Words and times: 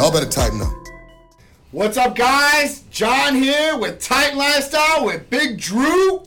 Y'all 0.00 0.10
better 0.10 0.24
tighten 0.24 0.62
up. 0.62 0.72
What's 1.72 1.98
up, 1.98 2.16
guys? 2.16 2.84
John 2.90 3.34
here 3.34 3.76
with 3.76 4.00
Titan 4.00 4.38
Lifestyle 4.38 5.04
with 5.04 5.28
Big 5.28 5.58
Drew. 5.60 6.22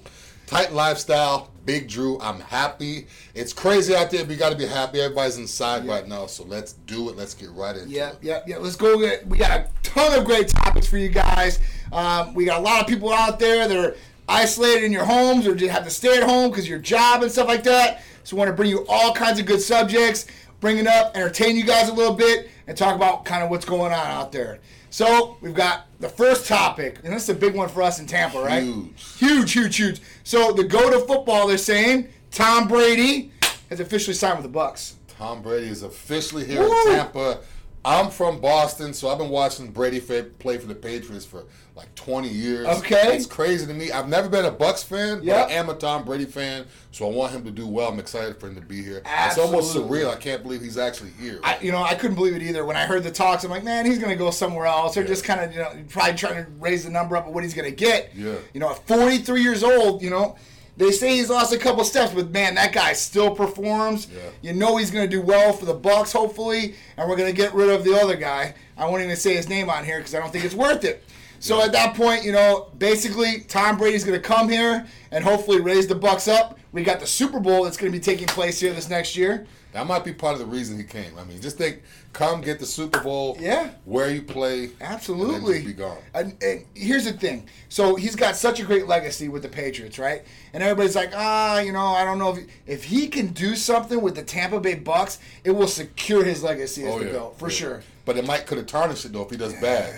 Titan 0.46 0.76
lifestyle, 0.76 1.50
Big 1.66 1.90
Drew. 1.90 2.20
I'm 2.20 2.40
happy. 2.40 3.08
It's 3.34 3.52
crazy 3.52 3.96
out 3.96 4.12
there, 4.12 4.26
but 4.26 4.30
you 4.32 4.38
got 4.38 4.52
to 4.52 4.56
be 4.56 4.68
happy. 4.68 5.02
Everybody's 5.02 5.40
inside 5.40 5.88
right 5.88 6.08
now, 6.08 6.28
so 6.28 6.44
let's 6.44 6.74
do 6.86 7.10
it. 7.10 7.18
Let's 7.18 7.34
get 7.34 7.50
right 7.50 7.76
into 7.76 7.90
Yeah, 7.90 8.10
it. 8.12 8.18
yeah, 8.22 8.42
yeah. 8.46 8.58
Let's 8.58 8.76
go. 8.76 9.00
Get, 9.00 9.26
we 9.26 9.40
got 9.40 9.50
a 9.62 9.68
ton 9.82 10.20
of 10.20 10.24
great 10.24 10.50
topics 10.50 10.86
for 10.86 11.00
you 11.00 11.10
guys. 11.10 11.60
Um, 11.92 12.36
we 12.36 12.46
got 12.46 12.60
a 12.60 12.62
lot 12.64 12.80
of 12.80 12.86
people 12.88 13.12
out 13.12 13.40
there 13.40 13.68
that 13.68 13.76
are 13.76 13.96
isolated 14.30 14.84
in 14.84 14.92
your 14.92 15.06
homes 15.06 15.48
or 15.48 15.56
just 15.56 15.72
have 15.72 15.84
to 15.86 15.90
stay 15.90 16.16
at 16.18 16.22
home 16.22 16.52
because 16.52 16.70
your 16.70 16.78
job 16.78 17.24
and 17.24 17.32
stuff 17.32 17.48
like 17.48 17.64
that. 17.64 18.04
So, 18.24 18.36
we 18.36 18.38
want 18.38 18.50
to 18.50 18.56
bring 18.56 18.70
you 18.70 18.86
all 18.88 19.16
kinds 19.16 19.40
of 19.40 19.48
good 19.48 19.62
subjects, 19.62 20.28
bring 20.64 20.78
it 20.78 20.88
up, 20.88 21.16
entertain 21.18 21.58
you 21.58 21.66
guys 21.66 21.90
a 21.90 21.94
little 21.94 22.16
bit, 22.16 22.50
and 22.68 22.78
talk 22.78 22.96
about 22.96 23.26
kind 23.26 23.44
of 23.44 23.50
what's 23.50 23.66
going 23.66 23.92
on 23.92 24.08
out 24.08 24.32
there. 24.32 24.60
So, 24.90 25.36
we've 25.42 25.54
got 25.54 25.88
the 26.00 26.08
first 26.08 26.48
topic, 26.48 27.00
and 27.04 27.14
this 27.14 27.24
is 27.24 27.30
a 27.30 27.34
big 27.34 27.54
one 27.54 27.68
for 27.68 27.82
us 27.82 28.00
in 28.00 28.08
Tampa, 28.08 28.40
right? 28.40 28.64
Huge. 28.64 29.18
Huge, 29.18 29.52
huge, 29.52 29.76
huge. 29.76 30.02
So, 30.24 30.54
the 30.54 30.64
go 30.64 30.90
to 30.90 31.06
football, 31.06 31.48
they're 31.48 31.58
saying 31.58 32.08
Tom 32.32 32.70
Brady 32.70 33.34
has 33.70 33.82
officially 33.82 34.14
signed 34.14 34.38
with 34.38 34.44
the 34.44 34.50
Bucks. 34.50 34.96
Tom 35.10 35.42
Brady 35.42 35.68
is 35.68 35.84
officially 35.84 36.46
here 36.46 36.62
Woo! 36.62 36.72
in 36.88 36.96
Tampa. 36.96 37.40
I'm 37.86 38.10
from 38.10 38.40
Boston, 38.40 38.94
so 38.94 39.10
I've 39.10 39.18
been 39.18 39.30
watching 39.30 39.70
Brady 39.70 40.00
play 40.00 40.58
for 40.58 40.68
the 40.68 40.76
Patriots 40.76 41.26
for 41.26 41.44
like 41.76 41.94
20 41.96 42.30
years. 42.30 42.66
Okay. 42.80 43.16
It's 43.18 43.26
crazy 43.26 43.66
to 43.66 43.74
me. 43.74 43.92
I've 43.92 44.08
never 44.08 44.30
been 44.30 44.46
a 44.46 44.52
Bucks 44.52 44.84
fan, 44.84 45.22
Yep. 45.24 45.48
but 45.48 45.52
I 45.52 45.56
am 45.56 45.70
a 45.70 45.74
Tom 45.74 46.06
Brady 46.06 46.26
fan, 46.26 46.66
so 46.92 47.10
I 47.10 47.14
want 47.14 47.34
him 47.34 47.44
to 47.44 47.52
do 47.52 47.68
well. 47.68 47.90
I'm 47.90 48.00
excited 48.00 48.40
for 48.40 48.48
him 48.48 48.56
to 48.56 48.62
be 48.62 48.82
here. 48.82 49.02
It's 49.26 49.38
almost 49.38 49.76
surreal. 49.76 50.10
I 50.12 50.16
can't 50.16 50.44
believe 50.44 50.62
he's 50.62 50.78
actually 50.78 51.12
here. 51.20 51.40
I, 51.44 51.58
you 51.62 51.72
know, 51.72 51.82
I 51.84 51.96
couldn't 51.96 52.16
believe 52.16 52.36
it 52.36 52.42
either. 52.44 52.64
When 52.64 52.78
I 52.78 52.86
heard 52.86 53.04
the 53.04 53.12
talks, 53.12 53.44
I'm 53.44 53.52
like, 53.52 53.64
man, 53.66 53.86
he's 53.86 53.98
going 54.00 54.12
to 54.12 54.16
go 54.18 54.32
somewhere 54.32 54.66
else. 54.66 54.96
They're 54.96 55.04
just 55.04 55.26
kind 55.26 55.42
of, 55.42 55.52
you 55.52 55.60
know, 55.60 55.72
probably 55.90 56.14
trying 56.14 56.46
to 56.46 56.50
raise 56.60 56.86
the 56.86 56.90
number 56.92 57.18
up 57.18 57.28
of 57.28 57.34
what 57.34 57.44
he's 57.44 57.54
going 57.54 57.70
to 57.70 57.76
get. 57.76 58.12
Yeah. 58.16 58.36
You 58.54 58.60
know, 58.62 58.70
at 58.72 58.88
43 58.88 59.42
years 59.42 59.64
old, 59.64 60.02
you 60.02 60.10
know, 60.10 60.38
they 60.76 60.92
say 60.92 61.16
he's 61.16 61.30
lost 61.30 61.54
a 61.54 61.58
couple 61.58 61.84
steps, 61.84 62.14
but 62.14 62.32
man, 62.32 62.56
that 62.56 62.74
guy 62.74 62.94
still 62.94 63.36
performs. 63.36 64.08
Yeah. 64.12 64.30
You 64.42 64.54
know 64.54 64.78
he's 64.78 64.92
going 64.92 65.08
to 65.08 65.16
do 65.16 65.22
well 65.22 65.54
for 65.54 65.66
the 65.66 65.74
Bucks, 65.74 66.12
hopefully, 66.12 66.76
and 66.98 67.08
we're 67.08 67.16
going 67.16 67.30
to 67.30 67.36
get 67.36 67.54
rid 67.54 67.70
of 67.70 67.84
the 67.84 67.94
other 68.00 68.16
guy. 68.16 68.56
I 68.78 68.88
won't 68.88 69.04
even 69.04 69.16
say 69.16 69.36
his 69.36 69.48
name 69.48 69.70
on 69.70 69.86
here 69.86 70.00
because 70.00 70.16
I 70.16 70.20
don't 70.20 70.32
think 70.32 70.46
it's 70.46 70.56
worth 70.56 70.84
it. 70.84 71.04
So 71.40 71.62
at 71.62 71.74
that 71.74 71.96
point, 71.96 72.24
you 72.24 72.32
know, 72.32 72.72
basically 72.78 73.42
Tom 73.42 73.78
Brady's 73.78 74.06
going 74.06 74.20
to 74.20 74.26
come 74.26 74.48
here 74.48 74.88
and 75.12 75.24
hopefully 75.24 75.60
raise 75.60 75.88
the 75.88 75.96
Bucks 75.96 76.28
up. 76.28 76.58
We 76.72 76.84
got 76.84 77.00
the 77.00 77.06
Super 77.08 77.40
Bowl 77.40 77.66
that's 77.66 77.78
going 77.78 77.92
to 77.92 77.98
be 77.98 78.04
taking 78.04 78.28
place 78.28 78.60
here 78.60 78.74
this 78.74 78.90
next 78.90 79.18
year. 79.18 79.46
That 79.74 79.88
might 79.88 80.06
be 80.06 80.14
part 80.14 80.34
of 80.34 80.40
the 80.40 80.46
reason 80.46 80.78
he 80.78 80.84
came. 80.84 81.18
I 81.18 81.24
mean, 81.24 81.42
just 81.42 81.58
think, 81.58 81.82
come 82.14 82.42
get 82.42 82.60
the 82.60 82.66
Super 82.66 83.02
Bowl. 83.02 83.36
Yeah. 83.40 83.72
Where 83.86 84.12
you 84.12 84.22
play. 84.22 84.70
Absolutely. 84.80 85.36
And 85.36 85.46
then 85.46 85.54
just 85.54 85.66
be 85.66 85.74
gone. 85.74 85.98
And, 86.14 86.44
and 86.44 86.66
here's 86.76 87.06
the 87.06 87.14
thing. 87.14 87.48
So 87.70 87.96
he's 87.96 88.16
got 88.16 88.36
such 88.36 88.60
a 88.60 88.64
great 88.64 88.88
legacy 88.88 89.30
with 89.30 89.42
the 89.42 89.50
Patriots, 89.50 89.98
right? 89.98 90.24
And 90.54 90.62
everybody's 90.62 90.96
like, 90.96 91.12
ah, 91.16 91.60
you 91.60 91.72
know, 91.72 91.88
I 91.88 92.06
don't 92.06 92.20
know 92.20 92.36
if 92.36 92.46
if 92.68 92.84
he 92.84 93.08
can 93.08 93.28
do 93.28 93.56
something 93.56 94.00
with 94.00 94.16
the 94.16 94.24
Tampa 94.24 94.60
Bay 94.60 94.76
Bucks, 94.76 95.20
it 95.44 95.52
will 95.52 95.68
secure 95.68 96.24
his 96.24 96.44
legacy 96.44 96.86
as 96.86 96.94
Oh 96.94 97.00
the 97.00 97.06
yeah, 97.06 97.12
GOAT 97.14 97.40
for 97.40 97.50
yeah. 97.50 97.56
sure. 97.56 97.84
But 98.06 98.18
it 98.18 98.28
might 98.28 98.46
could 98.46 98.60
have 98.60 98.68
tarnished 98.68 99.06
it 99.06 99.14
though 99.14 99.24
if 99.24 99.32
he 99.32 99.38
does 99.38 99.54
bad. 99.54 99.94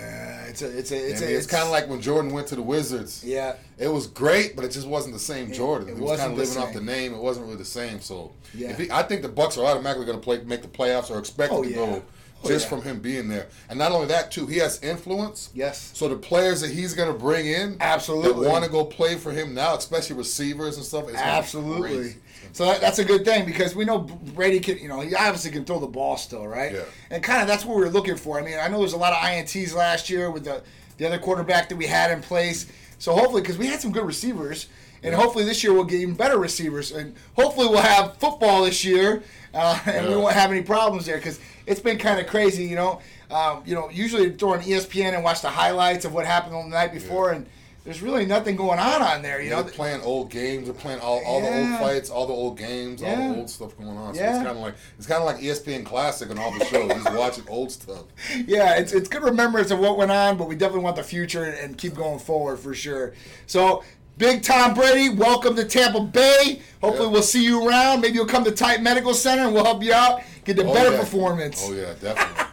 It's 0.61 0.61
a, 0.61 0.77
it's 0.77 0.91
a, 0.91 1.09
it's 1.11 1.21
a, 1.21 1.35
it's 1.37 1.47
kind 1.47 1.63
of 1.63 1.69
like 1.69 1.89
when 1.89 2.01
Jordan 2.01 2.31
went 2.31 2.47
to 2.47 2.55
the 2.55 2.61
Wizards. 2.61 3.23
yeah, 3.25 3.55
It 3.77 3.87
was 3.87 4.07
great, 4.07 4.55
but 4.55 4.63
it 4.63 4.71
just 4.71 4.87
wasn't 4.87 5.13
the 5.13 5.19
same 5.19 5.51
Jordan. 5.51 5.89
it 5.89 5.95
he 5.95 6.01
was 6.01 6.19
kind 6.19 6.31
of 6.31 6.37
living 6.37 6.57
off 6.57 6.73
the 6.73 6.81
name. 6.81 7.13
It 7.13 7.19
wasn't 7.21 7.45
really 7.45 7.57
the 7.57 7.65
same. 7.65 7.99
So, 8.01 8.31
Yeah. 8.53 8.69
if 8.71 8.77
he, 8.79 8.89
I 8.91 9.03
think 9.03 9.21
the 9.21 9.29
Bucks 9.29 9.57
are 9.57 9.65
automatically 9.65 10.05
going 10.05 10.17
to 10.17 10.23
play, 10.23 10.41
make 10.43 10.61
the 10.61 10.67
playoffs 10.67 11.09
or 11.11 11.19
expected 11.19 11.55
Oh, 11.57 11.63
to 11.63 11.69
yeah. 11.69 11.75
go 11.75 12.03
Oh, 12.43 12.47
just 12.47 12.65
yeah. 12.65 12.69
from 12.69 12.81
him 12.83 12.99
being 12.99 13.27
there. 13.27 13.47
And 13.69 13.79
not 13.79 13.91
only 13.91 14.07
that, 14.07 14.31
too, 14.31 14.45
he 14.45 14.57
has 14.59 14.79
influence. 14.83 15.49
Yes. 15.55 15.91
So 15.95 16.07
the 16.07 16.15
players 16.15 16.61
that 16.61 16.69
he's 16.69 16.93
going 16.93 17.11
to 17.11 17.17
bring 17.17 17.47
in, 17.47 17.77
Absolutely. 17.79 18.43
that 18.43 18.49
want 18.51 18.63
to 18.63 18.69
go 18.69 18.85
play 18.85 19.15
for 19.15 19.31
him 19.31 19.53
now, 19.55 19.75
especially 19.75 20.15
receivers 20.15 20.77
and 20.77 20.85
stuff, 20.85 21.03
it's 21.09 21.13
gonna 21.13 21.23
be 21.25 21.37
absolutely. 21.37 22.15
So 22.55 22.63
that, 22.63 22.79
that's 22.79 22.99
a 22.99 23.03
good 23.03 23.25
thing 23.25 23.45
because 23.45 23.75
we 23.75 23.83
know 23.83 23.99
Brady 23.99 24.61
can, 24.61 24.77
you 24.77 24.87
know, 24.87 25.01
he 25.01 25.13
obviously 25.13 25.51
can 25.51 25.65
throw 25.65 25.77
the 25.77 25.87
ball 25.87 26.15
still, 26.15 26.47
right? 26.47 26.71
Yeah. 26.71 26.83
And 27.09 27.21
kind 27.21 27.41
of 27.41 27.49
that's 27.49 27.65
what 27.65 27.75
we 27.75 27.83
were 27.83 27.89
looking 27.89 28.15
for. 28.15 28.39
I 28.39 28.43
mean, 28.43 28.57
I 28.57 28.69
know 28.69 28.79
there's 28.79 28.93
a 28.93 28.97
lot 28.97 29.11
of 29.11 29.17
ints 29.17 29.75
last 29.75 30.09
year 30.09 30.31
with 30.31 30.45
the 30.45 30.63
the 30.95 31.05
other 31.05 31.19
quarterback 31.19 31.67
that 31.67 31.75
we 31.75 31.85
had 31.85 32.11
in 32.11 32.21
place. 32.21 32.67
So 32.97 33.13
hopefully, 33.13 33.41
because 33.41 33.57
we 33.57 33.67
had 33.67 33.81
some 33.81 33.91
good 33.91 34.05
receivers, 34.05 34.69
and 35.03 35.13
hopefully 35.13 35.43
this 35.43 35.65
year 35.65 35.73
we'll 35.73 35.83
get 35.83 35.99
even 35.99 36.15
better 36.15 36.37
receivers, 36.37 36.93
and 36.93 37.13
hopefully 37.35 37.67
we'll 37.67 37.81
have 37.81 38.15
football 38.19 38.63
this 38.63 38.85
year, 38.85 39.21
uh, 39.53 39.77
and 39.85 40.07
we 40.07 40.15
won't 40.15 40.33
have 40.33 40.49
any 40.49 40.61
problems 40.61 41.07
there 41.07 41.17
because 41.17 41.41
it's 41.65 41.81
been 41.81 41.97
kind 41.97 42.21
of 42.21 42.27
crazy, 42.27 42.63
you 42.63 42.77
know. 42.77 43.01
Um, 43.29 43.63
you 43.65 43.75
know, 43.75 43.89
usually 43.89 44.29
throw 44.29 44.53
on 44.53 44.61
ESPN 44.61 45.13
and 45.13 45.25
watch 45.25 45.41
the 45.41 45.49
highlights 45.49 46.05
of 46.05 46.13
what 46.13 46.25
happened 46.25 46.55
on 46.55 46.69
the 46.69 46.75
night 46.77 46.93
before, 46.93 47.31
and 47.31 47.47
there's 47.85 48.01
really 48.01 48.25
nothing 48.25 48.55
going 48.55 48.79
on 48.79 49.01
on 49.03 49.21
there, 49.21 49.39
you 49.39 49.45
You 49.49 49.55
know, 49.55 49.61
they're 49.63 49.71
playing 49.71 50.01
old 50.01 50.31
games. 50.31 50.65
They're 50.65 50.73
playing 50.73 50.99
all, 50.99 51.23
all 51.23 51.39
the 51.39 51.47
old 51.55 51.79
fights, 51.79 52.09
all 52.09 52.25
the 52.25 52.33
old 52.33 52.57
games, 52.57 53.01
all 53.03 53.15
the 53.15 53.37
old 53.37 53.49
stuff 53.49 53.77
going 53.77 53.95
on. 53.95 54.15
So 54.15 54.21
Yeah. 54.21 54.29
it's 54.35 54.37
kind 54.43 54.47
of 54.49 54.57
like 54.57 54.73
it's 54.97 55.07
kind 55.07 55.19
of 55.21 55.25
like 55.27 55.37
ESPN 55.37 55.85
Classic 55.85 56.29
and 56.29 56.39
all 56.39 56.51
the 56.57 56.65
shows. 56.65 56.89
Just 56.91 57.13
watching 57.13 57.43
old 57.47 57.71
stuff. 57.71 58.05
yeah, 58.47 58.75
it's, 58.77 58.91
it's 58.91 59.07
good 59.07 59.21
remembrance 59.23 59.69
of 59.69 59.77
what 59.79 59.97
went 59.97 60.09
on, 60.11 60.35
but 60.35 60.47
we 60.47 60.55
definitely 60.55 60.83
want 60.83 60.95
the 60.95 61.03
future 61.03 61.43
and, 61.43 61.77
keep 61.77 61.93
going 61.93 62.17
forward 62.19 62.57
for 62.57 62.73
sure. 62.73 63.13
So, 63.47 63.83
Big 64.17 64.41
Tom 64.43 64.73
Brady, 64.73 65.09
welcome 65.09 65.55
to 65.57 65.65
Tampa 65.65 65.99
Bay. 66.01 66.61
Hopefully, 66.81 67.07
Yeah. 67.07 67.11
we'll 67.11 67.21
see 67.21 67.43
you 67.43 67.67
around. 67.67 67.99
Maybe 68.01 68.15
you'll 68.15 68.25
come 68.25 68.45
to 68.45 68.51
Titan 68.51 68.81
Medical 68.83 69.13
Center 69.13 69.43
and 69.43 69.53
we'll 69.53 69.65
help 69.65 69.83
you 69.83 69.93
out, 69.93 70.21
get 70.45 70.55
the 70.55 70.65
Oh, 70.65 70.73
better 70.73 70.91
yeah. 70.93 70.99
performance. 71.01 71.61
Oh 71.67 71.73
yeah, 71.73 71.93
definitely. 72.01 72.45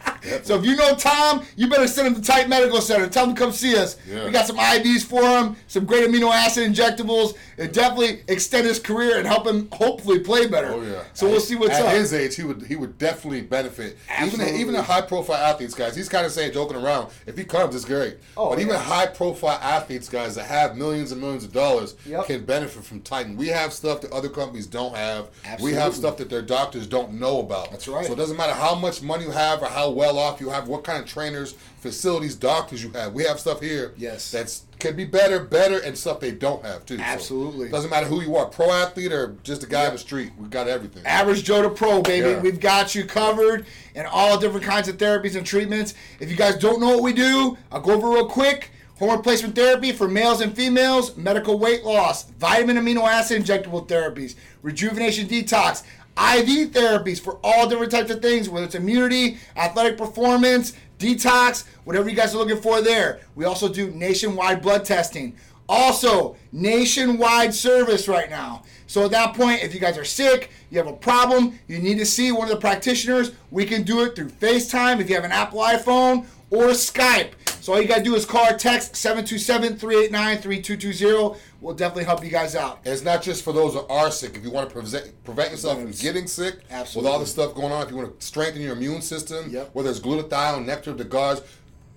So 0.43 0.55
if 0.57 0.65
you 0.65 0.75
know 0.75 0.95
Tom, 0.95 1.43
you 1.55 1.67
better 1.67 1.87
send 1.87 2.07
him 2.07 2.15
to 2.15 2.21
Titan 2.21 2.49
Medical 2.49 2.81
Center. 2.81 3.07
Tell 3.07 3.25
him 3.27 3.35
to 3.35 3.39
come 3.39 3.51
see 3.51 3.75
us. 3.77 3.97
Yeah. 4.09 4.25
We 4.25 4.31
got 4.31 4.45
some 4.47 4.57
IVs 4.57 5.03
for 5.03 5.21
him, 5.21 5.55
some 5.67 5.85
great 5.85 6.07
amino 6.09 6.31
acid 6.31 6.71
injectables. 6.71 7.35
It 7.57 7.73
definitely 7.73 8.23
extend 8.27 8.65
his 8.67 8.79
career 8.79 9.17
and 9.17 9.27
help 9.27 9.45
him 9.45 9.67
hopefully 9.71 10.19
play 10.19 10.47
better. 10.47 10.69
Oh 10.73 10.81
yeah. 10.81 11.03
So 11.13 11.27
we'll 11.29 11.39
see 11.39 11.55
what's 11.55 11.73
at 11.75 11.81
up. 11.81 11.87
At 11.89 11.97
his 11.97 12.13
age, 12.13 12.35
he 12.35 12.43
would 12.43 12.63
he 12.65 12.75
would 12.75 12.97
definitely 12.97 13.41
benefit. 13.41 13.97
Absolutely. 14.09 14.45
Even 14.53 14.61
even 14.61 14.73
the 14.73 14.81
high 14.83 15.01
profile 15.01 15.37
athletes, 15.37 15.73
guys. 15.73 15.95
He's 15.95 16.09
kind 16.09 16.25
of 16.25 16.31
saying 16.31 16.53
joking 16.53 16.77
around. 16.77 17.11
If 17.25 17.37
he 17.37 17.43
comes, 17.43 17.75
it's 17.75 17.85
great. 17.85 18.17
Oh, 18.37 18.49
but 18.49 18.59
even 18.59 18.75
high 18.75 19.07
profile 19.07 19.59
athletes, 19.61 20.09
guys, 20.09 20.35
that 20.35 20.45
have 20.45 20.75
millions 20.77 21.11
and 21.11 21.19
millions 21.21 21.43
of 21.43 21.51
dollars, 21.53 21.95
Yep. 22.05 22.25
can 22.27 22.45
benefit 22.45 22.83
from 22.83 23.01
Titan. 23.01 23.35
We 23.37 23.47
have 23.49 23.73
stuff 23.73 24.01
that 24.01 24.11
other 24.11 24.29
companies 24.29 24.67
don't 24.67 24.95
have. 24.95 25.29
We 25.61 25.73
have 25.73 25.93
stuff 25.95 26.17
that 26.17 26.29
their 26.29 26.41
doctors 26.41 26.87
don't 26.87 27.13
know 27.13 27.39
about. 27.39 27.71
That's 27.71 27.87
right. 27.87 28.05
So 28.05 28.13
it 28.13 28.15
doesn't 28.17 28.37
matter 28.37 28.53
how 28.53 28.75
much 28.75 29.01
money 29.01 29.25
you 29.25 29.31
have 29.31 29.61
or 29.61 29.67
how 29.67 29.89
well 29.91 30.12
off 30.17 30.41
you 30.41 30.49
have, 30.49 30.67
what 30.67 30.83
kind 30.83 31.01
of 31.01 31.07
trainers, 31.07 31.53
facilities, 31.79 32.35
doctors 32.35 32.83
you 32.83 32.91
have. 32.91 33.13
We 33.13 33.23
have 33.23 33.39
stuff 33.39 33.61
here. 33.61 33.93
Yes. 33.97 34.31
That's 34.31 34.63
can 34.79 34.95
be 34.97 35.05
better, 35.05 35.39
better, 35.39 35.79
and 35.79 35.97
stuff 35.97 36.19
they 36.19 36.31
don't 36.31 36.63
have 36.65 36.85
too. 36.85 36.97
So 36.97 37.03
Absolutely. 37.03 37.69
doesn't 37.69 37.89
matter 37.89 38.05
who 38.05 38.21
you 38.21 38.35
are, 38.35 38.45
pro 38.47 38.69
athlete 38.69 39.13
or 39.13 39.37
just 39.43 39.63
a 39.63 39.67
guy 39.67 39.85
in 39.87 39.93
the 39.93 39.97
street. 39.97 40.33
We've 40.37 40.49
got 40.49 40.67
everything. 40.67 41.05
Average 41.05 41.43
Joe 41.43 41.61
to 41.61 41.69
Pro, 41.69 42.01
baby. 42.01 42.31
Yeah. 42.31 42.41
We've 42.41 42.59
got 42.59 42.93
you 42.93 43.05
covered 43.05 43.65
in 43.95 44.05
all 44.05 44.37
different 44.37 44.65
kinds 44.65 44.89
of 44.89 44.97
therapies 44.97 45.35
and 45.35 45.45
treatments. 45.45 45.93
If 46.19 46.29
you 46.29 46.35
guys 46.35 46.57
don't 46.57 46.81
know 46.81 46.89
what 46.89 47.03
we 47.03 47.13
do, 47.13 47.57
I'll 47.71 47.81
go 47.81 47.93
over 47.93 48.09
real 48.09 48.27
quick. 48.27 48.71
Hormone 48.99 49.17
replacement 49.17 49.55
therapy 49.55 49.91
for 49.91 50.07
males 50.07 50.41
and 50.41 50.55
females, 50.55 51.17
medical 51.17 51.57
weight 51.57 51.83
loss, 51.83 52.25
vitamin 52.31 52.77
amino 52.77 53.07
acid 53.07 53.41
injectable 53.41 53.87
therapies, 53.87 54.35
rejuvenation 54.61 55.27
detox, 55.27 55.83
IV 56.17 56.71
therapies 56.71 57.19
for 57.19 57.39
all 57.43 57.67
different 57.67 57.91
types 57.91 58.11
of 58.11 58.21
things, 58.21 58.49
whether 58.49 58.65
it's 58.65 58.75
immunity, 58.75 59.37
athletic 59.55 59.97
performance, 59.97 60.73
detox, 60.99 61.65
whatever 61.83 62.09
you 62.09 62.15
guys 62.15 62.33
are 62.35 62.37
looking 62.37 62.61
for 62.61 62.81
there. 62.81 63.19
We 63.35 63.45
also 63.45 63.67
do 63.67 63.91
nationwide 63.91 64.61
blood 64.61 64.85
testing. 64.85 65.35
Also, 65.67 66.35
nationwide 66.51 67.53
service 67.53 68.07
right 68.07 68.29
now. 68.29 68.63
So 68.85 69.05
at 69.05 69.11
that 69.11 69.35
point, 69.35 69.63
if 69.63 69.73
you 69.73 69.79
guys 69.79 69.97
are 69.97 70.05
sick, 70.05 70.51
you 70.69 70.77
have 70.77 70.87
a 70.87 70.93
problem, 70.93 71.57
you 71.67 71.79
need 71.79 71.97
to 71.97 72.05
see 72.05 72.31
one 72.31 72.43
of 72.43 72.53
the 72.53 72.59
practitioners, 72.59 73.31
we 73.49 73.65
can 73.65 73.83
do 73.83 74.03
it 74.03 74.15
through 74.15 74.29
FaceTime 74.29 74.99
if 74.99 75.09
you 75.09 75.15
have 75.15 75.23
an 75.23 75.31
Apple 75.31 75.61
iPhone 75.61 76.25
or 76.51 76.67
Skype. 76.67 77.31
So 77.63 77.71
all 77.71 77.81
you 77.81 77.87
gotta 77.87 78.03
do 78.03 78.13
is 78.13 78.25
call 78.25 78.53
or 78.53 78.57
text 78.57 78.91
727-389-3220. 78.95 81.37
We'll 81.61 81.73
definitely 81.73 82.03
help 82.03 82.21
you 82.21 82.29
guys 82.29 82.57
out. 82.57 82.79
And 82.83 82.93
it's 82.93 83.03
not 83.03 83.21
just 83.21 83.41
for 83.41 83.53
those 83.53 83.73
that 83.75 83.87
are 83.89 84.11
sick. 84.11 84.35
If 84.35 84.43
you 84.43 84.51
want 84.51 84.67
to 84.67 84.73
prevent, 84.73 85.23
prevent 85.23 85.51
yourself 85.51 85.79
from 85.79 85.91
getting 85.91 86.27
sick, 86.27 86.55
with 86.93 87.05
all 87.05 87.19
the 87.19 87.25
stuff 87.25 87.55
going 87.55 87.71
on, 87.71 87.83
if 87.85 87.89
you 87.89 87.95
want 87.95 88.19
to 88.19 88.25
strengthen 88.25 88.61
your 88.61 88.73
immune 88.73 89.01
system, 89.01 89.49
Yep. 89.49 89.69
whether 89.71 89.89
it's 89.89 90.01
glutathione, 90.01 90.65
nectar, 90.65 90.91
the 90.91 91.05
guards, 91.05 91.39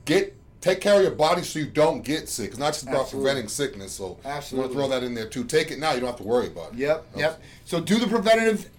get 0.04 0.36
take 0.60 0.80
care 0.80 0.98
of 0.98 1.02
your 1.02 1.10
body 1.10 1.42
so 1.42 1.58
you 1.58 1.66
don't 1.66 2.04
get 2.04 2.28
sick. 2.28 2.50
It's 2.50 2.58
not 2.58 2.72
just 2.72 2.84
about 2.84 3.00
Absolutely. 3.02 3.28
preventing 3.30 3.48
sickness. 3.48 3.90
So 3.92 4.18
Absolutely. 4.24 4.56
you 4.56 4.60
want 4.60 4.72
to 4.72 4.78
throw 4.78 4.88
that 5.00 5.04
in 5.04 5.14
there 5.16 5.26
too. 5.26 5.42
Take 5.42 5.72
it 5.72 5.80
now. 5.80 5.94
You 5.94 5.98
don't 6.00 6.10
have 6.10 6.16
to 6.18 6.22
worry 6.22 6.46
about 6.46 6.74
it. 6.74 6.78
Yep, 6.78 7.06
yep. 7.16 7.42
So 7.64 7.80
do 7.80 7.98
the 7.98 8.06
preventative 8.06 8.70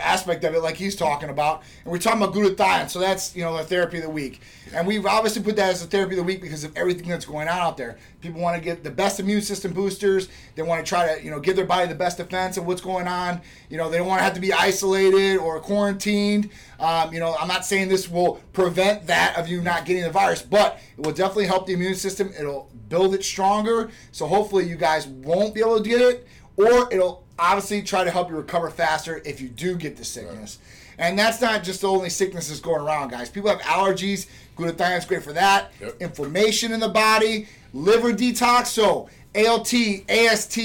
aspect 0.00 0.44
of 0.44 0.54
it, 0.54 0.60
like 0.62 0.76
he's 0.76 0.96
talking 0.96 1.28
about, 1.28 1.62
and 1.84 1.92
we're 1.92 1.98
talking 1.98 2.22
about 2.22 2.34
glutathione. 2.34 2.90
So 2.90 2.98
that's 2.98 3.34
you 3.34 3.42
know 3.42 3.56
the 3.56 3.64
therapy 3.64 3.98
of 3.98 4.04
the 4.04 4.10
week, 4.10 4.40
and 4.74 4.86
we've 4.86 5.06
obviously 5.06 5.42
put 5.42 5.56
that 5.56 5.70
as 5.70 5.82
the 5.82 5.86
therapy 5.86 6.14
of 6.14 6.18
the 6.18 6.24
week 6.24 6.40
because 6.40 6.64
of 6.64 6.76
everything 6.76 7.08
that's 7.08 7.24
going 7.24 7.48
on 7.48 7.58
out 7.58 7.76
there. 7.76 7.98
People 8.20 8.40
want 8.40 8.56
to 8.56 8.62
get 8.62 8.82
the 8.82 8.90
best 8.90 9.20
immune 9.20 9.42
system 9.42 9.72
boosters. 9.72 10.28
They 10.54 10.62
want 10.62 10.84
to 10.84 10.88
try 10.88 11.14
to 11.14 11.24
you 11.24 11.30
know 11.30 11.40
give 11.40 11.56
their 11.56 11.66
body 11.66 11.86
the 11.86 11.94
best 11.94 12.18
defense 12.18 12.56
of 12.56 12.66
what's 12.66 12.80
going 12.80 13.06
on. 13.06 13.40
You 13.68 13.76
know 13.76 13.88
they 13.88 13.98
don't 13.98 14.06
want 14.06 14.20
to 14.20 14.24
have 14.24 14.34
to 14.34 14.40
be 14.40 14.52
isolated 14.52 15.38
or 15.38 15.60
quarantined. 15.60 16.50
Um, 16.80 17.12
you 17.12 17.20
know 17.20 17.36
I'm 17.40 17.48
not 17.48 17.64
saying 17.64 17.88
this 17.88 18.08
will 18.08 18.40
prevent 18.52 19.06
that 19.06 19.38
of 19.38 19.48
you 19.48 19.60
not 19.60 19.84
getting 19.84 20.02
the 20.02 20.10
virus, 20.10 20.42
but 20.42 20.80
it 20.96 21.04
will 21.04 21.12
definitely 21.12 21.46
help 21.46 21.66
the 21.66 21.74
immune 21.74 21.94
system. 21.94 22.32
It'll 22.38 22.70
build 22.88 23.14
it 23.14 23.24
stronger. 23.24 23.90
So 24.12 24.26
hopefully 24.26 24.68
you 24.68 24.76
guys 24.76 25.06
won't 25.06 25.54
be 25.54 25.60
able 25.60 25.82
to 25.82 25.88
get 25.88 26.00
it, 26.00 26.26
or 26.56 26.92
it'll 26.92 27.23
obviously 27.38 27.82
try 27.82 28.04
to 28.04 28.10
help 28.10 28.30
you 28.30 28.36
recover 28.36 28.70
faster 28.70 29.22
if 29.24 29.40
you 29.40 29.48
do 29.48 29.76
get 29.76 29.96
the 29.96 30.04
sickness. 30.04 30.58
Right. 30.60 31.06
And 31.06 31.18
that's 31.18 31.40
not 31.40 31.64
just 31.64 31.80
the 31.80 31.88
only 31.88 32.10
sickness 32.10 32.48
that's 32.48 32.60
going 32.60 32.80
around, 32.80 33.10
guys. 33.10 33.28
People 33.28 33.50
have 33.50 33.60
allergies. 33.60 34.28
Glutathione 34.56 34.98
is 34.98 35.04
great 35.04 35.22
for 35.22 35.32
that. 35.32 35.72
Yep. 35.80 35.96
Inflammation 36.00 36.72
in 36.72 36.80
the 36.80 36.88
body, 36.88 37.48
liver 37.72 38.12
detox. 38.12 38.66
So 38.66 39.08
ALT, 39.34 39.72
AST, 40.08 40.58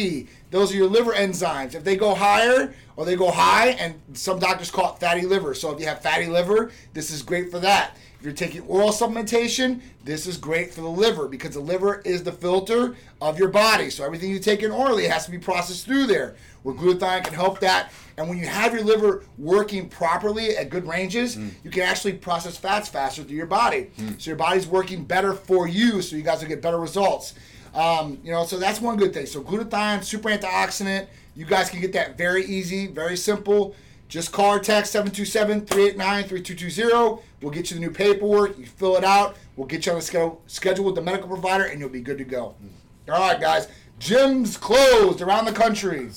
those 0.51 0.71
are 0.71 0.75
your 0.75 0.87
liver 0.87 1.13
enzymes. 1.13 1.73
If 1.73 1.83
they 1.83 1.95
go 1.95 2.13
higher 2.13 2.73
or 2.95 3.05
they 3.05 3.15
go 3.15 3.31
high, 3.31 3.69
and 3.69 3.99
some 4.13 4.39
doctors 4.39 4.69
call 4.69 4.93
it 4.93 4.99
fatty 4.99 5.21
liver. 5.21 5.53
So 5.53 5.71
if 5.71 5.79
you 5.79 5.87
have 5.87 6.01
fatty 6.01 6.27
liver, 6.27 6.71
this 6.93 7.09
is 7.09 7.23
great 7.23 7.49
for 7.49 7.59
that. 7.59 7.95
If 8.19 8.25
you're 8.25 8.33
taking 8.33 8.63
oral 8.63 8.89
supplementation, 8.89 9.79
this 10.03 10.27
is 10.27 10.35
great 10.35 10.73
for 10.73 10.81
the 10.81 10.89
liver 10.89 11.29
because 11.29 11.53
the 11.53 11.61
liver 11.61 12.01
is 12.03 12.21
the 12.21 12.33
filter 12.33 12.97
of 13.21 13.39
your 13.39 13.47
body. 13.47 13.89
So 13.89 14.03
everything 14.03 14.29
you 14.29 14.39
take 14.39 14.61
in 14.61 14.71
orally 14.71 15.07
has 15.07 15.23
to 15.25 15.31
be 15.31 15.37
processed 15.37 15.85
through 15.85 16.07
there. 16.07 16.35
Where 16.63 16.75
glutathione 16.75 17.23
can 17.23 17.33
help 17.33 17.61
that. 17.61 17.93
And 18.17 18.27
when 18.27 18.37
you 18.37 18.47
have 18.47 18.73
your 18.73 18.83
liver 18.83 19.23
working 19.37 19.87
properly 19.87 20.57
at 20.57 20.69
good 20.69 20.85
ranges, 20.85 21.37
mm. 21.37 21.51
you 21.63 21.71
can 21.71 21.83
actually 21.83 22.11
process 22.13 22.57
fats 22.57 22.89
faster 22.89 23.23
through 23.23 23.37
your 23.37 23.45
body. 23.45 23.89
Mm. 23.97 24.21
So 24.21 24.31
your 24.31 24.37
body's 24.37 24.67
working 24.67 25.05
better 25.05 25.33
for 25.33 25.69
you, 25.69 26.01
so 26.01 26.17
you 26.17 26.21
guys 26.21 26.41
will 26.41 26.49
get 26.49 26.61
better 26.61 26.77
results. 26.77 27.35
Um, 27.73 28.19
you 28.21 28.33
know, 28.33 28.43
so 28.43 28.57
that's 28.57 28.81
one 28.81 28.97
good 28.97 29.13
thing. 29.13 29.27
So 29.27 29.41
glutathione, 29.41 30.03
super 30.03 30.27
antioxidant. 30.27 31.07
You 31.37 31.45
guys 31.45 31.69
can 31.69 31.79
get 31.79 31.93
that 31.93 32.17
very 32.17 32.43
easy, 32.43 32.87
very 32.87 33.15
simple. 33.15 33.75
Just 34.09 34.33
call 34.33 34.55
or 34.55 34.59
text 34.59 34.93
727-389-3220. 34.95 37.21
We'll 37.41 37.51
get 37.51 37.71
you 37.71 37.75
the 37.75 37.81
new 37.81 37.91
paperwork. 37.91 38.57
You 38.57 38.65
fill 38.65 38.97
it 38.97 39.03
out. 39.03 39.37
We'll 39.55 39.67
get 39.67 39.85
you 39.85 39.91
on 39.91 39.97
the 39.97 40.01
schedule, 40.03 40.41
schedule 40.47 40.85
with 40.85 40.95
the 40.95 41.01
medical 41.01 41.27
provider, 41.27 41.65
and 41.65 41.79
you'll 41.79 41.89
be 41.89 42.01
good 42.01 42.17
to 42.17 42.23
go. 42.23 42.55
All 43.09 43.19
right, 43.19 43.39
guys. 43.39 43.67
Gyms 43.99 44.59
closed 44.59 45.21
around 45.21 45.45
the 45.45 45.51
country. 45.51 46.09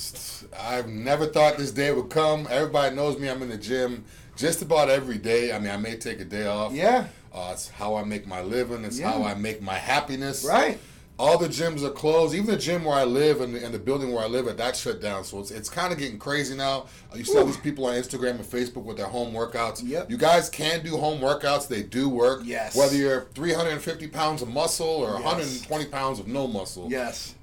I've 0.59 0.89
never 0.89 1.27
thought 1.27 1.57
this 1.57 1.73
day 1.73 1.93
would 1.93 2.11
come. 2.11 2.47
Everybody 2.51 2.95
knows 2.95 3.19
me. 3.19 3.29
I'm 3.29 3.43
in 3.43 3.49
the 3.49 3.57
gym 3.57 4.05
just 4.37 4.63
about 4.63 4.89
every 4.89 5.19
day. 5.19 5.53
I 5.53 5.59
mean, 5.59 5.71
I 5.71 5.77
may 5.77 5.97
take 5.97 6.21
a 6.21 6.25
day 6.25 6.47
off. 6.47 6.73
Yeah. 6.73 7.07
Uh, 7.33 7.51
it's 7.53 7.71
how 7.71 7.97
I 7.97 8.05
make 8.05 8.27
my 8.27 8.43
living. 8.43 8.85
It's 8.85 9.01
yeah. 9.01 9.11
how 9.11 9.25
I 9.25 9.35
make 9.35 9.63
my 9.63 9.75
happiness. 9.75 10.45
Right 10.45 10.79
all 11.23 11.39
the 11.39 11.47
gyms 11.47 11.85
are 11.85 11.91
closed. 11.91 12.35
Even 12.35 12.47
the 12.47 12.57
gym 12.57 12.85
where 12.85 12.97
I 12.97 13.05
live 13.05 13.41
and 13.41 13.55
the, 13.55 13.65
and 13.65 13.73
the 13.73 13.79
building 13.79 14.13
where 14.13 14.25
I 14.25 14.27
live 14.27 14.49
at, 14.49 14.57
that 14.57 14.75
shut 14.75 15.01
down. 15.01 15.23
So 15.23 15.39
it's, 15.39 15.53
it's 15.53 15.69
kind 15.69 15.93
of 15.93 15.99
getting 16.01 16.19
crazy 16.19 16.57
now. 16.57 16.87
Uh, 17.13 17.17
you 17.17 17.23
see 17.23 17.39
all 17.39 17.45
these 17.45 17.57
people 17.57 17.87
on 17.87 17.95
Instagram 17.95 18.31
and 18.31 18.41
Facebook 18.41 18.83
with 18.83 18.97
their 18.97 19.07
home 19.07 19.33
workouts. 19.33 19.83
Yep. 19.85 20.11
You 20.11 20.17
guys 20.17 20.51
can 20.51 20.83
do 20.83 20.97
home 20.97 21.21
workouts. 21.21 21.69
They 21.69 21.85
do 21.85 22.09
work. 22.09 22.43
Yes. 22.45 22.75
Whether 22.75 22.97
you're 22.97 23.27
350 23.35 24.09
pounds 24.09 24.43
of 24.43 24.49
muscle 24.49 24.89
or 24.89 25.13
yes. 25.13 25.23
120 25.23 25.87
pounds 25.87 26.19
of 26.19 26.27
no 26.27 26.49
muscle. 26.49 26.89
Yes. 26.91 27.37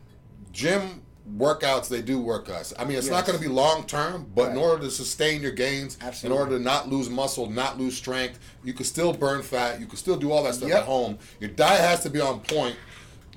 Gym 0.52 1.02
workouts 1.38 1.88
they 1.88 2.02
do 2.02 2.20
work 2.20 2.48
guys 2.48 2.74
i 2.80 2.84
mean 2.84 2.98
it's 2.98 3.06
yes. 3.06 3.12
not 3.12 3.24
going 3.24 3.38
to 3.38 3.44
be 3.44 3.48
long 3.48 3.84
term 3.86 4.26
but 4.34 4.48
right. 4.48 4.52
in 4.52 4.58
order 4.58 4.82
to 4.82 4.90
sustain 4.90 5.42
your 5.44 5.52
gains 5.52 5.96
Absolutely. 6.02 6.36
in 6.36 6.42
order 6.42 6.58
to 6.58 6.64
not 6.64 6.90
lose 6.90 7.08
muscle 7.08 7.48
not 7.48 7.78
lose 7.78 7.96
strength 7.96 8.40
you 8.64 8.74
can 8.74 8.84
still 8.84 9.14
burn 9.14 9.44
fat 9.44 9.80
you 9.80 9.86
can 9.86 9.98
still 9.98 10.18
do 10.18 10.32
all 10.32 10.44
that 10.44 10.56
stuff 10.56 10.70
yep. 10.70 10.80
at 10.80 10.86
home 10.86 11.20
your 11.40 11.52
diet 11.52 11.82
has 11.82 12.02
to 12.02 12.10
be 12.10 12.20
on 12.20 12.40
point 12.40 12.76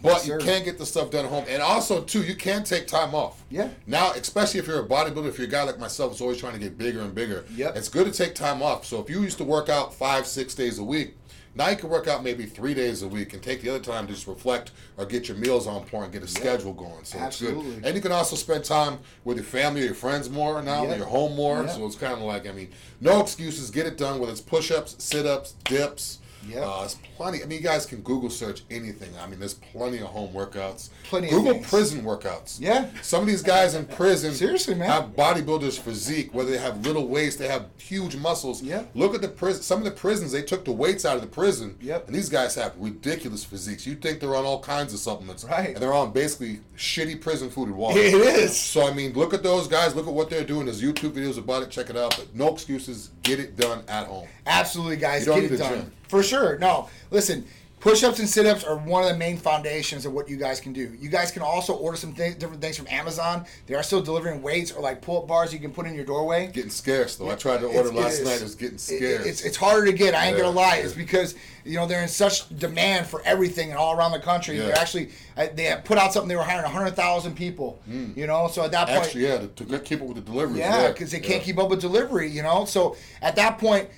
but 0.02 0.14
yes, 0.14 0.26
you 0.26 0.38
can't 0.38 0.64
get 0.64 0.78
the 0.78 0.86
stuff 0.86 1.10
done 1.10 1.24
at 1.24 1.30
home. 1.30 1.44
And 1.48 1.62
also, 1.62 2.02
too, 2.02 2.22
you 2.22 2.34
can 2.34 2.64
take 2.64 2.86
time 2.86 3.14
off. 3.14 3.42
Yeah. 3.50 3.68
Now, 3.86 4.12
especially 4.12 4.58
if 4.60 4.66
you're 4.66 4.80
a 4.80 4.88
bodybuilder, 4.88 5.28
if 5.28 5.38
you're 5.38 5.46
a 5.46 5.50
guy 5.50 5.62
like 5.62 5.78
myself 5.78 6.12
who's 6.12 6.20
always 6.20 6.38
trying 6.38 6.54
to 6.54 6.58
get 6.58 6.76
bigger 6.76 7.00
and 7.00 7.14
bigger, 7.14 7.44
yep. 7.54 7.76
it's 7.76 7.88
good 7.88 8.06
to 8.06 8.12
take 8.12 8.34
time 8.34 8.62
off. 8.62 8.84
So 8.84 9.00
if 9.00 9.08
you 9.08 9.22
used 9.22 9.38
to 9.38 9.44
work 9.44 9.68
out 9.68 9.94
five, 9.94 10.26
six 10.26 10.54
days 10.54 10.78
a 10.80 10.84
week, 10.84 11.16
now 11.54 11.68
you 11.68 11.76
can 11.76 11.90
work 11.90 12.08
out 12.08 12.24
maybe 12.24 12.46
three 12.46 12.72
days 12.72 13.02
a 13.02 13.08
week 13.08 13.34
and 13.34 13.42
take 13.42 13.60
the 13.60 13.68
other 13.68 13.78
time 13.78 14.06
to 14.06 14.12
just 14.14 14.26
reflect 14.26 14.72
or 14.96 15.04
get 15.04 15.28
your 15.28 15.36
meals 15.36 15.66
on 15.66 15.84
point 15.84 16.04
and 16.04 16.12
get 16.14 16.22
a 16.22 16.26
schedule 16.26 16.72
going. 16.72 17.04
So 17.04 17.18
Absolutely. 17.18 17.66
it's 17.66 17.74
good. 17.74 17.84
And 17.84 17.94
you 17.94 18.00
can 18.00 18.10
also 18.10 18.36
spend 18.36 18.64
time 18.64 18.98
with 19.24 19.36
your 19.36 19.44
family 19.44 19.82
or 19.82 19.84
your 19.84 19.94
friends 19.94 20.30
more 20.30 20.62
now, 20.62 20.84
yep. 20.84 20.96
you're 20.96 21.06
home 21.06 21.36
more. 21.36 21.62
Yep. 21.62 21.70
So 21.70 21.86
it's 21.86 21.96
kind 21.96 22.14
of 22.14 22.20
like, 22.20 22.48
I 22.48 22.52
mean, 22.52 22.70
no 23.02 23.20
excuses. 23.20 23.70
Get 23.70 23.86
it 23.86 23.98
done, 23.98 24.18
whether 24.18 24.32
it's 24.32 24.40
push 24.40 24.70
ups, 24.70 24.96
sit 24.98 25.26
ups, 25.26 25.52
dips 25.64 26.20
yeah, 26.48 26.60
uh, 26.60 26.80
there's 26.80 26.96
plenty. 27.16 27.42
I 27.42 27.46
mean, 27.46 27.58
you 27.58 27.64
guys 27.64 27.86
can 27.86 28.00
Google 28.00 28.30
search 28.30 28.62
anything. 28.70 29.10
I 29.20 29.26
mean, 29.26 29.38
there's 29.38 29.54
plenty 29.54 29.98
of 29.98 30.08
home 30.08 30.32
workouts. 30.32 30.90
Plenty. 31.04 31.28
Google 31.28 31.58
prison 31.60 32.02
workouts. 32.02 32.60
Yeah. 32.60 32.88
Some 33.02 33.22
of 33.22 33.28
these 33.28 33.42
guys 33.42 33.74
in 33.74 33.86
prison 33.86 34.32
seriously, 34.32 34.74
man, 34.74 34.90
have 34.90 35.04
bodybuilders 35.16 35.78
physique. 35.78 36.34
Whether 36.34 36.50
they 36.52 36.58
have 36.58 36.84
little 36.84 37.06
waist, 37.06 37.38
they 37.38 37.48
have 37.48 37.66
huge 37.78 38.16
muscles. 38.16 38.62
Yeah. 38.62 38.84
Look 38.94 39.14
at 39.14 39.22
the 39.22 39.28
prison. 39.28 39.62
Some 39.62 39.78
of 39.78 39.84
the 39.84 39.90
prisons 39.90 40.32
they 40.32 40.42
took 40.42 40.64
the 40.64 40.72
weights 40.72 41.04
out 41.04 41.16
of 41.16 41.22
the 41.22 41.28
prison. 41.28 41.76
Yep. 41.80 42.06
And 42.06 42.14
these 42.14 42.28
guys 42.28 42.54
have 42.56 42.74
ridiculous 42.76 43.44
physiques. 43.44 43.86
You 43.86 43.94
think 43.94 44.20
they're 44.20 44.34
on 44.34 44.44
all 44.44 44.60
kinds 44.60 44.92
of 44.92 45.00
supplements, 45.00 45.44
right? 45.44 45.70
And 45.70 45.76
they're 45.76 45.94
on 45.94 46.12
basically 46.12 46.60
shitty 46.76 47.20
prison 47.20 47.50
food 47.50 47.68
and 47.68 47.76
water. 47.76 47.98
It 47.98 48.14
is. 48.14 48.56
So 48.56 48.86
I 48.86 48.92
mean, 48.92 49.12
look 49.12 49.34
at 49.34 49.42
those 49.42 49.68
guys. 49.68 49.94
Look 49.94 50.06
at 50.06 50.12
what 50.12 50.30
they're 50.30 50.44
doing. 50.44 50.66
There's 50.66 50.82
YouTube 50.82 51.12
videos 51.12 51.38
about 51.38 51.62
it. 51.62 51.70
Check 51.70 51.90
it 51.90 51.96
out. 51.96 52.16
But 52.16 52.34
no 52.34 52.52
excuses. 52.52 53.10
Get 53.22 53.38
it 53.38 53.56
done 53.56 53.84
at 53.88 54.06
home. 54.06 54.28
Absolutely, 54.46 54.96
guys. 54.96 55.24
Get 55.24 55.44
it 55.44 55.56
done. 55.56 55.72
Gym. 55.72 55.92
For 56.12 56.22
sure. 56.22 56.58
No, 56.58 56.90
listen. 57.10 57.46
Push-ups 57.80 58.20
and 58.20 58.28
sit-ups 58.28 58.62
are 58.62 58.76
one 58.76 59.02
of 59.02 59.08
the 59.08 59.16
main 59.16 59.36
foundations 59.36 60.06
of 60.06 60.12
what 60.12 60.28
you 60.28 60.36
guys 60.36 60.60
can 60.60 60.72
do. 60.72 60.96
You 61.00 61.08
guys 61.08 61.32
can 61.32 61.42
also 61.42 61.74
order 61.74 61.96
some 61.96 62.14
th- 62.14 62.38
different 62.38 62.62
things 62.62 62.76
from 62.76 62.86
Amazon. 62.86 63.44
They 63.66 63.74
are 63.74 63.82
still 63.82 64.00
delivering 64.00 64.40
weights 64.40 64.70
or 64.70 64.80
like 64.80 65.02
pull-up 65.02 65.26
bars 65.26 65.52
you 65.52 65.58
can 65.58 65.72
put 65.72 65.86
in 65.86 65.94
your 65.96 66.04
doorway. 66.04 66.46
Getting 66.52 66.70
scarce 66.70 67.16
though. 67.16 67.28
I 67.28 67.34
tried 67.34 67.58
to 67.58 67.66
order 67.66 67.88
it's, 67.88 67.92
last 67.92 68.20
it 68.20 68.24
night. 68.24 68.40
It's 68.40 68.54
getting 68.54 68.78
scarce. 68.78 69.02
It, 69.02 69.26
it's 69.26 69.42
it's 69.42 69.56
harder 69.56 69.84
to 69.86 69.92
get. 69.92 70.14
I 70.14 70.26
ain't 70.26 70.36
yeah, 70.36 70.44
gonna 70.44 70.56
lie. 70.56 70.76
Yeah. 70.76 70.84
It's 70.84 70.94
because 70.94 71.34
you 71.64 71.76
know 71.76 71.86
they're 71.88 72.02
in 72.02 72.08
such 72.08 72.56
demand 72.56 73.08
for 73.08 73.20
everything 73.24 73.70
and 73.70 73.78
all 73.78 73.96
around 73.96 74.12
the 74.12 74.20
country. 74.20 74.56
Yeah. 74.56 74.66
They're 74.66 74.78
actually 74.78 75.10
they 75.54 75.64
have 75.64 75.82
put 75.82 75.98
out 75.98 76.12
something. 76.12 76.28
They 76.28 76.36
were 76.36 76.44
hiring 76.44 76.70
hundred 76.70 76.94
thousand 76.94 77.34
people. 77.34 77.82
Mm. 77.90 78.16
You 78.16 78.28
know, 78.28 78.46
so 78.46 78.62
at 78.62 78.70
that 78.70 78.86
point, 78.86 79.02
actually, 79.02 79.24
yeah, 79.24 79.38
to, 79.38 79.64
to 79.64 79.78
keep 79.80 80.00
up 80.00 80.06
with 80.06 80.18
the 80.18 80.22
delivery. 80.22 80.60
Yeah, 80.60 80.92
because 80.92 81.10
they 81.10 81.18
can't 81.18 81.42
keep 81.42 81.58
up 81.58 81.68
with 81.68 81.80
delivery. 81.80 82.30
You 82.30 82.44
know, 82.44 82.64
so 82.64 82.96
at 83.20 83.34
that 83.34 83.58
point 83.58 83.88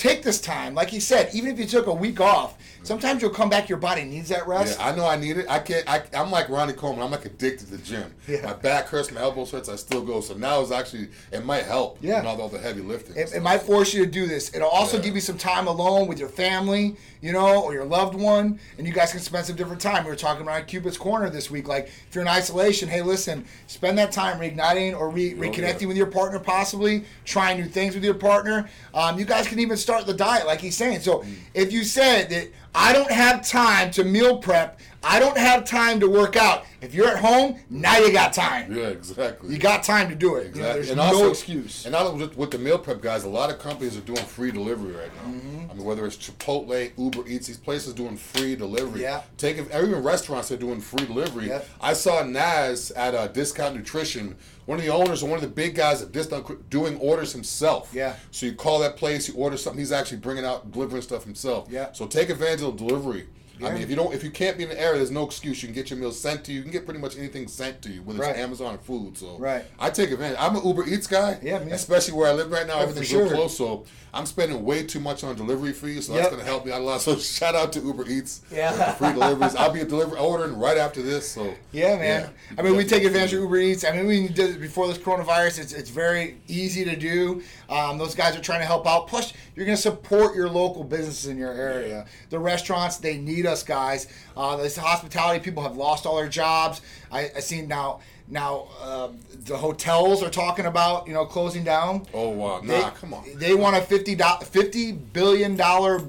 take 0.00 0.22
this 0.22 0.40
time. 0.40 0.74
Like 0.74 0.88
he 0.88 0.98
said, 0.98 1.30
even 1.34 1.50
if 1.52 1.58
you 1.58 1.66
took 1.66 1.86
a 1.86 1.92
week 1.94 2.20
off, 2.20 2.56
sometimes 2.82 3.22
you'll 3.22 3.30
come 3.30 3.48
back. 3.48 3.68
Your 3.68 3.78
body 3.78 4.04
needs 4.04 4.28
that 4.28 4.46
rest. 4.46 4.78
Yeah, 4.78 4.88
I 4.88 4.94
know 4.94 5.06
I 5.06 5.16
need 5.16 5.36
it. 5.36 5.46
I 5.48 5.58
can't. 5.58 5.88
I, 5.88 6.02
am 6.12 6.30
like 6.30 6.48
Ronnie 6.48 6.72
Coleman. 6.72 7.04
I'm 7.04 7.10
like 7.10 7.24
addicted 7.24 7.66
to 7.66 7.76
the 7.76 7.78
gym. 7.78 8.14
Yeah. 8.26 8.42
My 8.42 8.52
back 8.52 8.86
hurts, 8.86 9.10
my 9.10 9.20
elbows 9.20 9.50
hurts. 9.50 9.68
I 9.68 9.76
still 9.76 10.02
go. 10.02 10.20
So 10.20 10.34
now 10.34 10.60
it's 10.60 10.70
actually 10.70 11.08
it 11.32 11.44
might 11.44 11.64
help. 11.64 11.98
Yeah. 12.00 12.22
Not 12.22 12.40
all 12.40 12.48
the 12.48 12.58
heavy 12.58 12.80
lifting. 12.80 13.16
It, 13.16 13.34
it, 13.34 13.42
might 13.42 13.62
force 13.62 13.92
you 13.94 14.04
to 14.04 14.10
do 14.10 14.26
this. 14.26 14.54
It'll 14.54 14.68
also 14.68 14.96
yeah. 14.96 15.04
give 15.04 15.14
you 15.14 15.20
some 15.20 15.38
time 15.38 15.66
alone 15.66 16.06
with 16.06 16.18
your 16.18 16.28
family, 16.28 16.96
you 17.20 17.32
know, 17.32 17.62
or 17.62 17.72
your 17.72 17.84
loved 17.84 18.14
one, 18.14 18.58
and 18.78 18.86
you 18.86 18.92
guys 18.92 19.12
can 19.12 19.20
spend 19.20 19.46
some 19.46 19.56
different 19.56 19.80
time. 19.80 20.04
We 20.04 20.10
were 20.10 20.16
talking 20.16 20.42
about 20.42 20.66
Cupid's 20.66 20.98
Corner 20.98 21.30
this 21.30 21.50
week. 21.50 21.68
Like 21.68 21.86
if 21.86 22.14
you're 22.14 22.22
in 22.22 22.28
isolation, 22.28 22.88
hey, 22.88 23.02
listen, 23.02 23.44
spend 23.66 23.98
that 23.98 24.12
time 24.12 24.38
reigniting 24.38 24.96
or 24.96 25.10
re- 25.10 25.34
oh, 25.34 25.36
reconnecting 25.36 25.82
yeah. 25.82 25.88
with 25.88 25.96
your 25.96 26.06
partner, 26.06 26.38
possibly 26.38 27.04
trying 27.24 27.58
new 27.58 27.66
things 27.66 27.94
with 27.94 28.04
your 28.04 28.14
partner. 28.14 28.68
Um, 28.94 29.18
you 29.18 29.24
guys 29.24 29.46
can 29.46 29.58
even 29.58 29.76
start 29.76 30.06
the 30.06 30.14
diet, 30.14 30.46
like 30.46 30.60
he's 30.60 30.76
saying. 30.76 31.00
So 31.00 31.20
mm. 31.20 31.34
if 31.54 31.72
you 31.72 31.84
said 31.84 32.30
that 32.30 32.48
I 32.74 32.92
don't 32.92 33.10
have 33.10 33.46
time 33.46 33.90
to 33.92 34.04
meal 34.04 34.38
prep. 34.38 34.78
I 35.02 35.18
don't 35.18 35.36
have 35.36 35.64
time 35.64 36.00
to 36.00 36.08
work 36.08 36.36
out. 36.36 36.66
If 36.82 36.94
you're 36.94 37.08
at 37.08 37.18
home, 37.18 37.58
now 37.70 37.98
you 37.98 38.12
got 38.12 38.32
time. 38.32 38.74
Yeah, 38.74 38.88
exactly. 38.88 39.50
You 39.50 39.58
got 39.58 39.82
time 39.82 40.08
to 40.08 40.14
do 40.14 40.36
it. 40.36 40.48
Exactly. 40.48 40.60
You 40.60 40.66
know, 40.66 40.74
there's 40.74 40.90
and 40.90 40.96
no 40.98 41.02
also, 41.04 41.30
excuse. 41.30 41.84
And 41.84 41.92
now 41.92 42.12
with, 42.12 42.36
with, 42.36 42.50
the 42.50 42.58
meal 42.58 42.78
prep 42.78 43.00
guys, 43.00 43.24
a 43.24 43.28
lot 43.28 43.50
of 43.50 43.58
companies 43.58 43.96
are 43.96 44.02
doing 44.02 44.24
free 44.24 44.50
delivery 44.50 44.92
right 44.92 45.14
now. 45.16 45.32
Mm-hmm. 45.32 45.70
I 45.70 45.74
mean, 45.74 45.84
whether 45.84 46.04
it's 46.06 46.16
Chipotle, 46.16 46.90
Uber 46.98 47.28
Eats, 47.28 47.46
these 47.46 47.56
places 47.56 47.94
doing 47.94 48.16
free 48.16 48.56
delivery. 48.56 49.02
Yeah. 49.02 49.22
Take 49.36 49.58
even 49.58 50.02
restaurants 50.02 50.50
are 50.52 50.56
doing 50.56 50.80
free 50.80 51.06
delivery. 51.06 51.48
Yep. 51.48 51.68
I 51.80 51.92
saw 51.92 52.22
Naz 52.22 52.90
at 52.92 53.14
uh, 53.14 53.28
Discount 53.28 53.76
Nutrition 53.76 54.36
one 54.66 54.78
of 54.78 54.84
the 54.84 54.92
owners 54.92 55.22
or 55.24 55.28
one 55.28 55.36
of 55.36 55.42
the 55.42 55.48
big 55.48 55.74
guys 55.74 56.00
at 56.00 56.12
Discount 56.12 56.70
doing 56.70 56.96
orders 56.98 57.32
himself. 57.32 57.90
Yeah. 57.92 58.14
So 58.30 58.46
you 58.46 58.52
call 58.52 58.78
that 58.78 58.96
place, 58.96 59.26
you 59.26 59.34
order 59.34 59.56
something, 59.56 59.80
he's 59.80 59.90
actually 59.90 60.18
bringing 60.18 60.44
out, 60.44 60.70
delivering 60.70 61.02
stuff 61.02 61.24
himself. 61.24 61.66
Yeah. 61.68 61.90
So 61.90 62.06
take 62.06 62.30
advantage 62.30 62.62
of 62.62 62.76
delivery. 62.76 63.26
Yeah. 63.60 63.68
I 63.68 63.72
mean, 63.72 63.82
if 63.82 63.90
you 63.90 63.96
don't, 63.96 64.14
if 64.14 64.24
you 64.24 64.30
can't 64.30 64.56
be 64.56 64.64
in 64.64 64.70
the 64.70 64.80
area, 64.80 64.96
there's 64.96 65.10
no 65.10 65.24
excuse. 65.24 65.62
You 65.62 65.68
can 65.68 65.74
get 65.74 65.90
your 65.90 65.98
meals 65.98 66.18
sent 66.18 66.44
to 66.44 66.52
you. 66.52 66.58
You 66.58 66.62
can 66.62 66.72
get 66.72 66.84
pretty 66.84 67.00
much 67.00 67.16
anything 67.16 67.46
sent 67.48 67.82
to 67.82 67.90
you, 67.90 68.02
whether 68.02 68.20
right. 68.20 68.30
it's 68.30 68.38
Amazon 68.38 68.74
or 68.74 68.78
food. 68.78 69.18
So 69.18 69.36
right. 69.38 69.64
I 69.78 69.90
take 69.90 70.10
advantage. 70.10 70.38
I'm 70.40 70.56
an 70.56 70.66
Uber 70.66 70.88
Eats 70.88 71.06
guy. 71.06 71.38
Yeah, 71.42 71.58
man. 71.58 71.72
Especially 71.72 72.14
where 72.14 72.28
I 72.28 72.32
live 72.32 72.50
right 72.50 72.66
now, 72.66 72.78
oh, 72.78 72.82
everything's 72.82 73.08
sure. 73.08 73.28
so 73.28 73.34
close. 73.34 73.56
So 73.56 73.84
I'm 74.12 74.26
spending 74.26 74.64
way 74.64 74.84
too 74.84 75.00
much 75.00 75.22
on 75.22 75.36
delivery 75.36 75.72
fees. 75.72 76.06
So 76.06 76.14
yep. 76.14 76.22
that's 76.22 76.34
gonna 76.34 76.44
help 76.44 76.66
me 76.66 76.72
out 76.72 76.80
a 76.80 76.84
lot. 76.84 77.00
So 77.10 77.16
shout 77.16 77.54
out 77.54 77.72
to 77.72 77.80
Uber 77.80 78.08
Eats. 78.08 78.42
Yeah. 78.50 78.92
free 78.92 79.12
deliveries. 79.12 79.56
I'll 79.56 79.72
be 79.72 79.80
a 79.80 79.84
delivery 79.86 80.18
ordering 80.18 80.58
right 80.58 80.76
after 80.76 81.02
this. 81.02 81.30
So 81.30 81.54
yeah, 81.72 81.96
man. 81.96 82.22
Yeah. 82.22 82.58
I 82.58 82.62
mean, 82.62 82.76
we 82.76 82.84
take 82.84 83.04
advantage 83.04 83.32
of 83.32 83.40
Uber 83.40 83.56
Eats. 83.56 83.84
I 83.84 83.92
mean, 83.92 84.06
we 84.06 84.28
did 84.28 84.56
it 84.56 84.60
before 84.60 84.86
this 84.86 84.98
coronavirus. 84.98 85.60
It's 85.60 85.72
it's 85.72 85.90
very 85.90 86.36
easy 86.46 86.84
to 86.84 86.96
do. 86.96 87.42
Um, 87.68 87.98
those 87.98 88.14
guys 88.14 88.36
are 88.36 88.40
trying 88.40 88.60
to 88.60 88.66
help 88.66 88.86
out. 88.86 89.06
Plus, 89.08 89.32
you're 89.60 89.66
gonna 89.66 89.76
support 89.76 90.34
your 90.34 90.48
local 90.48 90.82
businesses 90.82 91.26
in 91.26 91.36
your 91.36 91.52
area. 91.52 92.06
The 92.30 92.38
restaurants 92.38 92.96
they 92.96 93.18
need 93.18 93.44
us 93.44 93.62
guys. 93.62 94.06
Uh, 94.34 94.56
this 94.56 94.74
hospitality 94.74 95.44
people 95.44 95.62
have 95.62 95.76
lost 95.76 96.06
all 96.06 96.16
their 96.16 96.30
jobs. 96.30 96.80
I, 97.12 97.30
I 97.36 97.40
seen 97.40 97.68
now 97.68 98.00
now 98.26 98.68
uh, 98.80 99.08
the 99.44 99.58
hotels 99.58 100.22
are 100.22 100.30
talking 100.30 100.64
about 100.64 101.06
you 101.06 101.12
know 101.12 101.26
closing 101.26 101.62
down. 101.62 102.06
Oh 102.14 102.30
wow! 102.30 102.62
Nah, 102.62 102.72
they, 102.72 102.96
come 102.96 103.12
on. 103.12 103.24
They 103.34 103.54
want 103.54 103.76
a 103.76 103.82
50 103.82 104.16
50 104.16 104.92
billion 104.92 105.56
dollar 105.56 106.00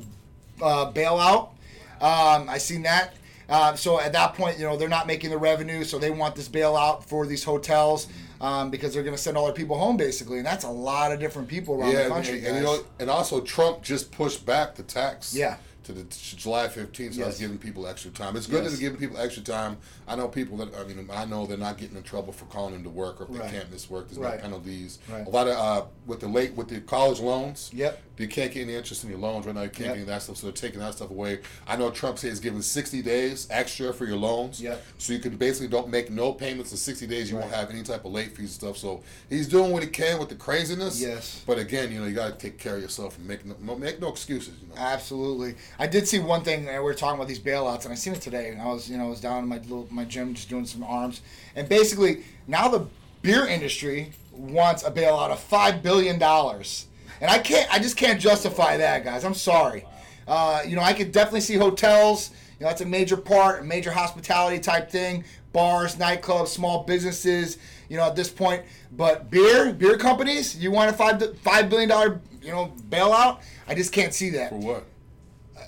uh, 0.62 0.90
bailout. 0.94 1.50
Um, 2.00 2.48
I 2.48 2.58
seen 2.58 2.84
that. 2.84 3.16
Uh, 3.50 3.76
so 3.76 4.00
at 4.00 4.14
that 4.14 4.34
point, 4.36 4.60
you 4.60 4.64
know 4.64 4.78
they're 4.78 4.88
not 4.88 5.08
making 5.08 5.30
the 5.30 5.38
revenue, 5.38 5.84
so 5.84 6.00
they 6.00 6.10
want 6.10 6.38
this 6.38 6.48
bailout 6.48 7.04
for 7.04 7.28
these 7.28 7.44
hotels 7.44 8.08
um, 8.42 8.70
because 8.70 8.94
they're 8.94 9.04
going 9.04 9.16
to 9.16 9.22
send 9.22 9.38
all 9.38 9.46
their 9.46 9.54
people 9.54 9.78
home 9.78 9.96
basically, 9.96 10.38
and 10.38 10.46
that's 10.46 10.66
a 10.66 10.70
lot 10.70 11.12
of 11.12 11.20
different 11.20 11.48
people 11.48 11.80
around 11.80 11.92
yeah, 11.92 12.04
the 12.04 12.10
country. 12.10 12.40
And, 12.40 12.48
and, 12.48 12.58
you 12.58 12.64
know, 12.64 12.84
and 13.00 13.10
also 13.10 13.40
Trump 13.40 13.84
just 13.84 14.12
pushed 14.12 14.46
back 14.46 14.76
the 14.76 14.84
tax. 14.84 15.34
Yeah 15.34 15.58
to 15.84 15.94
the 15.94 16.04
to 16.04 16.36
July 16.36 16.68
15th, 16.68 16.96
so 16.96 17.02
yes. 17.02 17.16
that's 17.18 17.40
giving 17.40 17.58
people 17.58 17.88
extra 17.88 18.12
time. 18.12 18.36
It's 18.36 18.48
good 18.48 18.64
yes. 18.64 18.72
that 18.72 18.78
they're 18.78 18.90
giving 18.90 19.00
people 19.00 19.18
extra 19.18 19.44
time. 19.44 19.78
I 20.08 20.16
know 20.16 20.28
people 20.28 20.58
that 20.58 20.76
I 20.76 20.84
mean, 20.84 21.10
I 21.12 21.26
know 21.26 21.46
they're 21.46 21.58
not 21.58 21.78
getting 21.78 21.98
in 21.98 22.04
trouble 22.04 22.34
for 22.34 22.46
calling 22.46 22.74
them 22.74 22.84
to 22.84 22.90
work 22.90 23.20
or 23.20 23.24
if 23.26 23.30
right. 23.32 23.52
they 23.52 23.58
can't 23.58 23.72
miss 23.72 23.90
work. 23.90 24.08
There's 24.08 24.20
right. 24.20 24.36
no 24.36 24.42
penalties. 24.42 25.00
Right. 25.10 25.26
A 25.26 25.30
lot 25.30 25.48
of 25.48 25.58
uh, 25.58 25.86
with 26.06 26.20
the 26.20 26.28
late 26.28 26.54
with 26.56 26.68
the 26.68 26.82
college 26.82 27.20
loans. 27.20 27.72
Yep. 27.74 28.02
You 28.22 28.28
can't 28.28 28.52
get 28.52 28.62
any 28.62 28.76
interest 28.76 29.04
in 29.04 29.10
your 29.10 29.20
loans 29.20 29.46
right 29.46 29.56
now. 29.56 29.64
You 29.64 29.70
can't 29.70 29.90
yep. 29.90 29.98
get 29.98 30.08
that 30.08 30.22
stuff, 30.22 30.38
so 30.38 30.48
they're 30.48 30.54
taking 30.54 30.80
that 30.80 30.94
stuff 30.94 31.10
away. 31.10 31.40
I 31.68 31.76
know 31.76 31.92
Trump 31.92 32.20
says 32.20 32.40
giving 32.40 32.62
60 32.62 33.02
days 33.02 33.48
extra 33.50 33.94
for 33.94 34.06
your 34.06 34.18
loans. 34.18 34.62
Yep. 34.62 34.84
So 34.98 35.14
you 35.14 35.20
can 35.20 35.38
basically 35.38 35.68
don't 35.68 35.90
make 35.90 36.10
no 36.10 36.34
payments 36.34 36.72
in 36.72 36.78
60 36.78 37.08
days. 37.08 37.30
You 37.30 37.38
won't 37.38 37.52
have 37.52 37.70
any 37.70 37.84
type 37.84 38.06
of 38.06 38.12
late 38.12 38.30
fees 38.30 38.40
and 38.40 38.50
stuff. 38.50 38.78
So 38.78 39.02
he's 39.30 39.48
doing 39.48 39.72
what 39.72 39.84
he 39.84 39.90
can 39.90 40.20
with 40.20 40.30
the 40.30 40.36
craziness. 40.36 41.02
Yes. 41.02 41.44
But 41.46 41.58
again, 41.58 41.92
you 41.92 42.00
know, 42.00 42.06
you 42.06 42.16
got 42.16 42.28
to 42.28 42.38
take 42.38 42.58
care 42.58 42.76
of 42.76 42.82
yourself 42.82 43.18
and 43.18 43.28
make 43.28 43.46
no, 43.46 43.76
make 43.76 44.00
no 44.00 44.10
excuses. 44.10 44.54
You 44.62 44.68
know? 44.70 44.82
Absolutely. 44.82 45.56
I 45.80 45.88
did 45.88 46.08
see 46.08 46.20
one 46.20 46.44
thing. 46.44 46.66
We 46.66 46.80
were 46.80 46.94
talking 46.94 47.16
about 47.16 47.28
these 47.28 47.40
bailouts, 47.40 47.86
and 47.86 47.92
I 47.92 47.96
seen 47.96 48.14
it 48.14 48.22
today. 48.22 48.50
And 48.50 48.62
I 48.62 48.68
was, 48.68 48.90
you 48.90 48.98
know, 48.98 49.06
I 49.06 49.10
was 49.10 49.22
down 49.22 49.44
in 49.44 49.50
my 49.50 49.58
little 49.58 49.88
my 49.90 50.06
gym 50.06 50.34
just 50.34 50.50
doing 50.50 50.66
some 50.66 50.84
arms, 50.84 51.22
and 51.56 51.68
basically 51.68 52.24
now 52.48 52.68
the 52.68 52.86
beer 53.22 53.46
industry 53.46 54.12
wants 54.32 54.84
a 54.84 54.92
bailout 54.92 55.30
of 55.30 55.40
five 55.40 55.84
billion 55.84 56.18
dollars 56.18 56.88
and 57.22 57.32
I 57.32 57.40
can't, 57.40 57.72
I 57.74 57.80
just 57.80 57.96
can't 57.96 58.20
justify 58.20 58.78
that, 58.78 59.04
guys. 59.04 59.24
I'm 59.24 59.34
sorry. 59.36 59.86
Uh, 60.28 60.62
you 60.68 60.76
know, 60.76 60.82
I 60.82 60.94
could 60.94 61.12
definitely 61.12 61.42
see 61.42 61.56
hotels. 61.56 62.32
You 62.60 62.66
know, 62.66 62.70
that's 62.70 62.82
a 62.82 62.86
major 62.86 63.18
part, 63.18 63.62
a 63.62 63.64
major 63.64 63.92
hospitality 63.92 64.60
type 64.60 64.90
thing. 64.90 65.24
Bars, 65.54 65.96
nightclubs, 65.96 66.48
small 66.48 66.84
businesses. 66.84 67.58
You 67.90 67.98
know, 67.98 68.04
at 68.04 68.16
this 68.16 68.30
point, 68.30 68.64
but 68.94 69.30
beer, 69.30 69.74
beer 69.74 69.98
companies, 69.98 70.56
you 70.58 70.72
want 70.72 70.90
a 70.90 70.94
five 70.94 71.38
five 71.40 71.70
billion 71.70 71.90
dollar, 71.90 72.22
you 72.42 72.52
know, 72.52 72.74
bailout? 72.90 73.42
I 73.68 73.76
just 73.76 73.92
can't 73.92 74.14
see 74.14 74.30
that. 74.32 74.50
For 74.50 74.56
what? 74.56 74.86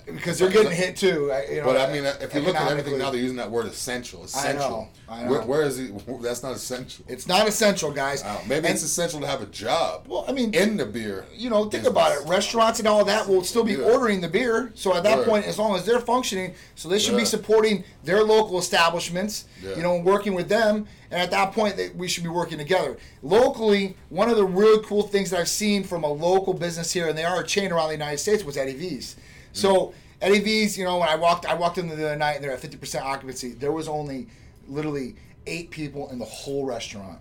Because 0.06 0.38
they're 0.38 0.50
getting 0.50 0.72
hit 0.72 0.96
too. 0.96 1.32
You 1.50 1.58
know, 1.58 1.64
but 1.64 1.76
I 1.76 1.92
mean, 1.92 2.04
if 2.04 2.34
you 2.34 2.40
look 2.40 2.54
at 2.54 2.70
everything 2.70 2.98
now, 2.98 3.10
they're 3.10 3.20
using 3.20 3.36
that 3.38 3.50
word 3.50 3.66
essential. 3.66 4.24
Essential. 4.24 4.64
I 4.64 4.68
know. 4.68 4.88
I 5.08 5.24
know. 5.24 5.30
Where, 5.30 5.42
where 5.42 5.62
is 5.62 5.78
it? 5.78 5.92
That's 6.22 6.42
not 6.42 6.54
essential. 6.54 7.04
It's 7.08 7.26
not 7.26 7.48
essential, 7.48 7.90
guys. 7.90 8.24
Maybe 8.46 8.66
and, 8.66 8.74
it's 8.74 8.82
essential 8.82 9.20
to 9.20 9.26
have 9.26 9.42
a 9.42 9.46
job. 9.46 10.04
Well, 10.06 10.24
I 10.28 10.32
mean, 10.32 10.54
in 10.54 10.76
the 10.76 10.86
beer. 10.86 11.26
You 11.34 11.50
know, 11.50 11.62
think 11.62 11.72
business. 11.72 11.88
about 11.88 12.12
it. 12.12 12.28
Restaurants 12.28 12.78
and 12.78 12.88
all 12.88 13.04
that 13.04 13.28
will 13.28 13.44
still 13.44 13.64
be 13.64 13.72
yeah. 13.72 13.84
ordering 13.84 14.20
the 14.20 14.28
beer. 14.28 14.72
So 14.74 14.94
at 14.94 15.02
that 15.04 15.18
right. 15.18 15.26
point, 15.26 15.46
as 15.46 15.58
long 15.58 15.76
as 15.76 15.84
they're 15.84 16.00
functioning, 16.00 16.54
so 16.74 16.88
they 16.88 16.98
should 16.98 17.12
yeah. 17.12 17.20
be 17.20 17.24
supporting 17.24 17.84
their 18.04 18.22
local 18.22 18.58
establishments. 18.58 19.46
Yeah. 19.62 19.76
You 19.76 19.82
know, 19.82 19.98
working 19.98 20.34
with 20.34 20.48
them. 20.48 20.86
And 21.10 21.22
at 21.22 21.30
that 21.30 21.52
point, 21.52 21.76
they, 21.76 21.90
we 21.90 22.08
should 22.08 22.24
be 22.24 22.28
working 22.28 22.58
together. 22.58 22.96
Locally, 23.22 23.96
one 24.08 24.28
of 24.28 24.36
the 24.36 24.44
really 24.44 24.82
cool 24.84 25.04
things 25.04 25.30
that 25.30 25.38
I've 25.38 25.48
seen 25.48 25.84
from 25.84 26.02
a 26.02 26.12
local 26.12 26.54
business 26.54 26.92
here, 26.92 27.08
and 27.08 27.16
they 27.16 27.24
are 27.24 27.40
a 27.40 27.46
chain 27.46 27.70
around 27.70 27.88
the 27.88 27.94
United 27.94 28.18
States, 28.18 28.42
was 28.42 28.56
Eddie 28.56 28.74
V's. 28.74 29.16
So 29.54 29.94
Eddie 30.20 30.40
V's, 30.40 30.76
you 30.76 30.84
know, 30.84 30.98
when 30.98 31.08
I 31.08 31.16
walked, 31.16 31.46
I 31.46 31.54
walked 31.54 31.78
in 31.78 31.88
the 31.88 31.94
other 31.94 32.16
night 32.16 32.36
and 32.36 32.44
they're 32.44 32.52
at 32.52 32.60
50% 32.60 33.00
occupancy. 33.00 33.52
There 33.52 33.72
was 33.72 33.88
only 33.88 34.28
literally 34.68 35.16
eight 35.46 35.70
people 35.70 36.10
in 36.10 36.18
the 36.18 36.24
whole 36.24 36.66
restaurant. 36.66 37.20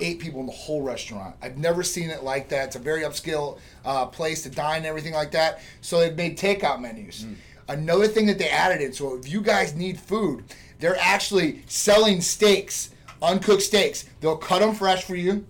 Eight 0.00 0.20
people 0.20 0.40
in 0.40 0.46
the 0.46 0.52
whole 0.52 0.82
restaurant. 0.82 1.36
I've 1.42 1.58
never 1.58 1.82
seen 1.82 2.10
it 2.10 2.22
like 2.22 2.48
that. 2.50 2.66
It's 2.66 2.76
a 2.76 2.80
very 2.80 3.02
upscale 3.02 3.58
uh, 3.84 4.06
place 4.06 4.42
to 4.44 4.50
dine 4.50 4.78
and 4.78 4.86
everything 4.86 5.14
like 5.14 5.32
that. 5.32 5.60
So 5.80 5.98
they've 5.98 6.16
made 6.16 6.38
takeout 6.38 6.80
menus. 6.80 7.24
Mm. 7.24 7.34
Another 7.68 8.06
thing 8.06 8.26
that 8.26 8.38
they 8.38 8.48
added 8.48 8.80
in, 8.80 8.92
so 8.92 9.16
if 9.16 9.28
you 9.28 9.40
guys 9.40 9.74
need 9.74 9.98
food, 9.98 10.44
they're 10.80 10.98
actually 10.98 11.62
selling 11.66 12.20
steaks, 12.20 12.90
uncooked 13.22 13.62
steaks. 13.62 14.04
They'll 14.20 14.36
cut 14.36 14.60
them 14.60 14.74
fresh 14.74 15.04
for 15.04 15.14
you 15.14 15.46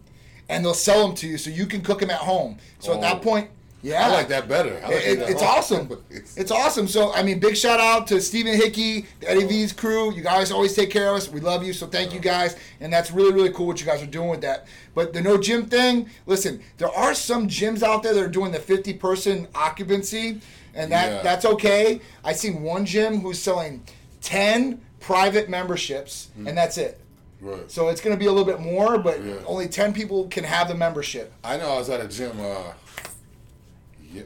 and 0.48 0.64
they'll 0.64 0.74
sell 0.74 1.06
them 1.06 1.16
to 1.16 1.26
you 1.26 1.38
so 1.38 1.48
you 1.48 1.66
can 1.66 1.80
cook 1.80 2.00
them 2.00 2.10
at 2.10 2.20
home. 2.20 2.58
So 2.78 2.92
oh. 2.92 2.94
at 2.96 3.00
that 3.00 3.16
oh. 3.16 3.20
point, 3.20 3.50
yeah, 3.82 4.06
I 4.06 4.12
like 4.12 4.28
that 4.28 4.48
better. 4.48 4.74
Like 4.74 4.92
it, 4.92 5.18
that 5.18 5.30
it's 5.30 5.42
awesome. 5.42 6.04
it's 6.10 6.52
awesome. 6.52 6.86
So 6.86 7.12
I 7.12 7.24
mean, 7.24 7.40
big 7.40 7.56
shout 7.56 7.80
out 7.80 8.06
to 8.08 8.20
Stephen 8.20 8.54
Hickey, 8.54 9.06
the 9.18 9.30
Eddie 9.30 9.46
V's 9.46 9.72
crew. 9.72 10.12
You 10.12 10.22
guys 10.22 10.52
always 10.52 10.74
take 10.74 10.90
care 10.90 11.08
of 11.08 11.16
us. 11.16 11.28
We 11.28 11.40
love 11.40 11.64
you. 11.64 11.72
So 11.72 11.88
thank 11.88 12.14
you 12.14 12.20
guys, 12.20 12.56
and 12.80 12.92
that's 12.92 13.10
really 13.10 13.32
really 13.32 13.50
cool 13.50 13.66
what 13.66 13.80
you 13.80 13.86
guys 13.86 14.00
are 14.00 14.06
doing 14.06 14.28
with 14.28 14.40
that. 14.42 14.66
But 14.94 15.12
the 15.12 15.20
no 15.20 15.36
gym 15.36 15.66
thing. 15.66 16.08
Listen, 16.26 16.62
there 16.78 16.90
are 16.90 17.12
some 17.12 17.48
gyms 17.48 17.82
out 17.82 18.04
there 18.04 18.14
that 18.14 18.22
are 18.22 18.28
doing 18.28 18.52
the 18.52 18.60
fifty 18.60 18.92
person 18.92 19.48
occupancy, 19.54 20.40
and 20.74 20.92
that 20.92 21.10
yeah. 21.10 21.22
that's 21.22 21.44
okay. 21.44 22.00
I 22.24 22.34
seen 22.34 22.62
one 22.62 22.86
gym 22.86 23.20
who's 23.20 23.40
selling 23.40 23.82
ten 24.20 24.80
private 25.00 25.48
memberships, 25.48 26.30
mm. 26.38 26.48
and 26.48 26.56
that's 26.56 26.78
it. 26.78 27.00
Right. 27.40 27.68
So 27.68 27.88
it's 27.88 28.00
going 28.00 28.14
to 28.14 28.20
be 28.20 28.26
a 28.26 28.30
little 28.30 28.46
bit 28.46 28.60
more, 28.60 28.98
but 28.98 29.24
yeah. 29.24 29.34
only 29.46 29.66
ten 29.66 29.92
people 29.92 30.28
can 30.28 30.44
have 30.44 30.68
the 30.68 30.76
membership. 30.76 31.32
I 31.42 31.56
know. 31.56 31.72
I 31.72 31.78
was 31.78 31.90
at 31.90 32.00
a 32.00 32.06
gym. 32.06 32.38
Uh, 32.40 32.72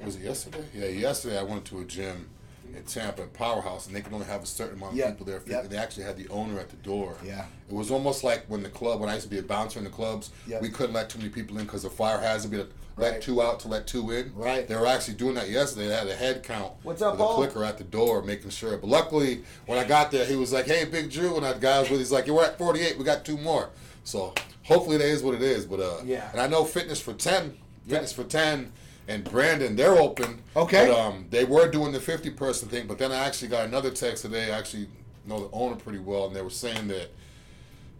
was 0.05 0.17
it 0.17 0.23
yesterday? 0.23 0.65
Yeah, 0.75 0.87
yesterday 0.87 1.39
I 1.39 1.43
went 1.43 1.65
to 1.67 1.81
a 1.81 1.85
gym 1.85 2.29
in 2.75 2.83
Tampa 2.85 3.23
at 3.23 3.33
Powerhouse, 3.33 3.87
and 3.87 3.95
they 3.95 4.01
could 4.01 4.13
only 4.13 4.27
have 4.27 4.43
a 4.43 4.47
certain 4.47 4.77
amount 4.77 4.93
of 4.93 4.99
yep. 4.99 5.09
people 5.11 5.27
there. 5.27 5.43
Yep. 5.47 5.71
They 5.71 5.77
actually 5.77 6.05
had 6.05 6.17
the 6.17 6.29
owner 6.29 6.59
at 6.59 6.69
the 6.69 6.77
door. 6.77 7.17
Yeah. 7.25 7.47
It 7.69 7.75
was 7.75 7.91
almost 7.91 8.25
like 8.25 8.45
when 8.49 8.63
the 8.63 8.69
club, 8.69 9.01
when 9.01 9.09
I 9.09 9.15
used 9.15 9.25
to 9.25 9.31
be 9.31 9.39
a 9.39 9.43
bouncer 9.43 9.79
in 9.79 9.85
the 9.85 9.91
clubs, 9.91 10.31
yep. 10.47 10.63
we 10.63 10.69
couldn't 10.69 10.95
let 10.95 11.11
too 11.11 11.19
many 11.19 11.31
people 11.31 11.59
in 11.59 11.65
because 11.65 11.83
the 11.83 11.91
fire 11.91 12.21
hazard. 12.21 12.51
We 12.51 12.59
let 12.59 12.69
right. 12.97 13.21
two 13.21 13.43
out 13.43 13.61
to 13.61 13.69
let 13.69 13.87
two 13.87 14.11
in. 14.11 14.33
Right. 14.35 14.67
They 14.67 14.75
were 14.75 14.87
actually 14.87 15.15
doing 15.15 15.35
that 15.35 15.49
yesterday. 15.49 15.89
They 15.89 15.95
had 15.95 16.09
a 16.09 16.15
head 16.15 16.43
count. 16.43 16.73
What's 16.83 17.03
up, 17.03 17.13
with 17.13 17.23
a 17.23 17.35
clicker 17.35 17.65
at 17.65 17.79
the 17.79 17.85
door, 17.85 18.23
making 18.23 18.51
sure. 18.51 18.77
But 18.79 18.89
luckily, 18.89 19.45
when 19.67 19.79
I 19.79 19.85
got 19.85 20.11
there, 20.11 20.25
he 20.25 20.37
was 20.37 20.53
like, 20.53 20.67
"Hey, 20.67 20.85
Big 20.85 21.11
Drew," 21.11 21.37
and 21.37 21.45
that 21.45 21.61
guy 21.61 21.81
was 21.81 21.91
with. 21.91 21.99
He's 21.99 22.13
like, 22.13 22.27
"You're 22.27 22.43
at 22.43 22.59
48. 22.59 22.99
We 22.99 23.05
got 23.05 23.25
two 23.25 23.37
more." 23.37 23.71
So 24.05 24.35
hopefully, 24.63 24.97
that 24.97 25.07
is 25.07 25.23
what 25.23 25.35
it 25.35 25.43
is. 25.43 25.67
But 25.67 25.81
uh, 25.81 25.99
yeah. 26.05 26.31
And 26.33 26.41
I 26.41 26.47
know 26.47 26.65
fitness 26.65 27.01
for 27.01 27.13
ten. 27.13 27.57
Fitness 27.87 28.13
for 28.13 28.25
ten 28.25 28.73
and 29.09 29.25
Brandon, 29.25 29.77
they're 29.77 29.97
open. 29.97 30.43
Okay. 30.55 30.89
But, 30.89 30.99
um, 30.99 31.27
they 31.31 31.45
were 31.45 31.69
doing 31.71 31.93
the 31.93 32.01
50 32.01 32.31
person 32.31 32.69
thing, 32.69 32.87
but 32.87 32.99
then 32.99 33.13
I 33.13 33.27
actually 33.27 33.49
got 33.49 33.67
another 33.67 33.91
text 33.91 34.23
today. 34.23 34.53
I 34.53 34.59
actually 34.59 34.89
know 35.27 35.49
the 35.49 35.55
owner 35.55 35.77
pretty 35.77 35.99
well, 35.99 36.27
and 36.27 36.37
they 36.37 36.43
were 36.43 36.51
saying 36.51 36.89
that 36.89 37.11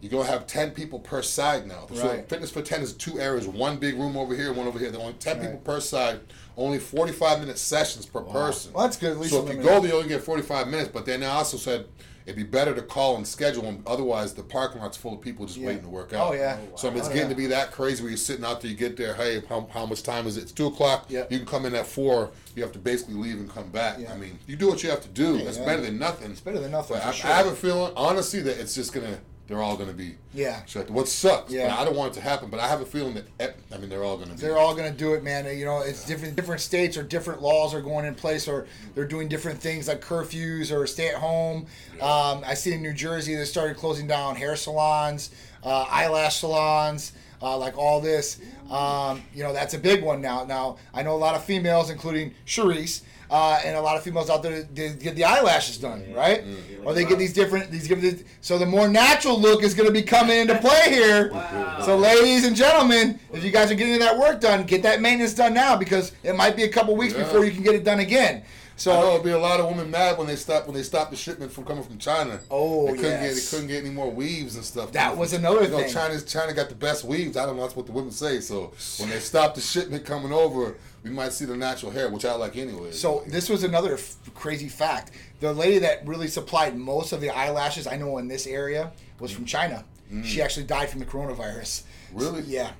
you're 0.01 0.11
gonna 0.11 0.29
have 0.29 0.45
10 0.45 0.71
people 0.71 0.99
per 0.99 1.21
side 1.21 1.65
now. 1.65 1.87
So 1.91 2.07
right. 2.07 2.29
fitness 2.29 2.51
for 2.51 2.61
10 2.61 2.81
is 2.81 2.93
two 2.93 3.19
areas, 3.19 3.47
one 3.47 3.77
big 3.77 3.95
room 3.95 4.15
over 4.15 4.35
here, 4.35 4.53
one 4.53 4.67
over 4.67 4.77
here. 4.77 4.91
They're 4.91 5.01
only 5.01 5.13
10 5.13 5.37
right. 5.37 5.45
people 5.45 5.59
per 5.59 5.79
side, 5.79 6.19
only 6.55 6.77
45 6.77 7.39
minute 7.39 7.57
sessions 7.57 8.05
per 8.05 8.21
wow. 8.21 8.31
person. 8.31 8.73
Well, 8.73 8.83
that's 8.83 8.97
good. 8.97 9.23
so 9.25 9.47
if 9.47 9.55
you 9.55 9.61
go 9.61 9.79
there, 9.79 9.89
you 9.89 9.97
only 9.97 10.09
get 10.09 10.21
45 10.21 10.67
minutes. 10.67 10.89
But 10.93 11.05
then 11.05 11.21
they 11.21 11.25
also 11.25 11.57
said 11.57 11.87
it'd 12.27 12.35
be 12.35 12.43
better 12.43 12.75
to 12.75 12.81
call 12.81 13.15
and 13.15 13.25
schedule 13.25 13.63
them. 13.63 13.81
Otherwise, 13.87 14.33
the 14.33 14.43
parking 14.43 14.81
lot's 14.81 14.97
full 14.97 15.13
of 15.13 15.21
people 15.21 15.45
just 15.45 15.57
yeah. 15.57 15.67
waiting 15.67 15.83
to 15.83 15.89
work 15.89 16.09
oh, 16.11 16.17
out. 16.17 16.31
Oh 16.31 16.33
yeah. 16.33 16.57
So 16.75 16.87
I 16.87 16.91
mean, 16.91 16.99
it's 16.99 17.07
oh, 17.07 17.13
getting 17.13 17.29
yeah. 17.29 17.35
to 17.35 17.35
be 17.35 17.47
that 17.47 17.71
crazy 17.71 18.03
where 18.03 18.09
you're 18.09 18.17
sitting 18.17 18.43
out 18.43 18.59
there. 18.59 18.69
You 18.69 18.75
get 18.75 18.97
there. 18.97 19.13
Hey, 19.13 19.41
how, 19.47 19.67
how 19.71 19.85
much 19.85 20.03
time 20.03 20.27
is 20.27 20.35
it? 20.35 20.43
It's 20.43 20.51
two 20.51 20.67
o'clock. 20.67 21.05
Yeah. 21.07 21.23
You 21.29 21.37
can 21.37 21.47
come 21.47 21.65
in 21.65 21.73
at 21.73 21.87
four. 21.87 22.31
You 22.55 22.63
have 22.63 22.73
to 22.73 22.79
basically 22.79 23.15
leave 23.15 23.37
and 23.37 23.49
come 23.49 23.69
back. 23.69 23.97
Yeah. 23.97 24.13
I 24.13 24.17
mean, 24.17 24.37
you 24.45 24.57
do 24.57 24.67
what 24.67 24.83
you 24.83 24.89
have 24.89 25.01
to 25.01 25.07
do. 25.07 25.41
That's 25.41 25.57
better 25.57 25.81
than 25.81 25.97
nothing. 25.97 26.31
It's 26.31 26.41
better 26.41 26.59
than 26.59 26.71
nothing. 26.71 26.97
I, 26.97 27.11
sure. 27.11 27.31
I 27.31 27.35
have 27.35 27.47
a 27.47 27.55
feeling, 27.55 27.93
honestly, 27.95 28.41
that 28.41 28.59
it's 28.59 28.75
just 28.75 28.91
gonna 28.93 29.19
they're 29.47 29.61
all 29.61 29.75
going 29.77 29.89
to 29.89 29.95
be 29.95 30.15
yeah 30.33 30.63
shut. 30.65 30.89
What 30.89 31.07
sucks? 31.07 31.51
Yeah, 31.51 31.75
I 31.79 31.85
don't 31.85 31.95
want 31.95 32.11
it 32.11 32.15
to 32.15 32.21
happen, 32.21 32.49
but 32.49 32.59
I 32.59 32.67
have 32.67 32.81
a 32.81 32.85
feeling 32.85 33.21
that 33.37 33.55
I 33.71 33.77
mean 33.77 33.89
they're 33.89 34.03
all 34.03 34.17
going 34.17 34.29
to. 34.29 34.35
They're 34.35 34.57
all 34.57 34.75
going 34.75 34.91
to 34.91 34.97
do 34.97 35.13
it, 35.13 35.23
man. 35.23 35.45
You 35.57 35.65
know, 35.65 35.79
it's 35.79 36.05
different. 36.05 36.35
Different 36.35 36.61
states 36.61 36.97
or 36.97 37.03
different 37.03 37.41
laws 37.41 37.73
are 37.73 37.81
going 37.81 38.05
in 38.05 38.15
place, 38.15 38.47
or 38.47 38.67
they're 38.93 39.07
doing 39.07 39.27
different 39.27 39.59
things 39.59 39.87
like 39.87 40.01
curfews 40.01 40.71
or 40.71 40.85
stay 40.87 41.09
at 41.09 41.15
home. 41.15 41.65
Yeah. 41.97 42.03
Um, 42.03 42.43
I 42.45 42.53
see 42.53 42.73
in 42.73 42.81
New 42.81 42.93
Jersey 42.93 43.35
they 43.35 43.45
started 43.45 43.77
closing 43.77 44.07
down 44.07 44.35
hair 44.35 44.55
salons, 44.55 45.31
uh, 45.63 45.85
eyelash 45.89 46.37
salons. 46.37 47.13
uh, 47.41 47.57
like 47.57 47.77
all 47.77 48.01
this. 48.01 48.39
Um, 48.69 49.23
you 49.33 49.43
know, 49.43 49.53
that's 49.53 49.73
a 49.73 49.79
big 49.79 50.03
one 50.03 50.21
now. 50.21 50.43
Now, 50.43 50.77
I 50.93 51.03
know 51.03 51.15
a 51.15 51.17
lot 51.17 51.35
of 51.35 51.43
females, 51.43 51.89
including 51.89 52.33
Charisse, 52.45 53.01
uh, 53.29 53.59
and 53.63 53.75
a 53.75 53.81
lot 53.81 53.97
of 53.97 54.03
females 54.03 54.29
out 54.29 54.43
there 54.43 54.63
they 54.63 54.93
get 54.93 55.15
the 55.15 55.23
eyelashes 55.23 55.77
done, 55.77 56.13
right? 56.13 56.43
Mm-hmm. 56.43 56.87
Or 56.87 56.93
they 56.93 57.03
get 57.03 57.19
these 57.19 57.33
different 57.33 57.71
these 57.71 57.87
give 57.87 58.23
so 58.41 58.57
the 58.57 58.65
more 58.65 58.87
natural 58.87 59.39
look 59.39 59.63
is 59.63 59.73
going 59.73 59.87
to 59.87 59.93
be 59.93 60.01
coming 60.01 60.37
into 60.37 60.57
play 60.59 60.89
here. 60.89 61.31
Wow. 61.31 61.81
So, 61.81 61.97
ladies 61.97 62.45
and 62.45 62.55
gentlemen, 62.55 63.19
if 63.33 63.43
you 63.43 63.51
guys 63.51 63.71
are 63.71 63.75
getting 63.75 63.99
that 63.99 64.17
work 64.17 64.39
done, 64.39 64.65
get 64.65 64.83
that 64.83 65.01
maintenance 65.01 65.33
done 65.33 65.53
now 65.53 65.75
because 65.75 66.13
it 66.23 66.35
might 66.35 66.55
be 66.55 66.63
a 66.63 66.69
couple 66.69 66.95
weeks 66.95 67.13
yeah. 67.13 67.23
before 67.23 67.43
you 67.43 67.51
can 67.51 67.63
get 67.63 67.75
it 67.75 67.83
done 67.83 67.99
again. 67.99 68.43
So 68.77 68.91
it'll 68.91 69.23
be 69.23 69.31
a 69.31 69.39
lot 69.39 69.59
of 69.59 69.65
women 69.65 69.89
mad 69.89 70.19
when 70.19 70.27
they 70.27 70.35
stop 70.35 70.67
when 70.67 70.75
they 70.75 70.83
stop 70.83 71.09
the 71.09 71.15
shipment 71.15 71.51
from 71.51 71.65
coming 71.65 71.83
from 71.83 71.97
China. 71.97 72.39
Oh, 72.51 72.85
they 72.85 72.93
couldn't 72.93 73.23
yes. 73.23 73.33
get 73.33 73.33
they 73.33 73.49
couldn't 73.49 73.67
get 73.69 73.83
any 73.83 73.93
more 73.93 74.11
weaves 74.11 74.55
and 74.55 74.63
stuff. 74.63 74.91
That 74.91 75.17
was 75.17 75.33
another 75.33 75.63
you 75.63 75.69
know, 75.69 75.79
thing. 75.79 75.91
China's 75.91 76.23
China 76.23 76.53
got 76.53 76.69
the 76.69 76.75
best 76.75 77.03
weaves. 77.03 77.37
I 77.37 77.47
don't 77.47 77.55
know 77.55 77.63
that's 77.63 77.75
what 77.75 77.87
the 77.87 77.91
women 77.91 78.11
say. 78.11 78.39
So 78.39 78.73
when 78.99 79.09
they 79.09 79.19
stop 79.19 79.55
the 79.55 79.61
shipment 79.61 80.05
coming 80.05 80.31
over, 80.31 80.75
we 81.07 81.15
might 81.15 81.33
see 81.33 81.45
the 81.45 81.55
natural 81.55 81.91
hair, 81.91 82.09
which 82.09 82.25
I 82.25 82.33
like 82.35 82.57
anyway. 82.57 82.91
So 82.91 83.23
this 83.27 83.49
was 83.49 83.63
another 83.63 83.93
f- 83.95 84.15
crazy 84.33 84.69
fact. 84.69 85.11
The 85.39 85.53
lady 85.53 85.79
that 85.79 86.05
really 86.05 86.27
supplied 86.27 86.75
most 86.77 87.13
of 87.13 87.21
the 87.21 87.29
eyelashes 87.29 87.87
I 87.87 87.97
know 87.97 88.17
in 88.17 88.27
this 88.27 88.47
area 88.47 88.91
was 89.19 89.31
from 89.31 89.45
China. 89.45 89.85
Mm. 90.11 90.25
She 90.25 90.41
actually 90.41 90.65
died 90.65 90.89
from 90.89 90.99
the 90.99 91.05
coronavirus. 91.05 91.83
Really? 92.13 92.41
Yeah. 92.41 92.71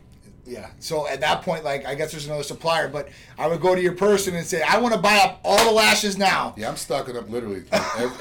Yeah. 0.47 0.67
So 0.79 1.07
at 1.07 1.19
that 1.19 1.41
point, 1.41 1.65
like, 1.65 1.85
I 1.85 1.93
guess 1.93 2.11
there's 2.11 2.25
another 2.25 2.43
supplier, 2.43 2.87
but 2.87 3.09
I 3.37 3.47
would 3.47 3.59
go 3.59 3.75
to 3.75 3.81
your 3.81 3.93
person 3.93 4.33
and 4.35 4.45
say, 4.45 4.61
I 4.61 4.79
want 4.79 4.95
to 4.95 4.99
buy 4.99 5.17
up 5.17 5.41
all 5.43 5.63
the 5.65 5.71
lashes 5.71 6.17
now. 6.17 6.53
Yeah, 6.57 6.69
I'm 6.69 6.77
stocking 6.77 7.17
up 7.17 7.29
literally 7.29 7.65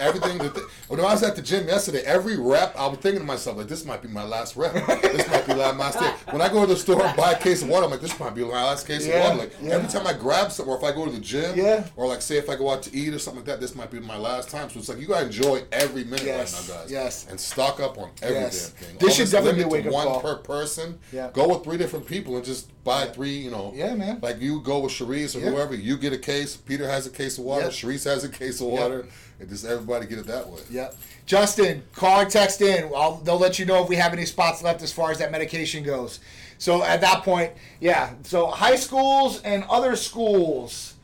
everything. 0.00 0.38
That 0.38 0.56
when 0.88 1.00
I 1.00 1.04
was 1.04 1.22
at 1.22 1.36
the 1.36 1.42
gym 1.42 1.68
yesterday, 1.68 2.02
every 2.02 2.36
rep, 2.36 2.74
I 2.76 2.88
was 2.88 2.98
thinking 2.98 3.20
to 3.20 3.26
myself, 3.26 3.56
like, 3.56 3.68
this 3.68 3.84
might 3.84 4.02
be 4.02 4.08
my 4.08 4.24
last 4.24 4.56
rep. 4.56 4.74
this 5.02 5.28
might 5.30 5.46
be 5.46 5.54
my 5.54 5.70
last 5.70 6.00
day. 6.00 6.12
When 6.30 6.42
I 6.42 6.48
go 6.48 6.66
to 6.66 6.66
the 6.66 6.78
store 6.78 7.00
and 7.02 7.16
buy 7.16 7.32
a 7.32 7.38
case 7.38 7.62
of 7.62 7.68
water, 7.68 7.84
I'm 7.84 7.92
like, 7.92 8.00
this 8.00 8.18
might 8.18 8.34
be 8.34 8.42
my 8.42 8.64
last 8.64 8.86
case 8.88 9.06
yeah, 9.06 9.14
of 9.14 9.22
water. 9.22 9.38
Like, 9.38 9.52
yeah. 9.62 9.74
every 9.74 9.88
time 9.88 10.06
I 10.06 10.12
grab 10.12 10.50
something, 10.50 10.72
or 10.72 10.78
if 10.78 10.84
I 10.84 10.92
go 10.92 11.04
to 11.06 11.12
the 11.12 11.20
gym, 11.20 11.56
yeah. 11.56 11.86
or 11.94 12.08
like, 12.08 12.22
say, 12.22 12.38
if 12.38 12.50
I 12.50 12.56
go 12.56 12.70
out 12.70 12.82
to 12.82 12.96
eat 12.96 13.14
or 13.14 13.20
something 13.20 13.40
like 13.40 13.46
that, 13.46 13.60
this 13.60 13.76
might 13.76 13.90
be 13.90 14.00
my 14.00 14.16
last 14.16 14.50
time. 14.50 14.68
So 14.68 14.80
it's 14.80 14.88
like, 14.88 14.98
you 14.98 15.06
got 15.06 15.20
to 15.20 15.26
enjoy 15.26 15.62
every 15.70 16.02
minute 16.02 16.24
yes. 16.24 16.68
right 16.68 16.76
now, 16.76 16.82
guys. 16.82 16.90
Yes. 16.90 17.26
And 17.30 17.38
stock 17.38 17.78
up 17.78 17.98
on 17.98 18.10
every 18.20 18.36
yes. 18.36 18.70
damn 18.70 18.88
thing. 18.88 18.98
This 18.98 19.14
should 19.14 19.30
definitely 19.30 19.60
be 19.60 19.64
a 19.64 19.68
wake 19.68 19.86
up 19.86 19.92
one 19.92 20.06
call. 20.06 20.20
per 20.20 20.36
person. 20.38 20.98
Yeah. 21.12 21.30
Go 21.32 21.48
with 21.48 21.62
three 21.62 21.76
different 21.76 22.04
people 22.04 22.15
and 22.24 22.44
just 22.44 22.70
buy 22.84 23.04
yeah. 23.04 23.12
three, 23.12 23.36
you 23.36 23.50
know. 23.50 23.72
Yeah, 23.74 23.94
man. 23.94 24.20
Like 24.22 24.40
you 24.40 24.60
go 24.60 24.80
with 24.80 24.92
Sharice 24.92 25.36
or 25.36 25.40
yeah. 25.40 25.50
whoever, 25.50 25.74
you 25.74 25.96
get 25.96 26.12
a 26.12 26.18
case. 26.18 26.56
Peter 26.56 26.88
has 26.88 27.06
a 27.06 27.10
case 27.10 27.36
of 27.38 27.44
water. 27.44 27.64
Yep. 27.64 27.72
Sharice 27.72 28.04
has 28.04 28.24
a 28.24 28.28
case 28.28 28.60
of 28.60 28.68
water. 28.68 28.98
Yep. 28.98 29.10
And 29.38 29.48
just 29.50 29.66
everybody 29.66 30.06
get 30.06 30.18
it 30.18 30.26
that 30.28 30.48
way. 30.48 30.60
Yep. 30.70 30.96
Justin, 31.26 31.82
call 31.92 32.22
or 32.22 32.24
text 32.24 32.62
in. 32.62 32.90
I'll, 32.96 33.16
they'll 33.16 33.38
let 33.38 33.58
you 33.58 33.66
know 33.66 33.82
if 33.82 33.88
we 33.88 33.96
have 33.96 34.12
any 34.14 34.24
spots 34.24 34.62
left 34.62 34.82
as 34.82 34.92
far 34.92 35.10
as 35.10 35.18
that 35.18 35.30
medication 35.30 35.84
goes. 35.84 36.20
So 36.58 36.82
at 36.82 37.00
that 37.02 37.22
point, 37.22 37.52
yeah. 37.80 38.14
So 38.22 38.46
high 38.46 38.76
schools 38.76 39.42
and 39.42 39.64
other 39.64 39.94
schools, 39.96 40.94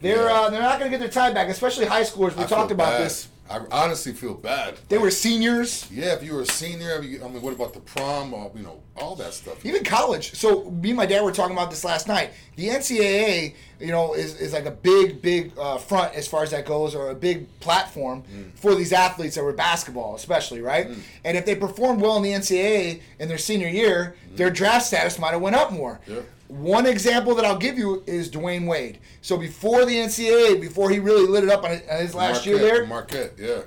they're 0.00 0.28
yeah. 0.28 0.32
uh, 0.32 0.50
they're 0.50 0.62
not 0.62 0.78
going 0.78 0.90
to 0.90 0.96
get 0.96 1.00
their 1.00 1.12
time 1.12 1.34
back, 1.34 1.48
especially 1.48 1.86
high 1.86 2.02
schoolers. 2.02 2.36
We 2.36 2.44
I 2.44 2.46
talked 2.46 2.72
about 2.72 2.92
bad. 2.92 3.02
this. 3.02 3.28
I 3.52 3.60
honestly 3.70 4.12
feel 4.12 4.34
bad. 4.34 4.78
They 4.88 4.96
were 4.96 5.10
seniors. 5.10 5.86
Yeah, 5.90 6.14
if 6.14 6.22
you 6.22 6.34
were 6.34 6.42
a 6.42 6.46
senior, 6.46 6.96
I 6.96 7.00
mean, 7.00 7.42
what 7.42 7.52
about 7.52 7.74
the 7.74 7.80
prom? 7.80 8.32
Or, 8.32 8.50
you 8.56 8.62
know, 8.62 8.80
all 8.96 9.14
that 9.16 9.34
stuff. 9.34 9.64
Even 9.66 9.84
college. 9.84 10.32
So 10.34 10.70
me 10.70 10.90
and 10.90 10.96
my 10.96 11.04
dad 11.04 11.22
were 11.22 11.32
talking 11.32 11.54
about 11.54 11.68
this 11.68 11.84
last 11.84 12.08
night. 12.08 12.30
The 12.56 12.68
NCAA, 12.68 13.54
you 13.78 13.88
know, 13.88 14.14
is, 14.14 14.40
is 14.40 14.54
like 14.54 14.64
a 14.64 14.70
big, 14.70 15.20
big 15.20 15.52
uh, 15.58 15.76
front 15.76 16.14
as 16.14 16.26
far 16.26 16.42
as 16.42 16.50
that 16.52 16.64
goes, 16.64 16.94
or 16.94 17.10
a 17.10 17.14
big 17.14 17.46
platform 17.60 18.22
mm. 18.22 18.52
for 18.54 18.74
these 18.74 18.92
athletes 18.92 19.34
that 19.34 19.44
were 19.44 19.52
basketball, 19.52 20.14
especially, 20.14 20.62
right? 20.62 20.88
Mm. 20.88 21.00
And 21.24 21.36
if 21.36 21.44
they 21.44 21.54
performed 21.54 22.00
well 22.00 22.16
in 22.16 22.22
the 22.22 22.32
NCAA 22.32 23.02
in 23.18 23.28
their 23.28 23.38
senior 23.38 23.68
year, 23.68 24.16
mm. 24.32 24.36
their 24.38 24.50
draft 24.50 24.86
status 24.86 25.18
might 25.18 25.32
have 25.32 25.42
went 25.42 25.56
up 25.56 25.72
more. 25.72 26.00
Yeah. 26.06 26.20
One 26.52 26.84
example 26.84 27.34
that 27.36 27.46
I'll 27.46 27.56
give 27.56 27.78
you 27.78 28.02
is 28.06 28.30
Dwyane 28.30 28.66
Wade. 28.66 28.98
So 29.22 29.38
before 29.38 29.86
the 29.86 29.96
NCAA, 29.96 30.60
before 30.60 30.90
he 30.90 30.98
really 30.98 31.26
lit 31.26 31.44
it 31.44 31.50
up 31.50 31.64
on 31.64 31.70
his 31.70 32.14
last 32.14 32.44
Marquette, 32.44 32.46
year 32.46 32.58
there, 32.58 32.86
Marquette, 32.86 33.32
yeah. 33.38 33.62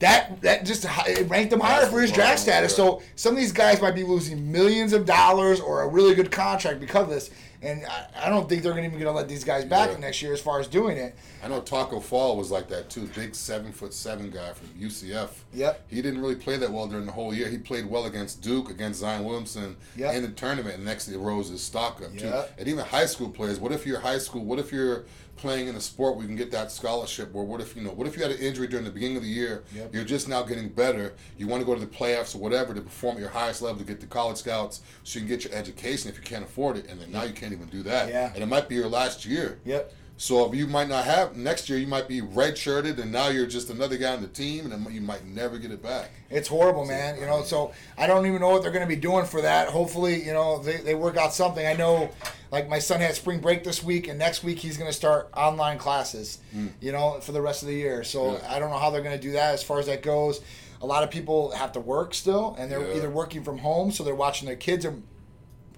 That 0.00 0.40
that 0.42 0.64
just 0.64 0.84
it 0.84 1.28
ranked 1.28 1.52
him 1.52 1.60
higher 1.60 1.86
for 1.86 2.00
his 2.00 2.12
draft 2.12 2.38
status. 2.38 2.74
So 2.74 3.02
some 3.16 3.34
of 3.34 3.40
these 3.40 3.52
guys 3.52 3.82
might 3.82 3.96
be 3.96 4.04
losing 4.04 4.50
millions 4.50 4.92
of 4.92 5.04
dollars 5.04 5.60
or 5.60 5.82
a 5.82 5.88
really 5.88 6.14
good 6.14 6.30
contract 6.30 6.78
because 6.78 7.04
of 7.04 7.10
this. 7.10 7.30
And 7.60 7.84
I, 7.86 8.26
I 8.26 8.28
don't 8.30 8.48
think 8.48 8.62
they're 8.62 8.78
even 8.78 8.92
going 8.92 9.02
to 9.02 9.10
let 9.10 9.28
these 9.28 9.42
guys 9.42 9.64
back 9.64 9.90
yeah. 9.90 9.98
next 9.98 10.22
year 10.22 10.32
as 10.32 10.40
far 10.40 10.60
as 10.60 10.68
doing 10.68 10.96
it. 10.96 11.16
I 11.42 11.48
know 11.48 11.60
Tacko 11.60 12.00
Fall 12.00 12.36
was 12.36 12.52
like 12.52 12.68
that 12.68 12.88
too. 12.88 13.08
Big 13.16 13.34
seven 13.34 13.72
foot 13.72 13.92
seven 13.92 14.30
guy 14.30 14.52
from 14.52 14.68
UCF. 14.80 15.30
Yep. 15.52 15.84
He 15.88 16.00
didn't 16.00 16.20
really 16.20 16.36
play 16.36 16.56
that 16.56 16.70
well 16.70 16.86
during 16.86 17.06
the 17.06 17.12
whole 17.12 17.34
year. 17.34 17.48
He 17.48 17.58
played 17.58 17.86
well 17.86 18.06
against 18.06 18.42
Duke, 18.42 18.70
against 18.70 19.00
Zion 19.00 19.24
Williamson 19.24 19.76
yep. 19.96 20.14
in 20.14 20.22
the 20.22 20.28
tournament, 20.28 20.76
and 20.76 20.84
next 20.84 21.08
it 21.08 21.18
rose 21.18 21.48
his 21.48 21.60
stock 21.60 22.00
up 22.00 22.12
yep. 22.14 22.20
too. 22.20 22.52
And 22.58 22.68
even 22.68 22.84
high 22.84 23.06
school 23.06 23.28
players. 23.28 23.58
What 23.58 23.72
if 23.72 23.84
you're 23.84 24.00
high 24.00 24.18
school? 24.18 24.44
What 24.44 24.60
if 24.60 24.70
you're 24.70 25.06
playing 25.38 25.68
in 25.68 25.76
a 25.76 25.80
sport 25.80 26.14
where 26.14 26.22
you 26.22 26.28
can 26.28 26.36
get 26.36 26.50
that 26.50 26.70
scholarship? 26.70 27.30
Or 27.34 27.44
what 27.44 27.60
if 27.60 27.74
you 27.74 27.82
know? 27.82 27.90
What 27.90 28.06
if 28.06 28.16
you 28.16 28.22
had 28.22 28.32
an 28.32 28.38
injury 28.38 28.66
during 28.66 28.84
the 28.84 28.90
beginning 28.90 29.16
of 29.16 29.22
the 29.22 29.28
year? 29.28 29.64
Yep. 29.74 29.94
You're 29.94 30.04
just 30.04 30.28
now 30.28 30.42
getting 30.42 30.68
better. 30.68 31.14
You 31.38 31.46
want 31.46 31.62
to 31.62 31.66
go 31.66 31.74
to 31.74 31.80
the 31.80 31.86
playoffs 31.86 32.34
or 32.34 32.38
whatever 32.38 32.74
to 32.74 32.80
perform 32.80 33.16
at 33.16 33.20
your 33.20 33.30
highest 33.30 33.62
level 33.62 33.78
to 33.78 33.84
get 33.84 34.00
the 34.00 34.06
college 34.06 34.36
scouts, 34.36 34.82
so 35.04 35.18
you 35.18 35.26
can 35.26 35.34
get 35.34 35.44
your 35.44 35.54
education 35.54 36.10
if 36.10 36.16
you 36.16 36.22
can't 36.22 36.44
afford 36.44 36.76
it. 36.76 36.86
And 36.88 37.00
then 37.00 37.10
now 37.10 37.22
you 37.22 37.32
can't 37.32 37.52
even 37.52 37.68
do 37.68 37.82
that. 37.84 38.08
Yeah. 38.08 38.32
And 38.34 38.42
it 38.42 38.46
might 38.46 38.68
be 38.68 38.74
your 38.74 38.88
last 38.88 39.24
year. 39.24 39.58
Yep. 39.64 39.94
So 40.20 40.52
you 40.52 40.66
might 40.66 40.88
not 40.88 41.04
have 41.04 41.36
next 41.36 41.70
year. 41.70 41.78
You 41.78 41.86
might 41.86 42.08
be 42.08 42.20
redshirted, 42.20 42.98
and 42.98 43.12
now 43.12 43.28
you're 43.28 43.46
just 43.46 43.70
another 43.70 43.96
guy 43.96 44.14
on 44.14 44.20
the 44.20 44.26
team, 44.26 44.70
and 44.70 44.92
you 44.92 45.00
might 45.00 45.24
never 45.24 45.58
get 45.58 45.70
it 45.70 45.80
back. 45.80 46.10
It's 46.28 46.48
horrible, 46.48 46.84
man. 46.84 47.20
You 47.20 47.26
know, 47.26 47.44
so 47.44 47.72
I 47.96 48.08
don't 48.08 48.26
even 48.26 48.40
know 48.40 48.48
what 48.48 48.62
they're 48.62 48.72
going 48.72 48.82
to 48.82 48.88
be 48.88 49.00
doing 49.00 49.26
for 49.26 49.40
that. 49.42 49.68
Hopefully, 49.68 50.24
you 50.24 50.32
know, 50.32 50.58
they, 50.60 50.78
they 50.78 50.96
work 50.96 51.16
out 51.16 51.32
something. 51.32 51.64
I 51.64 51.74
know, 51.74 52.10
like 52.50 52.68
my 52.68 52.78
son 52.78 53.00
had 53.00 53.14
spring 53.14 53.40
break 53.40 53.64
this 53.64 53.82
week, 53.82 54.08
and 54.08 54.18
next 54.18 54.42
week 54.42 54.58
he's 54.58 54.76
going 54.76 54.90
to 54.90 54.96
start 54.96 55.28
online 55.36 55.78
classes. 55.78 56.38
Mm. 56.54 56.72
You 56.80 56.92
know, 56.92 57.20
for 57.20 57.32
the 57.32 57.42
rest 57.42 57.62
of 57.62 57.68
the 57.68 57.74
year. 57.74 58.04
So 58.04 58.32
yeah. 58.32 58.46
I 58.54 58.58
don't 58.58 58.70
know 58.70 58.78
how 58.78 58.90
they're 58.90 59.02
going 59.02 59.16
to 59.16 59.22
do 59.22 59.32
that 59.32 59.54
as 59.54 59.62
far 59.62 59.78
as 59.78 59.86
that 59.86 60.02
goes. 60.02 60.40
A 60.80 60.86
lot 60.86 61.02
of 61.02 61.10
people 61.10 61.50
have 61.52 61.72
to 61.72 61.80
work 61.80 62.14
still, 62.14 62.54
and 62.58 62.70
they're 62.70 62.86
Yeah. 62.88 62.96
either 62.96 63.10
working 63.10 63.42
from 63.42 63.58
home, 63.58 63.90
so 63.90 64.04
they're 64.04 64.14
watching 64.14 64.46
their 64.46 64.56
kids 64.56 64.84
are 64.84 64.94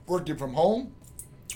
working 0.07 0.37
from 0.37 0.55
home, 0.55 0.93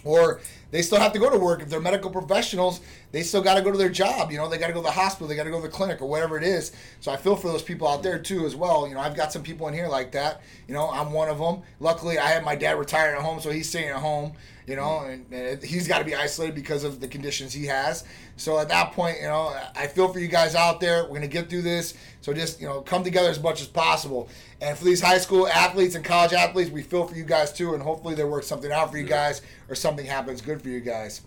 or 0.05 0.40
they 0.75 0.83
still 0.83 0.99
have 0.99 1.13
to 1.13 1.21
go 1.21 1.31
to 1.31 1.39
work. 1.39 1.63
If 1.63 1.69
they're 1.69 1.79
medical 1.79 2.11
professionals, 2.11 2.81
they 3.13 3.23
still 3.23 3.41
got 3.41 3.55
to 3.55 3.63
go 3.63 3.71
to 3.71 3.79
their 3.79 3.89
job. 3.89 4.33
You 4.33 4.39
know, 4.39 4.49
they 4.49 4.59
got 4.59 4.67
to 4.67 4.73
go 4.73 4.81
to 4.81 4.87
the 4.87 4.91
hospital, 4.91 5.29
they 5.29 5.37
got 5.37 5.45
to 5.45 5.51
go 5.51 5.61
to 5.61 5.69
the 5.69 5.73
clinic 5.73 6.03
or 6.03 6.09
whatever 6.09 6.37
it 6.37 6.43
is. 6.43 6.73
So 6.99 7.13
I 7.13 7.17
feel 7.17 7.37
for 7.37 7.47
those 7.47 7.63
people 7.63 7.87
out 7.87 8.03
there 8.03 8.19
too, 8.19 8.45
as 8.45 8.57
well. 8.57 8.89
You 8.89 8.95
know, 8.95 9.01
I've 9.01 9.15
got 9.15 9.33
some 9.33 9.45
people 9.45 9.69
in 9.69 9.75
here 9.75 9.87
like 9.87 10.11
that. 10.13 10.41
You 10.67 10.75
know, 10.75 10.91
I'm 10.91 11.13
one 11.13 11.29
of 11.29 11.39
them. 11.39 11.63
Luckily, 11.79 12.19
I 12.19 12.27
have 12.27 12.43
my 12.43 12.57
dad 12.57 12.77
retired 12.77 13.15
at 13.15 13.23
home, 13.23 13.39
so 13.39 13.51
he's 13.51 13.69
staying 13.69 13.91
at 13.91 14.01
home. 14.01 14.33
You 14.67 14.77
know, 14.77 15.03
mm. 15.05 15.13
and, 15.13 15.33
and 15.33 15.63
he's 15.63 15.87
got 15.87 15.99
to 15.99 16.05
be 16.05 16.15
isolated 16.15 16.55
because 16.55 16.85
of 16.85 16.99
the 16.99 17.07
conditions 17.07 17.53
he 17.53 17.67
has. 17.67 18.03
So 18.37 18.59
at 18.59 18.69
that 18.71 18.93
point, 18.93 19.19
you 19.21 19.29
know, 19.29 19.57
I 19.77 19.87
feel 19.87 20.13
for 20.13 20.19
you 20.19 20.29
guys 20.29 20.55
out 20.55 20.81
there. 20.81 21.05
We're 21.05 21.15
gonna 21.15 21.29
get 21.29 21.49
through 21.49 21.63
this. 21.63 21.95
So 22.21 22.33
just 22.33 22.61
you 22.61 22.67
know, 22.67 22.81
come 22.81 23.05
together 23.05 23.29
as 23.29 23.41
much 23.41 23.61
as 23.61 23.69
possible. 23.69 24.29
And 24.61 24.77
for 24.77 24.85
these 24.85 25.01
high 25.01 25.19
school 25.19 25.47
athletes 25.47 25.95
and 25.95 26.05
college 26.05 26.33
athletes, 26.33 26.71
we 26.71 26.83
feel 26.83 27.07
for 27.07 27.15
you 27.15 27.25
guys 27.25 27.53
too. 27.53 27.75
And 27.75 27.83
hopefully, 27.83 28.15
they 28.15 28.25
work 28.25 28.43
something 28.43 28.73
out 28.73 28.91
for 28.91 28.97
you 28.97 29.05
guys, 29.05 29.43
or 29.69 29.75
something 29.75 30.07
happens 30.07 30.41
good 30.41 30.63
for 30.64 30.70
you 30.70 30.81
guys. 30.81 31.20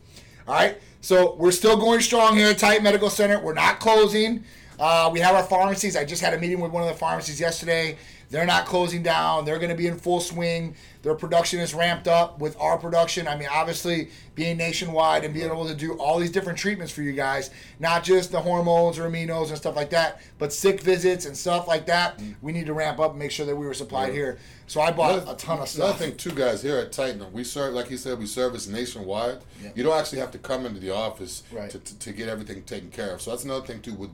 All 0.48 0.56
right. 0.56 0.78
So 1.02 1.36
we're 1.36 1.52
still 1.52 1.78
going 1.78 2.02
strong 2.02 2.36
here 2.36 2.48
at 2.50 2.58
Titan 2.58 2.84
Medical 2.84 3.10
Center. 3.10 3.40
We're 3.40 3.54
not 3.54 3.80
closing. 3.80 4.44
Uh, 4.80 5.10
we 5.14 5.20
have 5.20 5.36
our 5.36 5.44
pharmacies. 5.44 5.96
I 5.96 6.04
just 6.06 6.22
had 6.22 6.34
a 6.34 6.40
meeting 6.40 6.60
with 6.60 6.72
one 6.72 6.84
of 6.84 6.90
the 6.90 6.96
pharmacies 6.96 7.40
yesterday. 7.40 7.98
They're 8.30 8.46
not 8.46 8.66
closing 8.66 9.04
down. 9.04 9.46
They're 9.46 9.58
going 9.58 9.70
to 9.70 9.76
be 9.76 9.88
in 9.88 9.98
full 9.98 10.20
swing. 10.20 10.76
Their 11.02 11.16
production 11.16 11.60
is 11.62 11.74
ramped 11.74 12.08
up 12.10 12.40
with 12.40 12.60
our 12.60 12.78
production. 12.78 13.26
I 13.28 13.38
mean, 13.38 13.48
obviously, 13.50 14.10
being 14.36 14.58
nationwide 14.58 15.24
and 15.24 15.34
being 15.34 15.46
able 15.46 15.66
to 15.66 15.74
do 15.74 15.94
all 15.94 16.20
these 16.20 16.32
different 16.32 16.60
treatments 16.60 16.92
for 16.92 17.02
you 17.04 17.14
guys, 17.14 17.52
not 17.80 18.04
just 18.04 18.32
the 18.32 18.42
hormones 18.42 19.00
or 19.00 19.10
aminos 19.10 19.48
and 19.48 19.58
stuff 19.58 19.76
like 19.78 19.92
that, 19.92 20.22
but 20.40 20.52
sick 20.52 20.82
visits 20.82 21.26
and 21.26 21.38
stuff 21.38 21.68
like 21.70 21.86
that. 21.86 22.22
We 22.42 22.52
need 22.52 22.66
to 22.66 22.74
ramp 22.74 23.00
up 23.00 23.12
and 23.12 23.20
make 23.20 23.32
sure 23.32 23.46
that 23.46 23.56
we 23.56 23.66
were 23.66 23.74
supplied 23.74 24.08
Yeah. 24.10 24.14
here. 24.14 24.40
So 24.70 24.82
I 24.82 24.92
bought 24.92 25.12
Another- 25.14 25.32
a 25.32 25.36
ton 25.36 25.60
of 25.60 25.60
Another 25.60 25.68
stuff. 25.68 26.00
thing, 26.00 26.18
too, 26.18 26.32
guys, 26.32 26.62
here 26.62 26.78
at 26.78 26.92
Titan, 26.92 27.26
we 27.32 27.44
serve, 27.46 27.74
like 27.74 27.90
you 27.90 27.96
said, 27.98 28.20
we 28.20 28.26
service 28.26 28.68
nationwide. 28.68 29.40
Yeah. 29.64 29.70
You 29.76 29.84
don't 29.84 29.98
actually 29.98 30.20
have 30.20 30.32
to 30.32 30.38
come 30.38 30.66
into 30.66 30.82
the 30.82 30.92
office 30.92 31.44
Right. 31.52 31.70
to, 31.70 31.80
to, 31.80 32.00
to 32.00 32.12
get 32.12 32.28
everything 32.28 32.64
taken 32.64 32.92
care 32.92 33.12
of. 33.14 33.22
So 33.22 33.32
that's 33.32 33.46
another 33.46 33.66
thing, 33.66 33.82
too. 33.82 33.94
With 33.94 34.10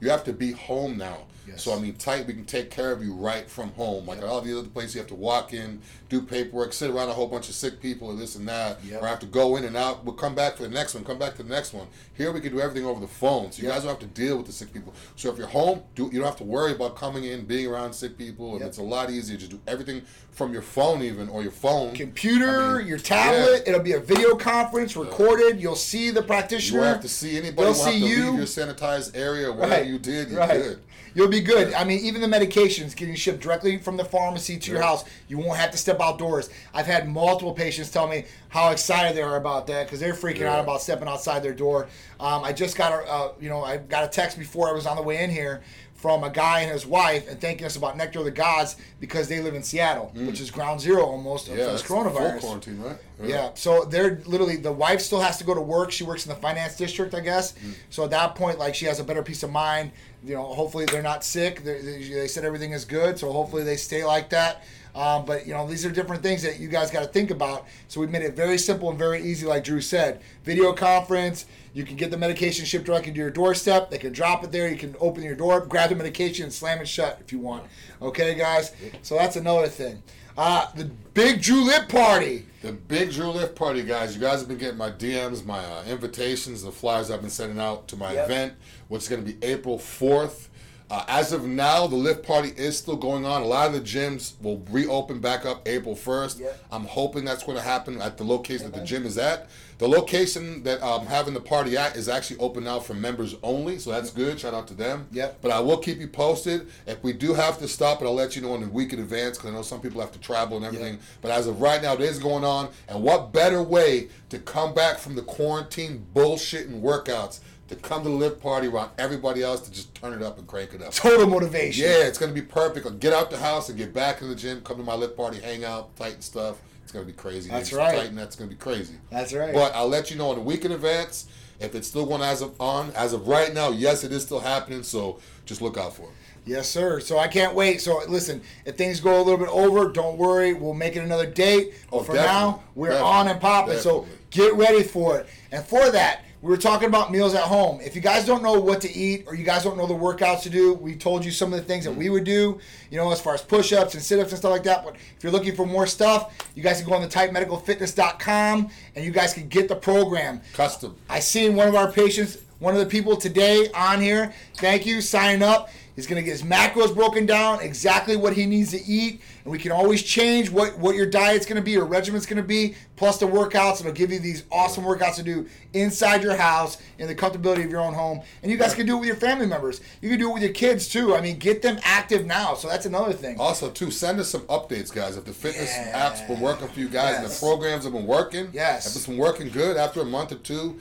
you 0.00 0.08
have 0.10 0.24
to 0.24 0.32
be 0.32 0.52
home 0.52 0.96
now. 0.96 1.26
Yes. 1.48 1.62
So 1.62 1.74
I 1.74 1.78
mean, 1.80 1.94
Titan, 1.94 2.26
we 2.26 2.34
can 2.34 2.44
take 2.44 2.70
care 2.70 2.92
of 2.92 3.02
you 3.02 3.12
right 3.14 3.48
from 3.48 3.70
home. 3.72 4.06
Like 4.06 4.22
all 4.22 4.40
the 4.40 4.58
other 4.58 4.68
places, 4.68 4.94
you 4.94 5.00
have 5.00 5.08
to 5.08 5.14
walk 5.14 5.52
in, 5.54 5.80
do 6.08 6.20
paperwork, 6.22 6.72
sit 6.72 6.90
around 6.90 7.08
a 7.08 7.12
whole 7.12 7.26
bunch 7.28 7.48
of 7.48 7.54
sick 7.54 7.80
people, 7.80 8.10
and 8.10 8.18
this 8.18 8.36
and 8.36 8.46
that, 8.48 8.84
Yep. 8.84 9.02
or 9.02 9.06
have 9.06 9.18
to 9.20 9.26
go 9.26 9.56
in 9.56 9.64
and 9.64 9.76
out. 9.76 10.04
We'll 10.04 10.14
come 10.14 10.34
back 10.34 10.56
for 10.56 10.62
the 10.64 10.68
next 10.68 10.94
one. 10.94 11.04
Come 11.04 11.18
back 11.18 11.36
to 11.36 11.42
the 11.42 11.48
next 11.48 11.72
one. 11.72 11.86
Here 12.14 12.32
we 12.32 12.40
can 12.40 12.52
do 12.52 12.60
everything 12.60 12.86
over 12.86 13.00
the 13.00 13.06
phone, 13.06 13.50
so 13.52 13.62
you 13.62 13.68
Yep. 13.68 13.74
guys 13.76 13.82
don't 13.84 13.90
have 14.00 14.00
to 14.00 14.20
deal 14.20 14.36
with 14.36 14.46
the 14.46 14.52
sick 14.52 14.72
people. 14.72 14.92
So 15.16 15.30
if 15.30 15.38
you're 15.38 15.46
home, 15.46 15.82
do 15.94 16.04
you 16.12 16.18
don't 16.18 16.24
have 16.26 16.36
to 16.36 16.44
worry 16.44 16.72
about 16.72 16.96
coming 16.96 17.24
in, 17.24 17.44
being 17.44 17.66
around 17.66 17.92
sick 17.92 18.18
people, 18.18 18.52
and 18.52 18.60
Yep. 18.60 18.68
it's 18.68 18.78
a 18.78 18.82
lot 18.82 19.10
easier. 19.10 19.38
to 19.38 19.46
do 19.46 19.60
everything 19.66 20.02
from 20.32 20.52
your 20.52 20.62
phone, 20.62 21.02
even 21.02 21.28
or 21.28 21.42
your 21.42 21.50
phone, 21.52 21.94
Computer, 21.94 22.48
I 22.74 22.78
mean, 22.78 22.86
your 22.86 22.98
tablet, 22.98 23.62
yeah. 23.64 23.68
it'll 23.70 23.82
be 23.82 23.92
a 23.92 24.00
video 24.00 24.34
conference 24.36 24.96
recorded. 24.96 25.60
You'll 25.60 25.74
see 25.76 26.10
the 26.10 26.22
practitioner. 26.22 26.80
You 26.80 26.84
have 26.86 27.00
to 27.02 27.08
see 27.08 27.36
anybody. 27.36 27.54
They'll 27.56 27.68
You 27.68 27.74
see 27.92 28.00
to 28.00 28.06
you. 28.06 28.36
your 28.36 28.46
sanitized 28.46 29.16
area. 29.16 29.52
Whatever 29.52 29.74
Right, 29.82 29.86
you 29.86 29.98
did, 29.98 30.30
you're 30.30 30.38
right. 30.40 30.50
good. 30.62 30.78
You'll 31.18 31.26
be 31.26 31.40
good. 31.40 31.74
I 31.74 31.82
mean, 31.82 31.98
even 32.04 32.20
the 32.20 32.28
medications 32.28 32.94
getting 32.94 33.16
shipped 33.16 33.40
directly 33.40 33.76
from 33.76 33.96
the 33.96 34.04
pharmacy 34.04 34.56
to 34.56 34.70
your 34.70 34.80
house. 34.80 35.04
You 35.26 35.36
won't 35.36 35.58
have 35.58 35.72
to 35.72 35.76
step 35.76 36.00
outdoors. 36.00 36.48
I've 36.72 36.86
had 36.86 37.08
multiple 37.08 37.52
patients 37.52 37.90
tell 37.90 38.06
me 38.06 38.26
how 38.50 38.70
excited 38.70 39.16
they 39.16 39.22
are 39.22 39.34
about 39.34 39.66
that 39.66 39.86
because 39.86 39.98
they're 39.98 40.14
freaking 40.14 40.46
out 40.46 40.60
about 40.60 40.80
stepping 40.80 41.08
outside 41.08 41.42
their 41.42 41.52
door. 41.52 41.88
Um, 42.20 42.44
I 42.44 42.52
just 42.52 42.76
got 42.76 42.92
a, 42.92 43.04
uh, 43.04 43.32
you 43.40 43.48
know, 43.48 43.64
I 43.64 43.78
got 43.78 44.04
a 44.04 44.06
text 44.06 44.38
before 44.38 44.68
I 44.68 44.72
was 44.72 44.86
on 44.86 44.94
the 44.94 45.02
way 45.02 45.24
in 45.24 45.28
here 45.28 45.60
from 45.98 46.22
a 46.22 46.30
guy 46.30 46.60
and 46.60 46.70
his 46.72 46.86
wife 46.86 47.28
and 47.28 47.40
thanking 47.40 47.66
us 47.66 47.74
about 47.74 47.96
Nectar 47.96 48.20
of 48.20 48.24
the 48.24 48.30
Gods 48.30 48.76
because 49.00 49.26
they 49.28 49.40
live 49.40 49.54
in 49.56 49.64
Seattle, 49.64 50.12
which 50.14 50.40
is 50.40 50.48
ground 50.48 50.80
zero 50.80 51.04
almost 51.04 51.48
Mm. 51.48 51.56
Yeah, 51.58 51.64
of 51.64 51.72
this 51.72 51.82
coronavirus. 51.82 52.40
quarantine, 52.40 52.80
right? 52.80 52.96
Yeah. 53.22 53.50
So 53.54 53.84
they're 53.84 54.20
literally 54.24 54.54
the 54.56 54.70
wife 54.72 55.00
still 55.00 55.20
has 55.20 55.38
to 55.38 55.44
go 55.44 55.54
to 55.54 55.60
work. 55.60 55.90
She 55.90 56.04
works 56.04 56.24
in 56.24 56.30
the 56.30 56.36
finance 56.40 56.76
district, 56.76 57.14
I 57.14 57.20
guess. 57.20 57.52
Mm. 57.54 57.74
So 57.90 58.04
at 58.04 58.10
that 58.10 58.36
point, 58.36 58.60
like 58.60 58.76
she 58.76 58.86
has 58.86 59.00
a 59.00 59.04
better 59.04 59.24
peace 59.24 59.42
of 59.42 59.50
mind. 59.50 59.90
You 60.24 60.34
know, 60.34 60.44
hopefully 60.44 60.84
they're 60.84 61.02
not 61.02 61.24
sick. 61.24 61.64
They, 61.64 61.80
they, 61.80 62.08
they 62.08 62.28
said 62.28 62.44
everything 62.44 62.72
is 62.72 62.84
good, 62.84 63.18
so 63.18 63.30
hopefully 63.32 63.64
they 63.64 63.76
stay 63.76 64.04
like 64.04 64.30
that. 64.30 64.62
Um, 64.98 65.24
but 65.24 65.46
you 65.46 65.54
know, 65.54 65.64
these 65.64 65.86
are 65.86 65.90
different 65.92 66.24
things 66.24 66.42
that 66.42 66.58
you 66.58 66.66
guys 66.66 66.90
got 66.90 67.00
to 67.02 67.06
think 67.06 67.30
about. 67.30 67.66
So 67.86 68.00
we 68.00 68.08
made 68.08 68.22
it 68.22 68.34
very 68.34 68.58
simple 68.58 68.90
and 68.90 68.98
very 68.98 69.22
easy, 69.22 69.46
like 69.46 69.62
Drew 69.62 69.80
said. 69.80 70.20
Video 70.42 70.72
conference. 70.72 71.46
You 71.72 71.84
can 71.84 71.94
get 71.94 72.10
the 72.10 72.16
medication 72.16 72.64
shipped 72.64 72.86
directly 72.86 73.12
to 73.12 73.18
your 73.18 73.30
doorstep. 73.30 73.90
They 73.90 73.98
can 73.98 74.12
drop 74.12 74.42
it 74.42 74.50
there. 74.50 74.68
You 74.68 74.76
can 74.76 74.96
open 74.98 75.22
your 75.22 75.36
door, 75.36 75.60
grab 75.60 75.90
the 75.90 75.94
medication, 75.94 76.44
and 76.44 76.52
slam 76.52 76.80
it 76.80 76.88
shut 76.88 77.18
if 77.24 77.30
you 77.30 77.38
want. 77.38 77.62
Okay, 78.02 78.34
guys. 78.34 78.72
So 79.02 79.14
that's 79.14 79.36
another 79.36 79.68
thing. 79.68 80.02
Uh, 80.36 80.66
the 80.74 80.86
big 81.14 81.42
Drew 81.42 81.62
Lift 81.64 81.88
party. 81.88 82.46
The 82.62 82.72
big 82.72 83.12
Drew 83.12 83.28
Lift 83.28 83.54
party, 83.54 83.82
guys. 83.84 84.16
You 84.16 84.20
guys 84.20 84.40
have 84.40 84.48
been 84.48 84.58
getting 84.58 84.78
my 84.78 84.90
DMs, 84.90 85.44
my 85.44 85.64
uh, 85.64 85.84
invitations, 85.84 86.62
the 86.64 86.72
flyers 86.72 87.10
I've 87.10 87.20
been 87.20 87.30
sending 87.30 87.60
out 87.60 87.86
to 87.88 87.96
my 87.96 88.12
Yep. 88.14 88.24
event, 88.24 88.54
which 88.88 89.02
is 89.02 89.08
going 89.08 89.24
to 89.24 89.32
be 89.32 89.44
April 89.46 89.78
4th. 89.78 90.47
Uh, 90.90 91.04
as 91.06 91.32
of 91.32 91.44
now, 91.46 91.86
the 91.86 91.96
lift 91.96 92.26
party 92.26 92.50
is 92.56 92.78
still 92.78 92.96
going 92.96 93.26
on. 93.26 93.42
A 93.42 93.44
lot 93.44 93.66
of 93.66 93.74
the 93.74 93.80
gyms 93.80 94.40
will 94.40 94.64
reopen 94.70 95.20
back 95.20 95.44
up 95.44 95.68
April 95.68 95.94
1st. 95.94 96.40
Yep. 96.40 96.64
I'm 96.72 96.84
hoping 96.84 97.26
that's 97.26 97.44
going 97.44 97.58
to 97.58 97.64
happen 97.64 98.00
at 98.00 98.16
the 98.16 98.24
location 98.24 98.70
that 98.70 98.78
the 98.78 98.84
gym 98.84 99.04
is 99.04 99.18
at. 99.18 99.48
The 99.76 99.86
location 99.86 100.62
that 100.64 100.82
I'm 100.82 101.06
having 101.06 101.34
the 101.34 101.40
party 101.40 101.76
at 101.76 101.94
is 101.94 102.08
actually 102.08 102.40
open 102.40 102.64
now 102.64 102.80
for 102.80 102.94
members 102.94 103.36
only, 103.42 103.78
so 103.78 103.90
that's 103.90 104.10
good. 104.10 104.40
Shout 104.40 104.54
out 104.54 104.66
to 104.68 104.74
them. 104.74 105.06
Yep. 105.12 105.38
But 105.42 105.50
I 105.50 105.60
will 105.60 105.76
keep 105.76 105.98
you 105.98 106.08
posted. 106.08 106.68
If 106.86 107.02
we 107.04 107.12
do 107.12 107.34
have 107.34 107.58
to 107.58 107.68
stop 107.68 108.00
it, 108.00 108.06
I'll 108.06 108.14
let 108.14 108.34
you 108.34 108.42
know 108.42 108.54
in 108.54 108.62
a 108.62 108.68
week 108.68 108.92
in 108.94 108.98
advance 108.98 109.36
because 109.36 109.50
I 109.50 109.54
know 109.54 109.62
some 109.62 109.80
people 109.80 110.00
have 110.00 110.12
to 110.12 110.18
travel 110.18 110.56
and 110.56 110.66
everything. 110.66 110.98
But 111.20 111.32
as 111.32 111.46
of 111.46 111.60
right 111.60 111.82
now, 111.82 111.92
it 111.94 112.00
is 112.00 112.18
going 112.18 112.44
on. 112.44 112.70
And 112.88 113.02
what 113.02 113.32
better 113.32 113.62
way 113.62 114.08
to 114.30 114.38
come 114.38 114.74
back 114.74 114.98
from 114.98 115.14
the 115.14 115.22
quarantine 115.22 116.06
bullshit 116.14 116.66
and 116.66 116.82
workouts 116.82 117.40
to 117.68 117.76
come 117.76 118.02
to 118.02 118.08
the 118.08 118.14
lift 118.14 118.40
party 118.40 118.66
around 118.66 118.90
everybody 118.98 119.42
else 119.42 119.60
to 119.62 119.70
just 119.70 119.94
turn 119.94 120.12
it 120.14 120.22
up 120.22 120.38
and 120.38 120.46
crank 120.46 120.72
it 120.74 120.82
up? 120.82 120.92
Total 120.94 121.26
motivation. 121.26 121.84
Yeah, 121.84 122.06
it's 122.06 122.18
gonna 122.18 122.32
be 122.32 122.42
perfect. 122.42 122.86
I'll 122.86 122.92
Get 122.92 123.12
out 123.12 123.30
the 123.30 123.38
house 123.38 123.68
and 123.68 123.78
get 123.78 123.92
back 123.94 124.22
in 124.22 124.28
the 124.28 124.34
gym. 124.34 124.60
Come 124.62 124.78
to 124.78 124.82
my 124.82 124.94
lift 124.94 125.16
party, 125.16 125.38
hang 125.40 125.64
out, 125.64 125.94
tighten 125.96 126.20
stuff. 126.22 126.56
It's 126.82 126.92
gonna 126.92 127.04
be 127.04 127.12
crazy. 127.12 127.50
That's 127.50 127.72
right. 127.72 127.96
Tighten. 127.98 128.14
That's 128.16 128.34
gonna 128.34 128.48
be 128.50 128.56
crazy. 128.56 128.94
That's 129.10 129.32
right. 129.34 129.52
But 129.52 129.74
I'll 129.74 129.88
let 129.88 130.10
you 130.10 130.16
know 130.16 130.32
in 130.32 130.38
a 130.38 130.42
week 130.42 130.64
in 130.64 130.72
advance 130.72 131.26
if 131.60 131.74
it's 131.74 131.86
still 131.88 132.06
going 132.06 132.22
as 132.22 132.40
of 132.40 132.58
on 132.60 132.90
as 132.92 133.12
of 133.12 133.28
right 133.28 133.52
now. 133.52 133.70
Yes, 133.70 134.04
it 134.04 134.12
is 134.12 134.22
still 134.22 134.40
happening. 134.40 134.82
So 134.82 135.20
just 135.44 135.60
look 135.60 135.76
out 135.76 135.94
for 135.94 136.04
it. 136.04 136.12
Yes, 136.46 136.66
sir. 136.66 136.98
So 137.00 137.18
I 137.18 137.28
can't 137.28 137.54
wait. 137.54 137.82
So 137.82 138.00
listen, 138.08 138.40
if 138.64 138.76
things 138.76 139.00
go 139.00 139.16
a 139.18 139.22
little 139.22 139.36
bit 139.36 139.50
over, 139.50 139.92
don't 139.92 140.16
worry. 140.16 140.54
We'll 140.54 140.72
make 140.72 140.96
it 140.96 141.00
another 141.00 141.26
date. 141.26 141.74
But 141.90 141.96
Oh, 141.98 142.02
for 142.04 142.14
now, 142.14 142.62
we're 142.74 142.88
Definitely. 142.88 143.10
on 143.12 143.28
and 143.28 143.40
popping. 143.40 143.78
So 143.78 144.06
get 144.30 144.54
ready 144.54 144.82
for 144.82 145.18
it. 145.18 145.28
And 145.52 145.62
for 145.62 145.90
that, 145.90 146.22
we 146.40 146.48
were 146.48 146.56
talking 146.56 146.88
about 146.88 147.10
meals 147.10 147.34
at 147.34 147.42
home. 147.42 147.80
If 147.80 147.96
you 147.96 148.00
guys 148.00 148.24
don't 148.24 148.42
know 148.42 148.60
what 148.60 148.80
to 148.82 148.92
eat 148.94 149.24
or 149.26 149.34
you 149.34 149.44
guys 149.44 149.64
don't 149.64 149.76
know 149.76 149.86
the 149.86 149.94
workouts 149.94 150.42
to 150.42 150.50
do, 150.50 150.72
we 150.72 150.94
told 150.94 151.24
you 151.24 151.32
some 151.32 151.52
of 151.52 151.58
the 151.58 151.64
things 151.64 151.84
that 151.84 151.92
we 151.92 152.10
would 152.10 152.24
do, 152.24 152.60
you 152.90 152.96
know, 152.96 153.10
as 153.10 153.20
far 153.20 153.34
as 153.34 153.42
push 153.42 153.72
ups 153.72 153.94
and 153.94 154.02
sit 154.02 154.20
ups 154.20 154.30
and 154.30 154.38
stuff 154.38 154.52
like 154.52 154.62
that. 154.62 154.84
But 154.84 154.94
if 154.94 155.22
you're 155.22 155.32
looking 155.32 155.56
for 155.56 155.66
more 155.66 155.86
stuff, 155.86 156.36
you 156.54 156.62
guys 156.62 156.80
can 156.80 156.88
go 156.88 156.94
on 156.94 157.02
the 157.02 157.08
titanmedicalfitness.com 157.08 158.70
and 158.94 159.04
you 159.04 159.10
guys 159.10 159.34
can 159.34 159.48
get 159.48 159.68
the 159.68 159.76
program. 159.76 160.40
Custom. 160.54 160.94
I 161.08 161.18
seen 161.18 161.56
one 161.56 161.66
of 161.66 161.74
our 161.74 161.90
patients, 161.90 162.38
one 162.60 162.72
of 162.74 162.80
the 162.80 162.86
people 162.86 163.16
today 163.16 163.68
on 163.74 164.00
here. 164.00 164.32
Thank 164.58 164.86
you, 164.86 165.00
sign 165.00 165.42
up. 165.42 165.70
He's 165.96 166.06
gonna 166.06 166.22
get 166.22 166.30
his 166.30 166.44
macros 166.44 166.94
broken 166.94 167.26
down, 167.26 167.60
exactly 167.60 168.14
what 168.14 168.34
he 168.34 168.46
needs 168.46 168.70
to 168.70 168.80
eat, 168.86 169.20
and 169.48 169.52
we 169.54 169.58
can 169.58 169.72
always 169.72 170.02
change 170.02 170.50
what 170.50 170.78
what 170.78 170.94
your 170.94 171.06
diet's 171.06 171.46
gonna 171.46 171.62
be 171.62 171.70
your 171.70 171.86
regimen's 171.86 172.26
gonna 172.26 172.42
be, 172.42 172.74
plus 172.96 173.16
the 173.16 173.24
workouts. 173.24 173.80
It'll 173.80 173.92
give 173.92 174.12
you 174.12 174.18
these 174.18 174.44
awesome 174.52 174.84
workouts 174.84 175.14
to 175.14 175.22
do 175.22 175.46
inside 175.72 176.22
your 176.22 176.36
house 176.36 176.76
in 176.98 177.06
the 177.08 177.14
comfortability 177.14 177.64
of 177.64 177.70
your 177.70 177.80
own 177.80 177.94
home, 177.94 178.20
and 178.42 178.52
you 178.52 178.58
guys 178.58 178.74
can 178.74 178.84
do 178.84 178.96
it 178.96 179.00
with 179.00 179.06
your 179.06 179.16
family 179.16 179.46
members. 179.46 179.80
You 180.02 180.10
can 180.10 180.18
do 180.18 180.28
it 180.30 180.34
with 180.34 180.42
your 180.42 180.52
kids 180.52 180.86
too. 180.86 181.14
I 181.14 181.22
mean, 181.22 181.38
get 181.38 181.62
them 181.62 181.78
active 181.82 182.26
now. 182.26 182.52
So 182.56 182.68
that's 182.68 182.84
another 182.84 183.14
thing. 183.14 183.40
Also, 183.40 183.70
too, 183.70 183.90
send 183.90 184.20
us 184.20 184.28
some 184.28 184.42
updates, 184.42 184.92
guys. 184.94 185.16
If 185.16 185.24
the 185.24 185.32
fitness 185.32 185.70
Yeah. 185.74 186.10
apps 186.10 186.26
been 186.28 186.40
working 186.40 186.68
for 186.68 186.78
you 186.78 186.90
guys, 186.90 187.16
and 187.16 187.24
the 187.24 187.34
programs 187.34 187.84
have 187.84 187.94
been 187.94 188.06
working, 188.06 188.50
Yes. 188.52 188.86
if 188.86 188.96
it's 188.96 189.06
been 189.06 189.16
working 189.16 189.48
good 189.48 189.78
after 189.78 190.02
a 190.02 190.04
month 190.04 190.30
or 190.30 190.36
two, 190.36 190.78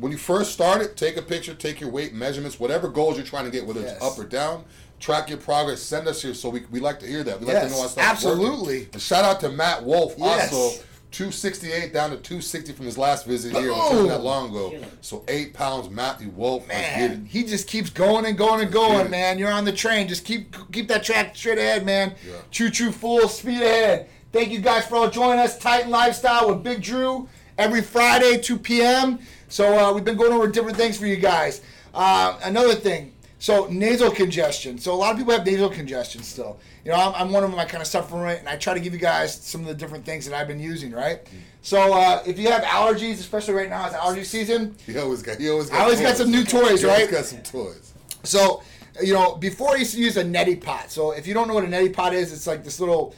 when 0.00 0.10
you 0.10 0.18
first 0.18 0.52
start 0.52 0.82
it, 0.82 0.96
take 0.96 1.16
a 1.16 1.22
picture, 1.22 1.54
take 1.54 1.80
your 1.80 1.90
weight 1.90 2.14
measurements, 2.14 2.58
whatever 2.58 2.88
goals 2.88 3.16
you're 3.16 3.26
trying 3.26 3.44
to 3.44 3.50
get, 3.52 3.64
whether 3.64 3.80
Yes. 3.80 3.92
it's 3.96 4.04
up 4.04 4.18
or 4.18 4.24
down. 4.24 4.64
Track 5.00 5.28
your 5.30 5.38
progress. 5.38 5.80
Send 5.80 6.08
us 6.08 6.20
here 6.22 6.34
so 6.34 6.48
we, 6.50 6.64
we 6.70 6.80
like 6.80 6.98
to 7.00 7.06
hear 7.06 7.22
that. 7.24 7.40
We 7.40 7.46
like 7.46 7.54
Yes, 7.54 7.70
to 7.70 7.76
know 7.76 7.82
how 7.82 7.88
stuff's 7.88 8.06
absolutely. 8.08 8.78
working. 8.78 8.88
And 8.94 9.02
shout 9.02 9.24
out 9.24 9.40
to 9.40 9.48
Matt 9.48 9.84
Wolf, 9.84 10.14
Yes. 10.18 10.52
also 10.52 10.82
268 11.10 11.92
down 11.92 12.10
to 12.10 12.16
260 12.16 12.72
from 12.72 12.84
his 12.84 12.98
last 12.98 13.24
visit 13.24 13.56
here. 13.56 13.72
Wasn't 13.72 14.08
that 14.08 14.22
long 14.22 14.50
ago. 14.50 14.74
So 15.00 15.24
eight 15.28 15.54
pounds, 15.54 15.88
Matthew 15.88 16.28
Wolf. 16.30 16.66
Let's 16.68 16.80
get 16.80 17.10
it. 17.12 17.16
Man, 17.18 17.26
he 17.26 17.44
just 17.44 17.66
keeps 17.66 17.88
going 17.90 18.26
and 18.26 18.36
going 18.36 18.60
and 18.62 18.70
going, 18.72 19.10
man. 19.10 19.38
You're 19.38 19.50
on 19.50 19.64
the 19.64 19.72
train. 19.72 20.06
Just 20.08 20.24
keep 20.24 20.54
keep 20.72 20.88
that 20.88 21.02
track 21.04 21.34
straight 21.34 21.58
ahead, 21.58 21.86
man. 21.86 22.14
Yeah. 22.26 22.34
Choo 22.50 22.68
choo 22.70 22.92
full 22.92 23.26
speed 23.28 23.62
ahead. 23.62 24.08
Thank 24.32 24.50
you 24.50 24.58
guys 24.58 24.86
for 24.86 24.96
all 24.96 25.08
joining 25.08 25.38
us. 25.38 25.58
Titan 25.58 25.90
Lifestyle 25.90 26.50
with 26.50 26.62
Big 26.62 26.82
Drew 26.82 27.26
every 27.56 27.80
Friday, 27.80 28.38
2 28.38 28.58
p.m. 28.58 29.18
So 29.48 29.78
uh, 29.78 29.92
we've 29.94 30.04
been 30.04 30.18
going 30.18 30.32
over 30.34 30.46
different 30.48 30.76
things 30.76 30.98
for 30.98 31.06
you 31.06 31.16
guys. 31.16 31.62
Uh, 31.94 32.38
another 32.44 32.74
thing. 32.74 33.14
So 33.40 33.68
nasal 33.70 34.10
congestion. 34.10 34.78
So 34.78 34.92
a 34.92 34.96
lot 34.96 35.12
of 35.12 35.18
people 35.18 35.32
have 35.32 35.46
nasal 35.46 35.70
congestion 35.70 36.22
still. 36.22 36.58
You 36.84 36.90
know, 36.90 36.96
I'm, 36.98 37.14
I'm 37.14 37.32
one 37.32 37.44
of 37.44 37.50
them. 37.50 37.58
I 37.60 37.64
kind 37.64 37.80
of 37.80 37.86
suffer 37.86 38.08
from 38.08 38.26
it, 38.26 38.40
and 38.40 38.48
I 38.48 38.56
try 38.56 38.74
to 38.74 38.80
give 38.80 38.92
you 38.92 38.98
guys 38.98 39.32
some 39.34 39.60
of 39.60 39.68
the 39.68 39.74
different 39.74 40.04
things 40.04 40.26
that 40.26 40.34
I've 40.34 40.48
been 40.48 40.58
using. 40.60 40.90
Right. 40.90 41.20
So 41.62 41.92
uh, 41.92 42.22
if 42.26 42.38
you 42.38 42.50
have 42.50 42.62
allergies, 42.62 43.14
especially 43.14 43.54
right 43.54 43.70
now, 43.70 43.86
it's 43.86 43.94
allergy 43.94 44.24
season. 44.24 44.74
He 44.86 44.98
always 44.98 45.22
got. 45.22 45.38
He 45.38 45.48
always 45.48 45.70
got. 45.70 45.80
I 45.80 45.84
always 45.84 46.00
got 46.00 46.16
some 46.16 46.30
new 46.30 46.44
toys, 46.44 46.80
He 46.82 46.88
always 46.88 47.04
right? 47.04 47.10
got 47.10 47.24
some 47.26 47.42
toys. 47.42 47.92
So, 48.24 48.62
you 49.00 49.14
know, 49.14 49.36
before 49.36 49.74
I 49.74 49.76
used 49.76 49.94
to 49.94 50.00
use 50.00 50.16
a 50.16 50.24
neti 50.24 50.60
pot. 50.60 50.90
So, 50.90 51.12
if 51.12 51.26
you 51.26 51.34
don't 51.34 51.46
know 51.46 51.54
what 51.54 51.64
a 51.64 51.68
neti 51.68 51.92
pot 51.92 52.14
is, 52.14 52.32
it's 52.32 52.46
like 52.46 52.64
this 52.64 52.80
little. 52.80 53.14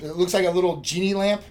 It 0.00 0.16
looks 0.16 0.32
like 0.32 0.46
a 0.46 0.50
little 0.50 0.76
genie 0.76 1.14
lamp, 1.14 1.42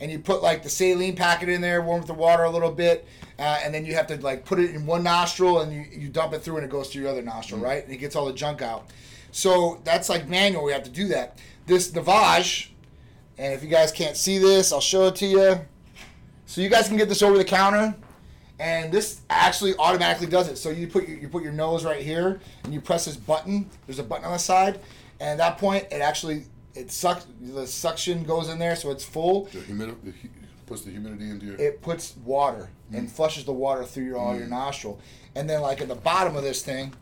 and 0.00 0.10
you 0.10 0.20
put 0.20 0.42
like 0.42 0.62
the 0.62 0.68
saline 0.68 1.16
packet 1.16 1.48
in 1.48 1.60
there, 1.60 1.82
warm 1.82 1.98
with 1.98 2.06
the 2.06 2.14
water 2.14 2.44
a 2.44 2.50
little 2.50 2.70
bit, 2.70 3.04
uh, 3.38 3.58
and 3.64 3.74
then 3.74 3.84
you 3.84 3.94
have 3.94 4.06
to 4.06 4.16
like 4.18 4.44
put 4.44 4.60
it 4.60 4.74
in 4.74 4.86
one 4.86 5.02
nostril, 5.02 5.60
and 5.60 5.72
you, 5.72 5.84
you 5.90 6.08
dump 6.08 6.32
it 6.32 6.40
through, 6.40 6.56
and 6.56 6.64
it 6.64 6.70
goes 6.70 6.88
to 6.90 7.00
your 7.00 7.08
other 7.08 7.22
nostril, 7.22 7.60
right? 7.60 7.82
And 7.82 7.92
it 7.92 7.96
gets 7.96 8.14
all 8.14 8.26
the 8.26 8.32
junk 8.32 8.62
out. 8.62 8.90
So 9.32 9.80
that's 9.84 10.08
like 10.08 10.28
manual. 10.28 10.64
We 10.64 10.72
have 10.72 10.84
to 10.84 10.90
do 10.90 11.08
that. 11.08 11.40
This 11.66 11.90
Navage, 11.90 12.68
and 13.38 13.52
if 13.52 13.62
you 13.62 13.68
guys 13.68 13.90
can't 13.90 14.16
see 14.16 14.38
this, 14.38 14.72
I'll 14.72 14.80
show 14.80 15.08
it 15.08 15.16
to 15.16 15.26
you. 15.26 15.60
So 16.46 16.60
you 16.60 16.68
guys 16.68 16.86
can 16.86 16.96
get 16.96 17.08
this 17.08 17.22
over 17.22 17.36
the 17.36 17.44
counter, 17.44 17.92
and 18.60 18.92
this 18.92 19.22
actually 19.28 19.74
automatically 19.78 20.28
does 20.28 20.48
it. 20.48 20.58
So 20.58 20.70
you 20.70 20.86
put 20.86 21.08
your, 21.08 21.18
you 21.18 21.28
put 21.28 21.42
your 21.42 21.52
nose 21.52 21.84
right 21.84 22.02
here, 22.02 22.40
and 22.62 22.72
you 22.72 22.80
press 22.80 23.06
this 23.06 23.16
button. 23.16 23.68
There's 23.86 23.98
a 23.98 24.04
button 24.04 24.24
on 24.24 24.32
the 24.32 24.38
side, 24.38 24.78
and 25.18 25.30
at 25.30 25.38
that 25.38 25.58
point, 25.58 25.86
it 25.90 26.00
actually 26.00 26.44
it 26.76 26.90
sucks. 26.90 27.26
The 27.40 27.66
suction 27.66 28.22
goes 28.24 28.48
in 28.48 28.58
there, 28.58 28.76
so 28.76 28.90
it's 28.90 29.04
full. 29.04 29.44
The 29.46 29.60
humidity 29.60 29.98
the, 30.04 30.10
hu- 30.10 30.28
puts 30.66 30.82
the 30.82 30.90
humidity 30.90 31.30
into 31.30 31.46
your. 31.46 31.56
It 31.56 31.82
puts 31.82 32.16
water 32.24 32.70
and 32.92 33.08
mm. 33.08 33.10
flushes 33.10 33.44
the 33.44 33.52
water 33.52 33.84
through 33.84 34.04
your 34.04 34.18
all 34.18 34.36
your 34.36 34.46
mm. 34.46 34.50
nostril, 34.50 35.00
and 35.34 35.48
then 35.48 35.62
like 35.62 35.80
at 35.80 35.88
the 35.88 35.94
bottom 35.94 36.36
of 36.36 36.42
this 36.42 36.62
thing. 36.62 36.92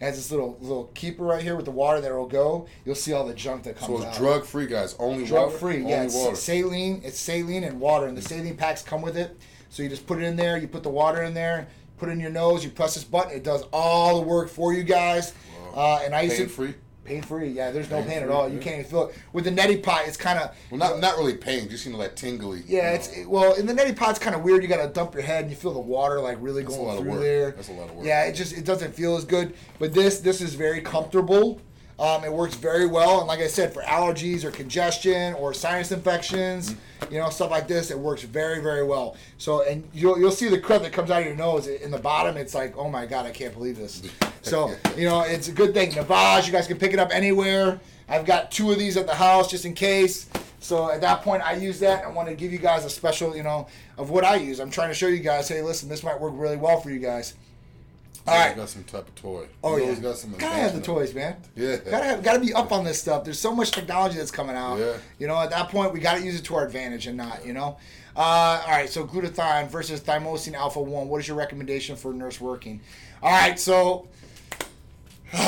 it 0.00 0.04
Has 0.04 0.16
this 0.16 0.30
little 0.30 0.56
little 0.60 0.86
keeper 0.94 1.24
right 1.24 1.42
here 1.42 1.56
with 1.56 1.66
the 1.66 1.70
water 1.70 2.00
that 2.00 2.12
will 2.12 2.26
go. 2.26 2.66
You'll 2.84 2.94
see 2.94 3.12
all 3.12 3.26
the 3.26 3.34
junk 3.34 3.64
that 3.64 3.76
comes 3.76 3.90
out. 3.90 4.02
so 4.02 4.08
it's 4.08 4.18
drug 4.18 4.44
free, 4.44 4.66
guys. 4.66 4.96
Only 4.98 5.26
drug 5.26 5.46
water. 5.46 5.58
free. 5.58 5.76
Only 5.78 5.90
Yeah, 5.90 6.02
it's 6.04 6.14
water. 6.14 6.36
saline. 6.36 7.02
It's 7.04 7.18
saline 7.18 7.64
and 7.64 7.80
water, 7.80 8.06
and 8.06 8.16
the 8.16 8.22
mm. 8.22 8.28
saline 8.28 8.56
packs 8.56 8.82
come 8.82 9.02
with 9.02 9.16
it. 9.16 9.36
So 9.68 9.82
you 9.82 9.88
just 9.88 10.06
put 10.06 10.18
it 10.18 10.24
in 10.24 10.36
there. 10.36 10.58
You 10.58 10.66
put 10.66 10.82
the 10.82 10.90
water 10.90 11.22
in 11.22 11.34
there. 11.34 11.68
Put 11.98 12.08
it 12.08 12.12
in 12.12 12.20
your 12.20 12.30
nose. 12.30 12.64
You 12.64 12.70
press 12.70 12.94
this 12.94 13.04
button. 13.04 13.32
It 13.32 13.44
does 13.44 13.64
all 13.72 14.20
the 14.20 14.26
work 14.26 14.48
for 14.48 14.72
you 14.72 14.82
guys. 14.82 15.34
Uh, 15.74 16.00
and 16.02 16.14
I 16.14 16.22
used 16.22 16.38
Pain 16.38 16.46
to 16.46 16.52
free. 16.52 16.74
Pain 17.10 17.22
free. 17.22 17.48
Yeah, 17.48 17.70
there's 17.70 17.90
no 17.90 17.98
pain, 18.00 18.08
Pain 18.10 18.22
at 18.22 18.28
all. 18.30 18.48
You 18.48 18.56
yeah. 18.56 18.62
can't 18.62 18.78
even 18.80 18.90
feel 18.90 19.08
it. 19.08 19.14
With 19.32 19.44
the 19.44 19.50
neti 19.50 19.82
pot, 19.82 20.02
it's 20.06 20.16
kind 20.16 20.38
of 20.38 20.54
Well, 20.70 20.78
not 20.78 21.00
not 21.00 21.16
really 21.16 21.34
pain. 21.34 21.68
Just 21.68 21.84
you 21.84 21.92
know, 21.92 21.98
like 21.98 22.14
tingly. 22.14 22.62
yeah. 22.66 22.92
It's 22.92 23.08
it, 23.08 23.28
well 23.28 23.54
in 23.54 23.66
the 23.66 23.72
neti 23.72 23.94
pot's 23.96 24.18
kind 24.18 24.34
of 24.36 24.42
weird. 24.42 24.62
You 24.62 24.68
got 24.68 24.84
to 24.84 24.92
dump 24.92 25.14
your 25.14 25.22
head 25.22 25.42
and 25.42 25.50
you 25.50 25.56
feel 25.56 25.72
the 25.72 25.80
water 25.80 26.20
like 26.20 26.38
really 26.40 26.62
That's 26.62 26.76
going 26.76 27.02
through 27.02 27.18
there. 27.18 27.50
That's 27.52 27.68
a 27.68 27.72
lot 27.72 27.88
of 27.88 27.96
work. 27.96 28.06
Yeah, 28.06 28.24
it 28.24 28.32
just 28.34 28.56
it 28.56 28.64
doesn't 28.64 28.94
feel 28.94 29.16
as 29.16 29.24
good. 29.24 29.54
But 29.78 29.92
this 29.92 30.20
this 30.20 30.40
is 30.40 30.54
very 30.54 30.80
comfortable. 30.80 31.60
Um, 32.00 32.24
it 32.24 32.32
works 32.32 32.54
very 32.54 32.86
well, 32.86 33.18
and 33.18 33.28
like 33.28 33.40
I 33.40 33.46
said, 33.46 33.74
for 33.74 33.82
allergies 33.82 34.42
or 34.42 34.50
congestion 34.50 35.34
or 35.34 35.52
sinus 35.52 35.92
infections, 35.92 36.74
you 37.10 37.18
know, 37.18 37.28
stuff 37.28 37.50
like 37.50 37.68
this, 37.68 37.90
it 37.90 37.98
works 37.98 38.22
very, 38.22 38.62
very 38.62 38.82
well. 38.82 39.16
So, 39.36 39.62
and 39.68 39.86
you'll 39.92 40.18
you'll 40.18 40.30
see 40.30 40.48
the 40.48 40.58
crud 40.58 40.80
that 40.80 40.92
comes 40.92 41.10
out 41.10 41.20
of 41.20 41.26
your 41.26 41.36
nose 41.36 41.66
in 41.66 41.90
the 41.90 41.98
bottom. 41.98 42.38
It's 42.38 42.54
like, 42.54 42.74
oh 42.78 42.88
my 42.88 43.04
god, 43.04 43.26
I 43.26 43.30
can't 43.30 43.52
believe 43.54 43.76
this. 43.76 44.02
So, 44.42 44.74
you 44.96 45.04
know, 45.04 45.20
it's 45.20 45.48
a 45.48 45.52
good 45.52 45.74
thing. 45.74 45.90
Navage, 45.90 46.46
you 46.46 46.52
guys 46.52 46.66
can 46.66 46.78
pick 46.78 46.94
it 46.94 46.98
up 46.98 47.10
anywhere. 47.12 47.78
I've 48.08 48.24
got 48.24 48.50
two 48.50 48.72
of 48.72 48.78
these 48.78 48.96
at 48.96 49.06
the 49.06 49.14
house 49.14 49.50
just 49.50 49.66
in 49.66 49.74
case. 49.74 50.30
So 50.60 50.90
at 50.90 51.02
that 51.02 51.20
point, 51.20 51.42
I 51.42 51.56
use 51.56 51.78
that. 51.80 52.04
I 52.04 52.08
want 52.08 52.26
to 52.28 52.34
give 52.34 52.50
you 52.50 52.58
guys 52.58 52.86
a 52.86 52.90
special, 52.90 53.36
you 53.36 53.42
know, 53.42 53.66
of 53.98 54.08
what 54.08 54.24
I 54.24 54.36
use. 54.36 54.58
I'm 54.58 54.70
trying 54.70 54.88
to 54.88 54.94
show 54.94 55.08
you 55.08 55.18
guys. 55.18 55.46
Hey, 55.46 55.60
listen, 55.60 55.90
this 55.90 56.02
might 56.02 56.18
work 56.18 56.32
really 56.36 56.56
well 56.56 56.80
for 56.80 56.90
you 56.90 57.00
guys. 57.00 57.34
All 58.26 58.38
right, 58.38 58.54
got 58.54 58.68
some 58.68 58.84
type 58.84 59.08
of 59.08 59.14
toy. 59.14 59.46
Oh 59.64 59.76
you 59.76 59.86
yeah, 59.86 59.94
got 59.94 60.16
some. 60.16 60.32
Gotta 60.32 60.54
have 60.54 60.74
the 60.74 60.80
toys, 60.80 61.14
man. 61.14 61.36
Yeah, 61.56 61.76
gotta 61.76 62.04
have, 62.04 62.22
gotta 62.22 62.40
be 62.40 62.52
up 62.52 62.70
on 62.70 62.84
this 62.84 63.00
stuff. 63.00 63.24
There's 63.24 63.38
so 63.38 63.54
much 63.54 63.70
technology 63.70 64.18
that's 64.18 64.30
coming 64.30 64.56
out. 64.56 64.78
Yeah. 64.78 64.96
You 65.18 65.26
know, 65.26 65.38
at 65.38 65.50
that 65.50 65.70
point, 65.70 65.92
we 65.92 66.00
gotta 66.00 66.22
use 66.22 66.38
it 66.38 66.44
to 66.44 66.56
our 66.56 66.66
advantage 66.66 67.06
and 67.06 67.16
not, 67.16 67.44
you 67.46 67.52
know. 67.52 67.78
Uh, 68.14 68.62
all 68.66 68.70
right, 68.72 68.90
so 68.90 69.06
glutathione 69.06 69.68
versus 69.68 70.00
thymosin 70.00 70.54
alpha 70.54 70.80
one. 70.80 71.08
What 71.08 71.20
is 71.20 71.28
your 71.28 71.36
recommendation 71.36 71.96
for 71.96 72.12
nurse 72.12 72.40
working? 72.40 72.80
All 73.22 73.30
right, 73.30 73.58
so 73.58 74.08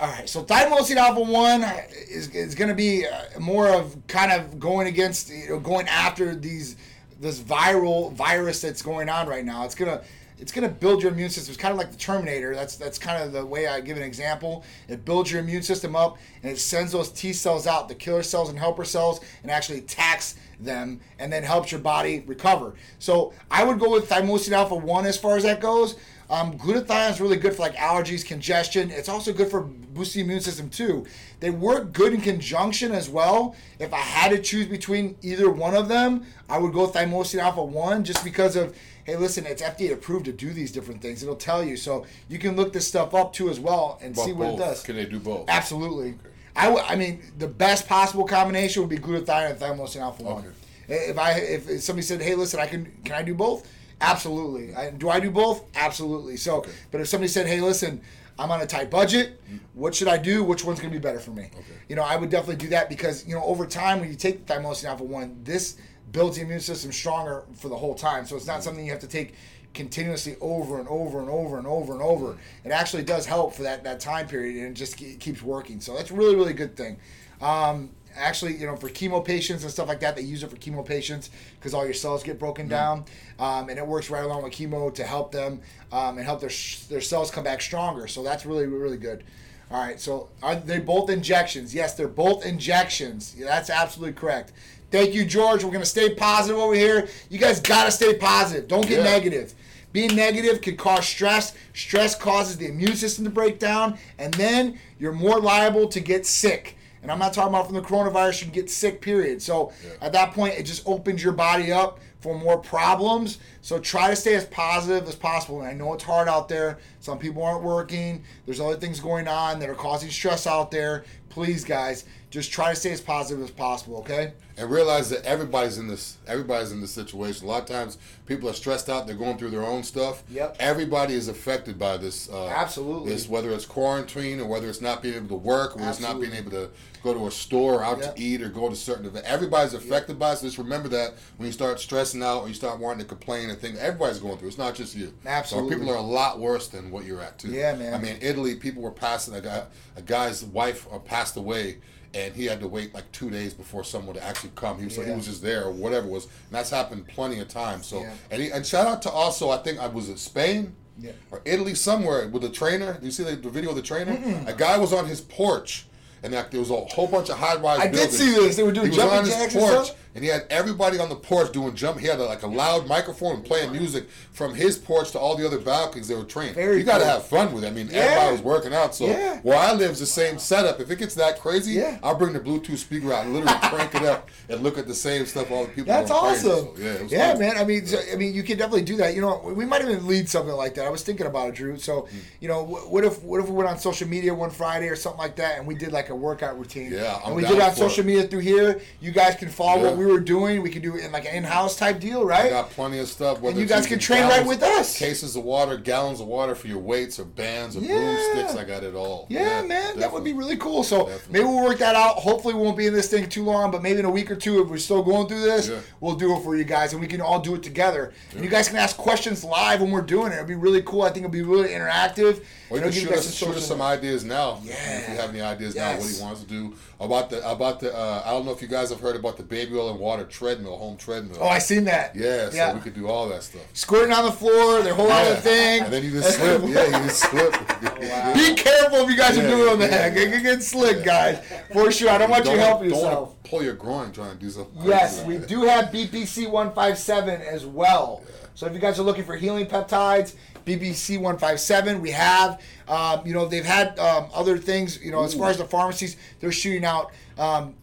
All 0.00 0.06
right, 0.06 0.28
so 0.28 0.42
thymosin 0.42 0.96
alpha 0.96 1.20
one 1.20 1.64
is, 2.08 2.28
is 2.30 2.54
going 2.54 2.68
to 2.68 2.74
be 2.74 3.06
uh, 3.06 3.38
more 3.38 3.68
of 3.68 3.96
kind 4.08 4.32
of 4.32 4.58
going 4.58 4.88
against, 4.88 5.30
you 5.30 5.48
know, 5.48 5.60
going 5.60 5.86
after 5.88 6.34
these 6.34 6.76
this 7.20 7.40
viral 7.40 8.12
virus 8.12 8.60
that's 8.60 8.82
going 8.82 9.08
on 9.08 9.28
right 9.28 9.44
now. 9.44 9.64
It's 9.64 9.74
gonna 9.74 10.02
it's 10.40 10.52
gonna 10.52 10.68
build 10.68 11.02
your 11.02 11.12
immune 11.12 11.30
system. 11.30 11.52
It's 11.52 11.60
kind 11.60 11.72
of 11.72 11.78
like 11.78 11.90
the 11.90 11.96
Terminator. 11.96 12.54
That's 12.54 12.76
that's 12.76 12.98
kind 12.98 13.22
of 13.22 13.32
the 13.32 13.44
way 13.44 13.66
I 13.66 13.80
give 13.80 13.96
an 13.96 14.02
example. 14.02 14.64
It 14.88 15.04
builds 15.04 15.30
your 15.30 15.40
immune 15.40 15.62
system 15.62 15.96
up 15.96 16.18
and 16.42 16.52
it 16.52 16.58
sends 16.58 16.92
those 16.92 17.10
T 17.10 17.32
cells 17.32 17.66
out, 17.66 17.88
the 17.88 17.94
killer 17.94 18.22
cells 18.22 18.48
and 18.48 18.58
helper 18.58 18.84
cells, 18.84 19.20
and 19.42 19.50
actually 19.50 19.78
attacks 19.78 20.36
them 20.60 21.00
and 21.18 21.32
then 21.32 21.42
helps 21.42 21.72
your 21.72 21.80
body 21.80 22.24
recover. 22.26 22.74
So 22.98 23.32
I 23.50 23.64
would 23.64 23.78
go 23.78 23.90
with 23.90 24.08
thymosin 24.08 24.52
alpha 24.52 24.74
one 24.74 25.06
as 25.06 25.16
far 25.18 25.36
as 25.36 25.42
that 25.44 25.60
goes. 25.60 25.96
Um, 26.30 26.58
glutathione 26.58 27.10
is 27.10 27.20
really 27.22 27.38
good 27.38 27.54
for 27.54 27.62
like 27.62 27.76
allergies, 27.76 28.24
congestion. 28.24 28.90
It's 28.90 29.08
also 29.08 29.32
good 29.32 29.50
for 29.50 29.62
boosting 29.62 30.26
immune 30.26 30.40
system 30.40 30.68
too. 30.68 31.06
They 31.40 31.50
work 31.50 31.92
good 31.92 32.12
in 32.12 32.20
conjunction 32.20 32.92
as 32.92 33.08
well. 33.08 33.56
If 33.78 33.94
I 33.94 33.98
had 34.00 34.30
to 34.32 34.42
choose 34.42 34.66
between 34.66 35.16
either 35.22 35.50
one 35.50 35.74
of 35.74 35.88
them, 35.88 36.26
I 36.48 36.58
would 36.58 36.74
go 36.74 36.86
thymosin 36.86 37.38
alpha 37.38 37.64
one 37.64 38.04
just 38.04 38.24
because 38.24 38.56
of 38.56 38.76
hey, 39.08 39.16
listen, 39.16 39.46
it's 39.46 39.62
FDA 39.62 39.90
approved 39.90 40.26
to 40.26 40.32
do 40.32 40.52
these 40.52 40.70
different 40.70 41.00
things. 41.00 41.22
It'll 41.22 41.34
tell 41.34 41.64
you, 41.64 41.78
so 41.78 42.04
you 42.28 42.38
can 42.38 42.56
look 42.56 42.74
this 42.74 42.86
stuff 42.86 43.14
up 43.14 43.32
too 43.32 43.48
as 43.48 43.58
well 43.58 43.98
and 44.02 44.14
see 44.14 44.32
what 44.32 44.50
both. 44.50 44.60
it 44.60 44.62
does. 44.62 44.82
Can 44.82 44.96
they 44.96 45.06
do 45.06 45.18
both? 45.18 45.46
Absolutely. 45.48 46.10
Okay. 46.10 46.36
I, 46.54 46.64
w- 46.64 46.84
I 46.86 46.94
mean, 46.94 47.22
the 47.38 47.48
best 47.48 47.88
possible 47.88 48.24
combination 48.24 48.82
would 48.82 48.90
be 48.90 48.98
glutathione 48.98 49.52
and 49.52 49.58
thymosin 49.58 50.02
alpha 50.02 50.22
one. 50.22 50.44
Okay. 50.44 51.10
If 51.10 51.18
I 51.18 51.32
if 51.32 51.80
somebody 51.80 52.02
said, 52.02 52.20
hey, 52.20 52.34
listen, 52.34 52.60
I 52.60 52.66
can 52.66 52.92
can 53.02 53.14
I 53.14 53.22
do 53.22 53.34
both? 53.34 53.66
Absolutely. 54.00 54.74
I, 54.74 54.90
do 54.90 55.08
I 55.08 55.20
do 55.20 55.30
both? 55.30 55.64
Absolutely. 55.74 56.36
So, 56.36 56.58
okay. 56.58 56.70
but 56.90 57.00
if 57.00 57.08
somebody 57.08 57.28
said, 57.28 57.46
"Hey, 57.46 57.60
listen, 57.60 58.00
I'm 58.38 58.50
on 58.52 58.60
a 58.60 58.66
tight 58.66 58.90
budget. 58.90 59.44
Mm-hmm. 59.44 59.56
What 59.74 59.94
should 59.94 60.06
I 60.06 60.18
do? 60.18 60.44
Which 60.44 60.64
one's 60.64 60.78
going 60.78 60.92
to 60.92 60.98
be 60.98 61.02
better 61.02 61.18
for 61.18 61.32
me?" 61.32 61.50
Okay. 61.52 61.64
You 61.88 61.96
know, 61.96 62.02
I 62.02 62.16
would 62.16 62.30
definitely 62.30 62.56
do 62.56 62.68
that 62.68 62.88
because 62.88 63.26
you 63.26 63.34
know 63.34 63.42
over 63.42 63.66
time 63.66 64.00
when 64.00 64.08
you 64.08 64.14
take 64.14 64.46
the 64.46 64.54
thymosin 64.54 64.84
alpha 64.84 65.04
one, 65.04 65.40
this 65.42 65.76
builds 66.12 66.36
the 66.36 66.42
immune 66.42 66.60
system 66.60 66.92
stronger 66.92 67.44
for 67.54 67.68
the 67.68 67.76
whole 67.76 67.94
time. 67.94 68.26
So 68.26 68.36
it's 68.36 68.46
not 68.46 68.62
something 68.62 68.84
you 68.84 68.92
have 68.92 69.00
to 69.00 69.08
take 69.08 69.34
continuously 69.74 70.36
over 70.40 70.78
and 70.78 70.88
over 70.88 71.20
and 71.20 71.28
over 71.28 71.58
and 71.58 71.66
over 71.66 71.92
and 71.92 72.02
over. 72.02 72.36
It 72.64 72.70
actually 72.70 73.02
does 73.04 73.26
help 73.26 73.54
for 73.54 73.62
that 73.62 73.84
that 73.84 74.00
time 74.00 74.26
period 74.26 74.56
and 74.56 74.76
it 74.76 74.78
just 74.78 74.96
keeps 74.96 75.42
working. 75.42 75.80
So 75.80 75.94
that's 75.94 76.10
really 76.10 76.36
really 76.36 76.54
good 76.54 76.76
thing. 76.76 76.98
Um, 77.40 77.90
actually, 78.16 78.56
you 78.56 78.66
know, 78.66 78.76
for 78.76 78.88
chemo 78.88 79.24
patients 79.24 79.62
and 79.62 79.72
stuff 79.72 79.88
like 79.88 80.00
that, 80.00 80.16
they 80.16 80.22
use 80.22 80.42
it 80.42 80.50
for 80.50 80.56
chemo 80.56 80.84
patients 80.84 81.30
because 81.58 81.74
all 81.74 81.84
your 81.84 81.94
cells 81.94 82.22
get 82.22 82.38
broken 82.38 82.64
mm-hmm. 82.64 82.70
down, 82.70 83.04
um, 83.38 83.68
and 83.68 83.78
it 83.78 83.86
works 83.86 84.10
right 84.10 84.24
along 84.24 84.42
with 84.42 84.52
chemo 84.52 84.92
to 84.94 85.04
help 85.04 85.32
them 85.32 85.60
um, 85.92 86.18
and 86.18 86.26
help 86.26 86.40
their 86.40 86.50
their 86.88 87.00
cells 87.00 87.30
come 87.30 87.44
back 87.44 87.60
stronger. 87.60 88.08
So 88.08 88.22
that's 88.22 88.44
really 88.46 88.66
really 88.66 88.98
good. 88.98 89.24
All 89.70 89.78
right, 89.78 90.00
so 90.00 90.30
are 90.42 90.56
they 90.56 90.78
both 90.78 91.10
injections? 91.10 91.74
Yes, 91.74 91.92
they're 91.92 92.08
both 92.08 92.46
injections. 92.46 93.34
Yeah, 93.36 93.46
that's 93.46 93.68
absolutely 93.68 94.14
correct. 94.14 94.52
Thank 94.90 95.14
you, 95.14 95.24
George. 95.24 95.64
We're 95.64 95.72
gonna 95.72 95.84
stay 95.84 96.14
positive 96.14 96.58
over 96.58 96.74
here. 96.74 97.08
You 97.28 97.38
guys 97.38 97.60
gotta 97.60 97.90
stay 97.90 98.16
positive. 98.16 98.68
Don't 98.68 98.86
get 98.86 98.98
yeah. 98.98 99.04
negative. 99.04 99.54
Being 99.92 100.14
negative 100.14 100.60
can 100.60 100.76
cause 100.76 101.06
stress. 101.06 101.54
Stress 101.74 102.14
causes 102.14 102.56
the 102.56 102.68
immune 102.68 102.96
system 102.96 103.24
to 103.24 103.30
break 103.30 103.58
down, 103.58 103.98
and 104.18 104.32
then 104.34 104.78
you're 104.98 105.12
more 105.12 105.40
liable 105.40 105.88
to 105.88 106.00
get 106.00 106.26
sick. 106.26 106.76
And 107.02 107.10
I'm 107.12 107.18
not 107.18 107.32
talking 107.32 107.50
about 107.50 107.66
from 107.66 107.74
the 107.74 107.82
coronavirus, 107.82 108.40
you 108.40 108.46
can 108.46 108.54
get 108.54 108.70
sick, 108.70 109.00
period. 109.00 109.40
So 109.40 109.72
yeah. 109.84 110.06
at 110.06 110.12
that 110.12 110.32
point, 110.32 110.54
it 110.54 110.64
just 110.64 110.86
opens 110.86 111.22
your 111.22 111.32
body 111.32 111.72
up 111.72 112.00
for 112.20 112.36
more 112.38 112.58
problems. 112.58 113.38
So 113.68 113.78
try 113.78 114.08
to 114.08 114.16
stay 114.16 114.34
as 114.34 114.46
positive 114.46 115.06
as 115.06 115.14
possible. 115.14 115.60
And 115.60 115.68
I 115.68 115.74
know 115.74 115.92
it's 115.92 116.02
hard 116.02 116.26
out 116.26 116.48
there. 116.48 116.78
Some 117.00 117.18
people 117.18 117.42
aren't 117.42 117.62
working. 117.62 118.24
There's 118.46 118.60
other 118.60 118.76
things 118.76 118.98
going 118.98 119.28
on 119.28 119.58
that 119.58 119.68
are 119.68 119.74
causing 119.74 120.08
stress 120.08 120.46
out 120.46 120.70
there. 120.70 121.04
Please, 121.28 121.64
guys, 121.64 122.06
just 122.30 122.50
try 122.50 122.70
to 122.70 122.76
stay 122.76 122.92
as 122.92 123.00
positive 123.00 123.42
as 123.42 123.50
possible, 123.50 123.98
okay? 123.98 124.32
And 124.56 124.70
realize 124.70 125.08
that 125.10 125.24
everybody's 125.24 125.78
in 125.78 125.86
this 125.86 126.18
everybody's 126.26 126.72
in 126.72 126.80
this 126.80 126.90
situation. 126.90 127.46
A 127.46 127.48
lot 127.48 127.62
of 127.62 127.68
times 127.68 127.96
people 128.26 128.48
are 128.48 128.54
stressed 128.54 128.90
out, 128.90 129.06
they're 129.06 129.16
going 129.16 129.38
through 129.38 129.50
their 129.50 129.64
own 129.64 129.82
stuff. 129.82 130.22
Yep. 130.30 130.56
Everybody 130.58 131.14
is 131.14 131.28
affected 131.28 131.78
by 131.78 131.96
this 131.96 132.28
uh, 132.28 132.48
Absolutely. 132.48 133.12
This 133.12 133.28
whether 133.28 133.50
it's 133.52 133.64
quarantine 133.64 134.40
or 134.40 134.46
whether 134.46 134.68
it's 134.68 134.80
not 134.80 135.02
being 135.02 135.14
able 135.14 135.28
to 135.28 135.36
work 135.36 135.76
or 135.76 135.88
it's 135.88 136.00
not 136.00 136.20
being 136.20 136.34
able 136.34 136.50
to 136.50 136.70
go 137.02 137.14
to 137.14 137.26
a 137.26 137.30
store 137.30 137.76
or 137.76 137.84
out 137.84 137.98
yep. 138.00 138.16
to 138.16 138.22
eat 138.22 138.42
or 138.42 138.48
go 138.48 138.68
to 138.68 138.76
certain 138.76 139.06
event. 139.06 139.24
Everybody's 139.24 139.74
affected 139.74 140.14
yep. 140.14 140.18
by 140.18 140.32
it. 140.32 140.36
So 140.36 140.46
just 140.46 140.58
remember 140.58 140.88
that 140.88 141.14
when 141.36 141.46
you 141.46 141.52
start 141.52 141.80
stressing 141.80 142.22
out 142.22 142.42
or 142.42 142.48
you 142.48 142.54
start 142.54 142.78
wanting 142.78 143.00
to 143.00 143.06
complain 143.06 143.50
and 143.58 143.72
things, 143.72 143.78
everybody's 143.78 144.18
going 144.18 144.38
through. 144.38 144.48
It's 144.48 144.58
not 144.58 144.74
just 144.74 144.94
you. 144.94 145.12
Absolutely. 145.26 145.70
So 145.70 145.76
people 145.76 145.92
are 145.92 145.96
a 145.96 146.02
lot 146.02 146.38
worse 146.38 146.68
than 146.68 146.90
what 146.90 147.04
you're 147.04 147.20
at 147.20 147.38
too. 147.38 147.50
Yeah, 147.50 147.74
man. 147.74 147.94
I 147.94 147.98
mean, 147.98 148.16
Italy, 148.20 148.54
people 148.54 148.82
were 148.82 148.90
passing 148.90 149.34
a 149.34 149.40
guy, 149.40 149.64
a 149.96 150.02
guy's 150.02 150.44
wife 150.44 150.86
uh, 150.92 150.98
passed 150.98 151.36
away 151.36 151.78
and 152.14 152.34
he 152.34 152.46
had 152.46 152.60
to 152.60 152.68
wait 152.68 152.94
like 152.94 153.10
two 153.12 153.30
days 153.30 153.52
before 153.52 153.84
someone 153.84 154.14
to 154.14 154.24
actually 154.24 154.50
come. 154.54 154.78
He 154.78 154.84
was 154.84 154.96
yeah. 154.96 155.04
he 155.04 155.10
was 155.12 155.26
just 155.26 155.42
there 155.42 155.64
or 155.64 155.72
whatever 155.72 156.06
it 156.06 156.10
was, 156.10 156.24
and 156.24 156.32
that's 156.50 156.70
happened 156.70 157.06
plenty 157.08 157.38
of 157.38 157.48
times. 157.48 157.86
So 157.86 158.00
yeah. 158.00 158.14
and 158.30 158.42
he, 158.42 158.50
and 158.50 158.66
shout 158.66 158.86
out 158.86 159.02
to 159.02 159.10
also 159.10 159.50
I 159.50 159.58
think 159.58 159.78
I 159.78 159.86
was 159.86 160.08
in 160.08 160.16
Spain. 160.16 160.74
Yeah. 161.00 161.12
Or 161.30 161.40
Italy 161.44 161.76
somewhere 161.76 162.26
with 162.26 162.42
a 162.42 162.48
trainer. 162.48 162.98
Do 162.98 163.06
you 163.06 163.12
see 163.12 163.22
the, 163.22 163.36
the 163.36 163.50
video 163.50 163.70
of 163.70 163.76
the 163.76 163.82
trainer? 163.82 164.16
Mm-mm. 164.16 164.48
A 164.48 164.52
guy 164.52 164.76
was 164.78 164.92
on 164.92 165.06
his 165.06 165.20
porch 165.20 165.86
and 166.22 166.32
that 166.32 166.50
there 166.50 166.60
was 166.60 166.70
a 166.70 166.76
whole 166.76 167.06
bunch 167.06 167.30
of 167.30 167.38
high 167.38 167.56
rise. 167.56 167.80
I 167.80 167.88
buildings. 167.88 168.18
did 168.18 168.18
see 168.18 168.34
this. 168.34 168.56
They 168.56 168.62
were 168.62 168.72
doing 168.72 168.90
he 168.90 168.96
jumping 168.96 169.18
on 169.18 169.24
his 169.24 169.54
porch, 169.54 169.92
and 170.18 170.24
he 170.24 170.32
had 170.32 170.46
everybody 170.50 170.98
on 170.98 171.08
the 171.08 171.14
porch 171.14 171.52
doing 171.52 171.76
jump. 171.76 172.00
He 172.00 172.08
had 172.08 172.18
a, 172.18 172.24
like 172.24 172.42
a 172.42 172.48
loud 172.48 172.88
microphone 172.88 173.40
playing 173.40 173.70
music 173.70 174.08
from 174.32 174.52
his 174.52 174.76
porch 174.76 175.12
to 175.12 175.18
all 175.20 175.36
the 175.36 175.46
other 175.46 175.60
balconies. 175.60 176.08
They 176.08 176.16
were 176.16 176.24
trained. 176.24 176.56
Very 176.56 176.78
you 176.78 176.82
got 176.82 176.98
to 176.98 177.04
cool. 177.04 177.12
have 177.12 177.26
fun 177.26 177.52
with 177.52 177.62
it. 177.62 177.68
I 177.68 177.70
mean, 177.70 177.86
yeah. 177.88 177.98
everybody 177.98 178.32
was 178.32 178.42
working 178.42 178.74
out. 178.74 178.96
So 178.96 179.06
yeah. 179.06 179.38
where 179.42 179.56
I 179.56 179.72
live 179.74 179.92
is 179.92 180.00
the 180.00 180.06
same 180.06 180.40
setup. 180.40 180.80
If 180.80 180.90
it 180.90 180.98
gets 180.98 181.14
that 181.14 181.38
crazy, 181.38 181.74
yeah. 181.74 182.00
I'll 182.02 182.16
bring 182.16 182.32
the 182.32 182.40
Bluetooth 182.40 182.78
speaker 182.78 183.12
out 183.12 183.26
and 183.26 183.32
literally 183.32 183.60
crank 183.68 183.94
it 183.94 184.02
up 184.02 184.28
and 184.48 184.60
look 184.60 184.76
at 184.76 184.88
the 184.88 184.94
same 184.94 185.24
stuff 185.24 185.52
all 185.52 185.66
the 185.66 185.68
people. 185.68 185.84
That's 185.84 186.10
awesome. 186.10 186.50
So, 186.50 186.74
yeah, 186.76 186.98
yeah, 187.06 187.34
man. 187.38 187.56
I 187.56 187.64
mean, 187.64 187.86
so, 187.86 188.00
I 188.12 188.16
mean, 188.16 188.34
you 188.34 188.42
can 188.42 188.58
definitely 188.58 188.82
do 188.82 188.96
that. 188.96 189.14
You 189.14 189.20
know, 189.20 189.40
we 189.54 189.64
might 189.64 189.82
even 189.82 190.04
lead 190.08 190.28
something 190.28 190.52
like 190.52 190.74
that. 190.74 190.84
I 190.84 190.90
was 190.90 191.04
thinking 191.04 191.26
about 191.26 191.50
it, 191.50 191.54
Drew. 191.54 191.78
So, 191.78 192.02
mm. 192.02 192.08
you 192.40 192.48
know, 192.48 192.64
what 192.64 193.04
if 193.04 193.22
what 193.22 193.40
if 193.40 193.48
we 193.48 193.54
went 193.54 193.68
on 193.68 193.78
social 193.78 194.08
media 194.08 194.34
one 194.34 194.50
Friday 194.50 194.88
or 194.88 194.96
something 194.96 195.20
like 195.20 195.36
that, 195.36 195.58
and 195.58 195.66
we 195.66 195.76
did 195.76 195.92
like 195.92 196.08
a 196.08 196.16
workout 196.16 196.58
routine? 196.58 196.90
Yeah, 196.90 197.20
I'm 197.22 197.28
and 197.28 197.36
we 197.36 197.42
did 197.42 197.52
it 197.52 197.62
on 197.62 197.76
social 197.76 198.02
it. 198.02 198.06
media 198.06 198.26
through 198.26 198.40
here. 198.40 198.80
You 199.00 199.12
guys 199.12 199.36
can 199.36 199.48
follow 199.48 199.82
yeah. 199.82 199.88
what 199.90 199.98
we 199.98 200.04
were 200.08 200.20
doing. 200.20 200.62
We 200.62 200.70
can 200.70 200.82
do 200.82 200.96
it 200.96 201.04
in 201.04 201.12
like 201.12 201.26
an 201.26 201.34
in-house 201.34 201.76
type 201.76 202.00
deal, 202.00 202.24
right? 202.24 202.46
I 202.46 202.50
got 202.50 202.70
plenty 202.70 202.98
of 202.98 203.08
stuff. 203.08 203.42
And 203.42 203.56
you 203.56 203.66
guys 203.66 203.86
can 203.86 203.98
train 203.98 204.22
gallons, 204.22 204.38
right 204.38 204.46
with 204.46 204.62
us. 204.62 204.98
Cases 204.98 205.36
of 205.36 205.44
water, 205.44 205.76
gallons 205.76 206.20
of 206.20 206.26
water 206.26 206.54
for 206.54 206.66
your 206.66 206.78
weights 206.78 207.18
or 207.18 207.24
bands 207.24 207.76
or 207.76 207.80
yeah. 207.80 207.94
broomsticks. 207.94 208.56
I 208.56 208.64
got 208.64 208.82
it 208.82 208.94
all. 208.94 209.26
Yeah, 209.28 209.40
yeah 209.40 209.46
man, 209.62 209.68
definitely. 209.68 210.00
that 210.00 210.12
would 210.12 210.24
be 210.24 210.32
really 210.32 210.56
cool. 210.56 210.82
So 210.82 211.06
definitely. 211.06 211.32
maybe 211.32 211.44
we'll 211.44 211.64
work 211.64 211.78
that 211.78 211.94
out. 211.94 212.16
Hopefully, 212.16 212.54
we 212.54 212.60
won't 212.60 212.76
be 212.76 212.86
in 212.86 212.94
this 212.94 213.08
thing 213.08 213.28
too 213.28 213.44
long, 213.44 213.70
but 213.70 213.82
maybe 213.82 214.00
in 214.00 214.04
a 214.04 214.10
week 214.10 214.30
or 214.30 214.36
two, 214.36 214.62
if 214.62 214.68
we're 214.68 214.78
still 214.78 215.02
going 215.02 215.28
through 215.28 215.42
this, 215.42 215.70
we'll 216.00 216.16
do 216.16 216.36
it 216.36 216.42
for 216.42 216.56
you 216.56 216.64
guys, 216.64 216.92
and 216.92 217.00
we 217.00 217.06
can 217.06 217.20
all 217.20 217.40
do 217.40 217.54
it 217.54 217.62
together. 217.62 218.12
And 218.32 218.42
you 218.42 218.50
guys 218.50 218.68
can 218.68 218.78
ask 218.78 218.96
questions 218.96 219.44
live 219.44 219.80
when 219.80 219.90
we're 219.90 220.02
doing 220.02 220.32
it. 220.32 220.36
It'll 220.36 220.46
be 220.46 220.54
really 220.54 220.82
cool. 220.82 221.02
I 221.02 221.10
think 221.10 221.24
it'll 221.24 221.32
be 221.32 221.42
really 221.42 221.70
interactive. 221.70 222.44
Or 222.70 222.76
you 222.76 222.82
can 222.82 222.92
shoot 222.92 223.12
us, 223.12 223.34
shoot 223.34 223.56
us 223.56 223.66
some 223.66 223.80
ideas 223.80 224.24
now. 224.24 224.60
Yeah. 224.62 224.74
If 224.98 225.08
you 225.08 225.14
have 225.16 225.30
any 225.30 225.40
ideas 225.40 225.74
yes. 225.74 225.96
now, 225.96 226.04
what 226.04 226.14
he 226.14 226.20
wants 226.20 226.42
to 226.42 226.46
do 226.46 226.74
about 227.00 227.30
the 227.30 227.48
about 227.48 227.80
the. 227.80 227.96
Uh, 227.96 228.22
I 228.24 228.30
don't 228.30 228.44
know 228.44 228.52
if 228.52 228.60
you 228.60 228.68
guys 228.68 228.90
have 228.90 229.00
heard 229.00 229.16
about 229.16 229.36
the 229.36 229.42
baby 229.42 229.74
oil 229.74 229.87
and 229.90 229.98
water 229.98 230.24
treadmill, 230.24 230.76
home 230.76 230.96
treadmill. 230.96 231.38
Oh, 231.40 231.48
I 231.48 231.58
seen 231.58 231.84
that. 231.84 232.14
Yeah, 232.14 232.50
so 232.50 232.56
yeah. 232.56 232.74
we 232.74 232.80
could 232.80 232.94
do 232.94 233.08
all 233.08 233.28
that 233.28 233.42
stuff. 233.42 233.62
Squirting 233.72 234.12
on 234.12 234.24
the 234.24 234.32
floor, 234.32 234.82
their 234.82 234.94
whole 234.94 235.08
yeah. 235.08 235.16
other 235.16 235.36
thing. 235.36 235.82
And 235.82 235.92
then 235.92 236.04
you 236.04 236.10
just 236.10 236.36
slip. 236.36 236.62
yeah, 236.66 236.84
you 236.86 237.04
just 237.06 237.20
slip. 237.20 237.54
oh, 237.54 237.96
wow. 238.00 238.34
Be 238.34 238.54
careful 238.54 238.98
if 238.98 239.10
you 239.10 239.16
guys 239.16 239.36
yeah, 239.36 239.44
are 239.44 239.48
doing 239.48 239.78
that. 239.80 240.14
Get, 240.14 240.42
get 240.42 240.62
slick, 240.62 241.04
guys. 241.04 241.44
For 241.72 241.90
sure. 241.90 242.10
I 242.10 242.18
don't 242.18 242.30
want 242.30 242.44
don't, 242.44 242.54
you 242.54 242.60
helping 242.60 242.90
yourself. 242.90 243.42
Pull 243.44 243.62
your 243.62 243.74
groin 243.74 244.12
trying 244.12 244.32
to 244.32 244.38
do 244.38 244.50
something. 244.50 244.82
Yes, 244.84 245.24
we 245.24 245.38
do 245.38 245.62
have 245.62 245.86
BPC 245.86 246.50
157 246.50 247.40
as 247.42 247.66
well. 247.66 248.22
So 248.54 248.66
if 248.66 248.72
you 248.72 248.80
guys 248.80 248.98
are 248.98 249.04
looking 249.04 249.24
for 249.24 249.36
healing 249.36 249.66
peptides, 249.66 250.34
BPC 250.68 251.16
157. 251.16 252.00
We 252.00 252.10
have, 252.10 252.60
um, 252.88 253.26
you 253.26 253.32
know, 253.32 253.46
they've 253.46 253.64
had 253.64 253.98
um, 253.98 254.28
other 254.34 254.58
things, 254.58 255.02
you 255.02 255.10
know, 255.10 255.22
Ooh. 255.22 255.24
as 255.24 255.34
far 255.34 255.48
as 255.48 255.56
the 255.56 255.64
pharmacies, 255.64 256.16
they're 256.40 256.52
shooting 256.52 256.84
out 256.84 257.12
um, 257.38 257.74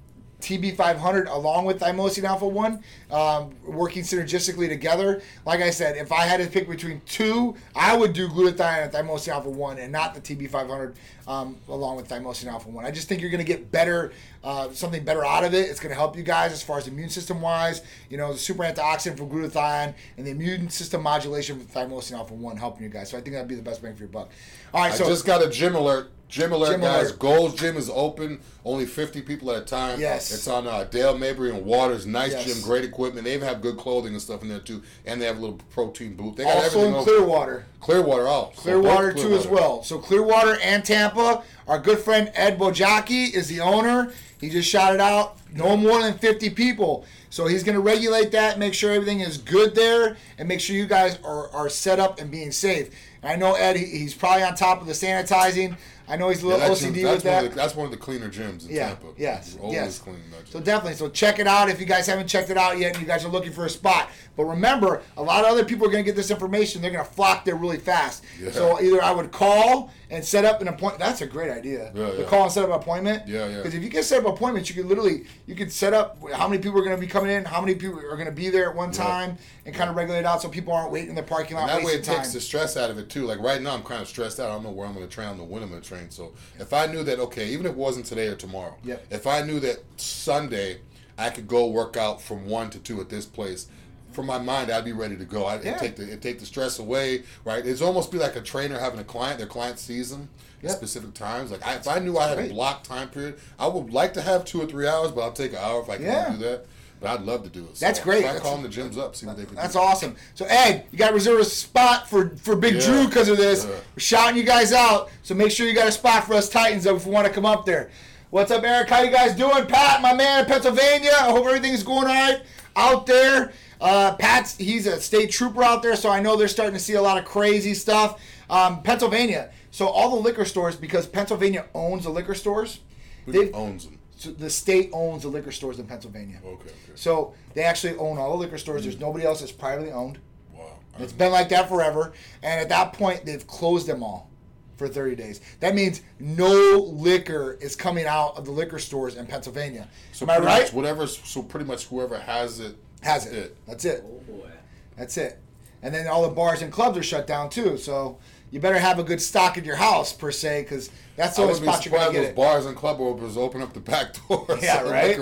TB500 0.46 1.28
along 1.28 1.66
with 1.66 1.80
thymosin 1.80 2.24
alpha 2.24 2.48
1, 2.48 2.84
um, 3.10 3.50
working 3.66 4.04
synergistically 4.04 4.70
together. 4.70 5.22
Like 5.46 5.62
I 5.62 5.72
said, 5.72 5.98
if 5.98 6.12
I 6.12 6.22
had 6.22 6.40
to 6.40 6.48
pick 6.48 6.70
between 6.70 7.02
two, 7.08 7.56
I 7.76 7.98
would 7.98 8.14
do 8.14 8.28
glutathione 8.30 8.84
and 8.84 8.92
thymosin 8.92 9.30
alpha 9.30 9.50
1 9.50 9.80
and 9.80 9.92
not 9.92 10.14
the 10.14 10.22
TB500 10.22 10.96
um, 11.28 11.58
along 11.68 11.96
with 11.98 12.08
thymosin 12.08 12.46
alpha 12.46 12.70
1. 12.70 12.86
I 12.86 12.92
just 12.92 13.08
think 13.08 13.22
you're 13.22 13.32
going 13.32 13.44
to 13.44 13.52
get 13.52 13.72
better, 13.72 14.14
uh, 14.44 14.70
something 14.70 15.04
better 15.04 15.26
out 15.26 15.44
of 15.44 15.56
it. 15.56 15.68
It's 15.70 15.80
going 15.80 15.90
to 15.90 15.96
help 15.96 16.16
you 16.16 16.24
guys 16.24 16.52
as 16.52 16.62
far 16.62 16.78
as 16.78 16.88
immune 16.88 17.10
system 17.10 17.42
wise. 17.42 17.82
You 18.10 18.18
know, 18.18 18.32
the 18.32 18.40
super 18.40 18.64
antioxidant 18.64 19.18
for 19.18 19.26
glutathione 19.26 19.96
and 20.18 20.28
the 20.28 20.32
immune 20.32 20.70
system 20.70 21.02
modulation 21.02 21.60
for 21.60 21.80
thymosin 21.80 22.14
alpha 22.14 22.36
1 22.36 22.58
helping 22.58 22.84
you 22.84 22.90
guys. 22.90 23.10
So 23.10 23.18
I 23.18 23.22
think 23.22 23.34
that'd 23.34 23.48
be 23.48 23.56
the 23.56 23.64
best 23.64 23.82
bang 23.82 23.96
for 23.96 24.04
your 24.04 24.10
buck. 24.10 24.30
All 24.74 24.82
right, 24.82 24.94
I 24.94 24.96
so. 24.96 25.08
just 25.08 25.26
got 25.26 25.44
a 25.44 25.50
gym 25.50 25.76
alert 25.76 26.12
Gym 26.28 26.52
alert, 26.52 26.72
gym 26.72 26.82
guys. 26.82 27.10
Alert. 27.10 27.20
Gold's 27.20 27.56
Gym 27.56 27.78
is 27.78 27.90
open. 27.90 28.40
Only 28.64 28.86
50 28.86 29.22
people 29.22 29.52
at 29.52 29.62
a 29.62 29.66
time. 29.66 30.00
Yes. 30.00 30.34
It's 30.34 30.48
on 30.48 30.68
uh, 30.68 30.86
Dale 30.86 31.18
Mabry 31.18 31.52
and 31.52 31.66
Waters. 31.66 32.06
Nice 32.06 32.32
yes. 32.32 32.46
gym, 32.46 32.64
great 32.64 32.84
equipment. 32.84 33.26
They 33.26 33.36
even 33.36 33.48
have 33.48 33.62
good 33.62 33.78
clothing 33.78 34.14
and 34.14 34.22
stuff 34.22 34.42
in 34.42 34.50
there 34.50 34.60
too. 34.60 34.82
And 35.06 35.22
they 35.22 35.26
have 35.26 35.38
a 35.38 35.40
little 35.40 35.60
protein 35.70 36.16
booth. 36.16 36.36
They 36.36 36.44
got 36.44 36.58
also 36.58 36.80
everything 36.80 36.96
in 36.96 37.04
Clearwater. 37.04 37.66
Clearwater, 37.80 38.28
oh. 38.28 38.52
Clearwater 38.56 39.12
so 39.12 39.16
too 39.16 39.22
Clearwater. 39.22 39.40
as 39.40 39.48
well. 39.48 39.84
So 39.84 40.00
Clearwater 40.00 40.58
and 40.62 40.84
Tampa. 40.84 41.44
Our 41.68 41.80
good 41.80 42.00
friend 42.00 42.32
Ed 42.34 42.58
Bojaki 42.58 43.34
is 43.34 43.48
the 43.48 43.62
owner. 43.62 44.12
He 44.40 44.50
just 44.50 44.70
shouted 44.70 45.00
out. 45.00 45.38
No 45.54 45.78
more 45.78 46.02
than 46.02 46.18
50 46.18 46.50
people. 46.52 47.06
So 47.30 47.48
he's 47.48 47.64
going 47.64 47.76
to 47.76 47.82
regulate 47.82 48.32
that, 48.32 48.60
make 48.60 48.74
sure 48.74 48.94
everything 48.94 49.20
is 49.20 49.38
good 49.38 49.76
there, 49.76 50.16
and 50.38 50.48
make 50.48 50.62
sure 50.62 50.76
you 50.76 50.86
guys 50.86 51.20
are, 51.22 51.50
are 51.50 51.68
set 51.68 52.00
up 52.00 52.20
and 52.20 52.32
being 52.32 52.52
safe. 52.52 52.96
And 53.22 53.32
I 53.32 53.36
know 53.36 53.56
Ed, 53.56 53.76
he's 53.76 54.14
probably 54.14 54.44
on 54.44 54.56
top 54.56 54.80
of 54.80 54.88
the 54.88 54.94
sanitizing. 54.94 55.76
I 56.08 56.18
know 56.18 56.30
he's 56.30 56.44
a 56.44 56.48
little 56.48 56.62
yeah, 56.62 56.70
OCD 56.70 56.96
gym, 56.96 57.12
with 57.12 57.24
that. 57.24 57.50
The, 57.50 57.50
that's 57.50 57.76
one 57.76 57.86
of 57.86 57.92
the 57.92 57.98
cleaner 57.98 58.30
gyms 58.30 58.68
in 58.68 58.76
yeah, 58.76 58.90
Tampa. 58.90 59.08
Yes, 59.18 59.58
yes. 59.64 60.00
Clean, 60.00 60.18
so 60.46 60.60
definitely, 60.60 60.96
so 60.96 61.10
check 61.10 61.40
it 61.40 61.48
out 61.48 61.70
if 61.70 61.80
you 61.80 61.86
guys 61.86 62.08
haven't 62.08 62.28
checked 62.28 62.50
it 62.50 62.58
out 62.58 62.78
yet 62.78 62.94
and 62.94 63.02
you 63.02 63.08
guys 63.08 63.26
are 63.26 63.30
looking 63.30 63.52
for 63.52 63.66
a 63.66 63.70
spot. 63.70 64.10
But 64.36 64.46
remember, 64.46 65.02
a 65.18 65.24
lot 65.24 65.44
of 65.44 65.52
other 65.52 65.66
people 65.66 65.88
are 65.88 65.92
going 65.92 66.04
to 66.04 66.08
get 66.08 66.16
this 66.16 66.32
information. 66.32 66.82
They're 66.82 66.92
going 66.92 67.06
to 67.06 67.12
flock 67.12 67.46
there 67.46 67.56
really 67.56 67.78
fast. 67.78 68.24
Yeah. 68.40 68.52
So 68.52 68.82
either 68.82 69.02
I 69.02 69.12
would 69.12 69.32
call 69.32 69.92
and 70.10 70.24
set 70.24 70.46
up 70.46 70.62
an 70.62 70.68
appointment. 70.68 71.00
That's 71.00 71.22
a 71.22 71.26
great 71.26 71.52
idea. 71.52 71.92
Yeah, 71.94 72.12
yeah. 72.14 72.26
call 72.26 72.44
and 72.44 72.52
set 72.52 72.64
up 72.64 72.70
an 72.70 72.76
appointment. 72.76 73.28
Yeah, 73.28 73.48
yeah. 73.48 73.58
Because 73.58 73.74
if 73.74 73.84
you 73.84 73.90
can 73.90 74.04
set 74.04 74.26
up 74.26 74.34
appointments, 74.34 74.70
you 74.70 74.76
can 74.76 74.88
literally 74.88 75.26
you 75.46 75.56
can 75.56 75.70
set 75.70 75.94
up 75.94 76.18
how 76.34 76.48
many 76.48 76.62
people 76.62 76.80
are 76.80 76.84
going 76.84 76.96
to 76.96 77.02
be 77.02 77.08
coming 77.08 77.32
in, 77.32 77.46
how 77.46 77.62
many 77.62 77.76
people 77.76 78.00
are 78.00 78.16
going 78.16 78.26
to 78.26 78.32
be 78.32 78.50
there 78.50 78.70
at 78.70 78.76
one 78.76 78.92
time, 78.92 79.38
and 79.66 79.74
kind 79.74 79.90
of 79.90 79.96
regulate 79.96 80.26
out 80.26 80.42
so 80.42 80.50
people 80.50 80.74
aren't 80.74 80.92
waiting 80.92 81.10
in 81.10 81.16
the 81.16 81.24
parking 81.24 81.58
lot. 81.58 81.70
And 81.70 81.80
that 81.80 81.86
way, 81.86 81.94
it 81.94 82.04
time. 82.04 82.18
takes 82.18 82.34
the 82.34 82.42
stress 82.42 82.78
out 82.78 82.90
of 82.90 82.98
it 82.98 83.10
too. 83.10 83.26
Like 83.26 83.40
right 83.40 83.62
now, 83.62 83.74
I'm 83.74 83.84
kind 83.84 84.02
of 84.02 84.08
stressed 84.08 84.40
out. 84.40 84.50
I 84.50 84.54
don't 84.54 84.64
know 84.64 84.72
where 84.72 84.88
I'm 84.88 84.94
going 84.94 85.08
to 85.08 85.14
train. 85.14 85.28
I 85.28 85.32
don't 85.32 85.40
know 85.40 85.46
when 85.46 85.64
I'm 85.64 85.70
going 85.70 85.82
to 85.82 85.88
train. 85.88 86.10
So 86.10 86.34
if 86.60 86.74
I 86.74 86.86
knew 86.86 87.04
that, 87.04 87.20
okay, 87.20 87.50
even 87.50 87.66
if 87.66 87.74
it 87.74 87.78
wasn't 87.78 88.06
today 88.06 88.28
or 88.28 88.36
tomorrow, 88.36 88.76
yep. 88.84 89.06
if 89.10 89.28
I 89.28 89.42
knew 89.42 89.60
that 89.62 89.80
Sunday 89.98 90.80
I 91.18 91.30
could 91.30 91.48
go 91.48 91.68
work 91.68 91.98
out 91.98 92.22
from 92.22 92.46
one 92.46 92.70
to 92.72 92.80
two 92.80 93.00
at 93.00 93.10
this 93.10 93.26
place 93.26 93.68
for 94.16 94.24
my 94.24 94.40
mind, 94.40 94.72
I'd 94.72 94.86
be 94.86 94.94
ready 94.94 95.18
to 95.18 95.26
go. 95.26 95.46
I'd 95.46 95.64
yeah. 95.64 95.78
take 95.78 95.96
the 95.96 96.18
take 96.18 96.40
the 96.40 96.46
stress 96.46 96.80
away, 96.80 97.24
right? 97.44 97.66
It's 97.66 97.82
almost 97.82 98.12
be 98.12 98.18
like 98.18 98.36
a 98.36 98.42
trainer 98.42 98.80
having 98.80 99.00
a 99.00 99.04
client. 99.04 99.38
Their 99.38 99.48
client 99.48 99.78
sees 99.78 100.10
them 100.10 100.30
at 100.64 100.72
specific 100.72 101.14
times. 101.14 101.52
Like 101.52 101.66
I, 101.66 101.76
if 101.76 101.88
I 101.88 102.00
knew 102.00 102.18
I 102.18 102.30
had 102.30 102.40
a 102.40 102.50
blocked 102.50 102.86
time 102.86 103.10
period, 103.10 103.38
I 103.60 103.68
would 103.68 103.92
like 103.92 104.14
to 104.14 104.22
have 104.22 104.46
two 104.46 104.62
or 104.62 104.66
three 104.66 104.88
hours, 104.88 105.12
but 105.12 105.22
I'll 105.22 105.34
take 105.34 105.52
an 105.52 105.60
hour 105.60 105.82
if 105.82 105.90
I 105.90 105.98
can 105.98 106.06
yeah. 106.06 106.32
do 106.32 106.38
that. 106.38 106.66
But 107.02 107.10
I'd 107.10 107.26
love 107.26 107.44
to 107.44 107.50
do 107.50 107.66
it. 107.66 107.76
So 107.76 107.86
that's 107.86 108.00
great. 108.00 108.26
I 108.26 108.40
call 108.40 108.58
them 108.58 108.64
the 108.64 108.70
gyms 108.70 108.98
up, 108.98 109.18
see 109.18 109.28
what 109.28 109.36
they 109.36 109.44
can 109.44 109.56
That's 109.56 109.74
do. 109.74 109.80
That's 109.80 110.04
awesome. 110.04 110.16
So 110.34 110.46
Ed, 110.46 110.86
you 110.92 110.98
got 110.98 111.10
to 111.10 111.14
reserve 111.14 111.42
a 111.42 111.46
spot 111.46 112.10
for 112.10 112.30
for 112.38 112.56
Big 112.56 112.76
yeah. 112.76 112.86
Drew 112.86 113.06
because 113.08 113.28
of 113.28 113.38
this. 113.38 113.66
Yeah. 113.66 113.72
We're 113.72 114.00
shouting 114.00 114.38
you 114.38 114.44
guys 114.44 114.72
out, 114.72 115.12
so 115.22 115.36
make 115.36 115.52
sure 115.52 115.68
you 115.68 115.76
got 115.76 115.90
a 115.90 115.92
spot 115.92 116.26
for 116.26 116.34
us 116.34 116.48
Titans 116.48 116.86
if 116.86 117.06
we 117.06 117.12
want 117.12 117.28
to 117.28 117.34
come 117.34 117.46
up 117.46 117.66
there. 117.66 117.92
What's 118.30 118.52
up, 118.52 118.64
Eric? 118.64 118.90
How 118.90 119.02
you 119.02 119.12
guys 119.12 119.36
doing? 119.36 119.66
Pat, 119.68 120.02
my 120.02 120.14
man 120.14 120.40
in 120.40 120.46
Pennsylvania. 120.46 121.12
I 121.20 121.32
hope 121.32 121.46
everything's 121.46 121.84
going 121.84 122.08
all 122.08 122.14
right 122.14 122.42
out 122.76 123.06
there. 123.06 123.54
Uh, 123.80 124.16
Pat's 124.16 124.58
he's 124.58 124.88
a 124.88 125.00
state 125.00 125.32
trooper 125.32 125.64
out 125.64 125.84
there, 125.84 125.96
so 125.96 126.10
I 126.10 126.22
know 126.22 126.36
they're 126.36 126.48
starting 126.48 126.76
to 126.76 126.80
see 126.80 126.94
a 126.94 127.02
lot 127.02 127.18
of 127.18 127.26
crazy 127.26 127.74
stuff. 127.74 128.22
Um, 128.50 128.82
Pennsylvania. 128.84 129.52
So 129.72 129.88
all 129.88 130.10
the 130.10 130.22
liquor 130.22 130.46
stores, 130.46 130.76
because 130.76 131.06
Pennsylvania 131.06 131.66
owns 131.74 132.06
the 132.06 132.10
liquor 132.10 132.36
stores. 132.36 132.80
Who 133.26 133.52
owns 133.52 133.86
them? 133.86 134.00
So 134.16 134.32
the 134.32 134.50
state 134.50 134.90
owns 134.94 135.24
the 135.24 135.28
liquor 135.28 135.52
stores 135.52 135.80
in 135.80 135.88
Pennsylvania. 135.88 136.40
Okay, 136.46 136.64
okay. 136.64 136.72
So 136.96 137.34
they 137.54 137.64
actually 137.64 137.98
own 137.98 138.18
all 138.18 138.32
the 138.32 138.38
liquor 138.38 138.58
stores. 138.58 138.84
There's 138.84 139.00
nobody 139.00 139.26
else 139.26 139.42
that's 139.42 139.52
privately 139.52 139.92
owned. 139.92 140.20
Wow. 140.54 140.80
It's 141.00 141.12
been 141.12 141.32
like 141.32 141.50
that 141.50 141.68
forever. 141.68 142.14
And 142.42 142.62
at 142.62 142.70
that 142.70 142.94
point, 142.94 143.26
they've 143.26 143.46
closed 143.46 143.88
them 143.88 144.02
all 144.04 144.30
for 144.78 144.88
30 144.88 145.16
days. 145.16 145.42
That 145.60 145.76
means 145.76 146.02
no 146.20 146.78
liquor 146.80 147.58
is 147.62 147.76
coming 147.76 148.06
out 148.06 148.38
of 148.38 148.46
the 148.46 148.52
liquor 148.52 148.80
stores 148.80 149.16
in 149.16 149.26
Pennsylvania. 149.26 149.88
So 150.12 150.26
Am 150.26 150.30
I 150.30 150.46
right? 150.46 150.74
Whatever. 150.74 151.08
So 151.08 151.44
pretty 151.44 151.66
much 151.66 151.88
whoever 151.88 152.18
has 152.18 152.60
it 152.60 152.78
has 153.06 153.26
it. 153.28 153.56
That's 153.66 153.86
it. 153.86 154.04
Oh 154.06 154.20
boy. 154.32 154.50
That's 154.98 155.18
it. 155.18 155.40
And 155.82 155.94
then 155.94 156.08
all 156.08 156.24
the 156.24 156.34
bars 156.34 156.62
and 156.62 156.72
clubs 156.72 156.98
are 156.98 157.04
shut 157.04 157.28
down 157.28 157.50
too. 157.50 157.78
So 157.78 158.18
you 158.52 158.60
better 158.60 158.80
have 158.80 159.00
a 159.00 159.04
good 159.04 159.22
stock 159.22 159.58
in 159.58 159.66
your 159.66 159.76
house 159.76 160.14
per 160.14 160.32
se, 160.32 160.64
because 160.64 160.90
that's 161.16 161.36
the 161.36 161.44
only 161.44 161.56
spot 161.56 161.86
you're 161.86 161.98
gonna 161.98 162.12
get 162.12 162.20
those 162.20 162.30
it. 162.30 162.36
bars 162.36 162.66
and 162.66 162.76
club 162.76 163.00
owners 163.00 163.38
open 163.38 163.62
up 163.62 163.74
the 163.74 163.80
back 163.80 164.16
door. 164.28 164.48
Yeah, 164.62 164.82
right. 164.90 165.20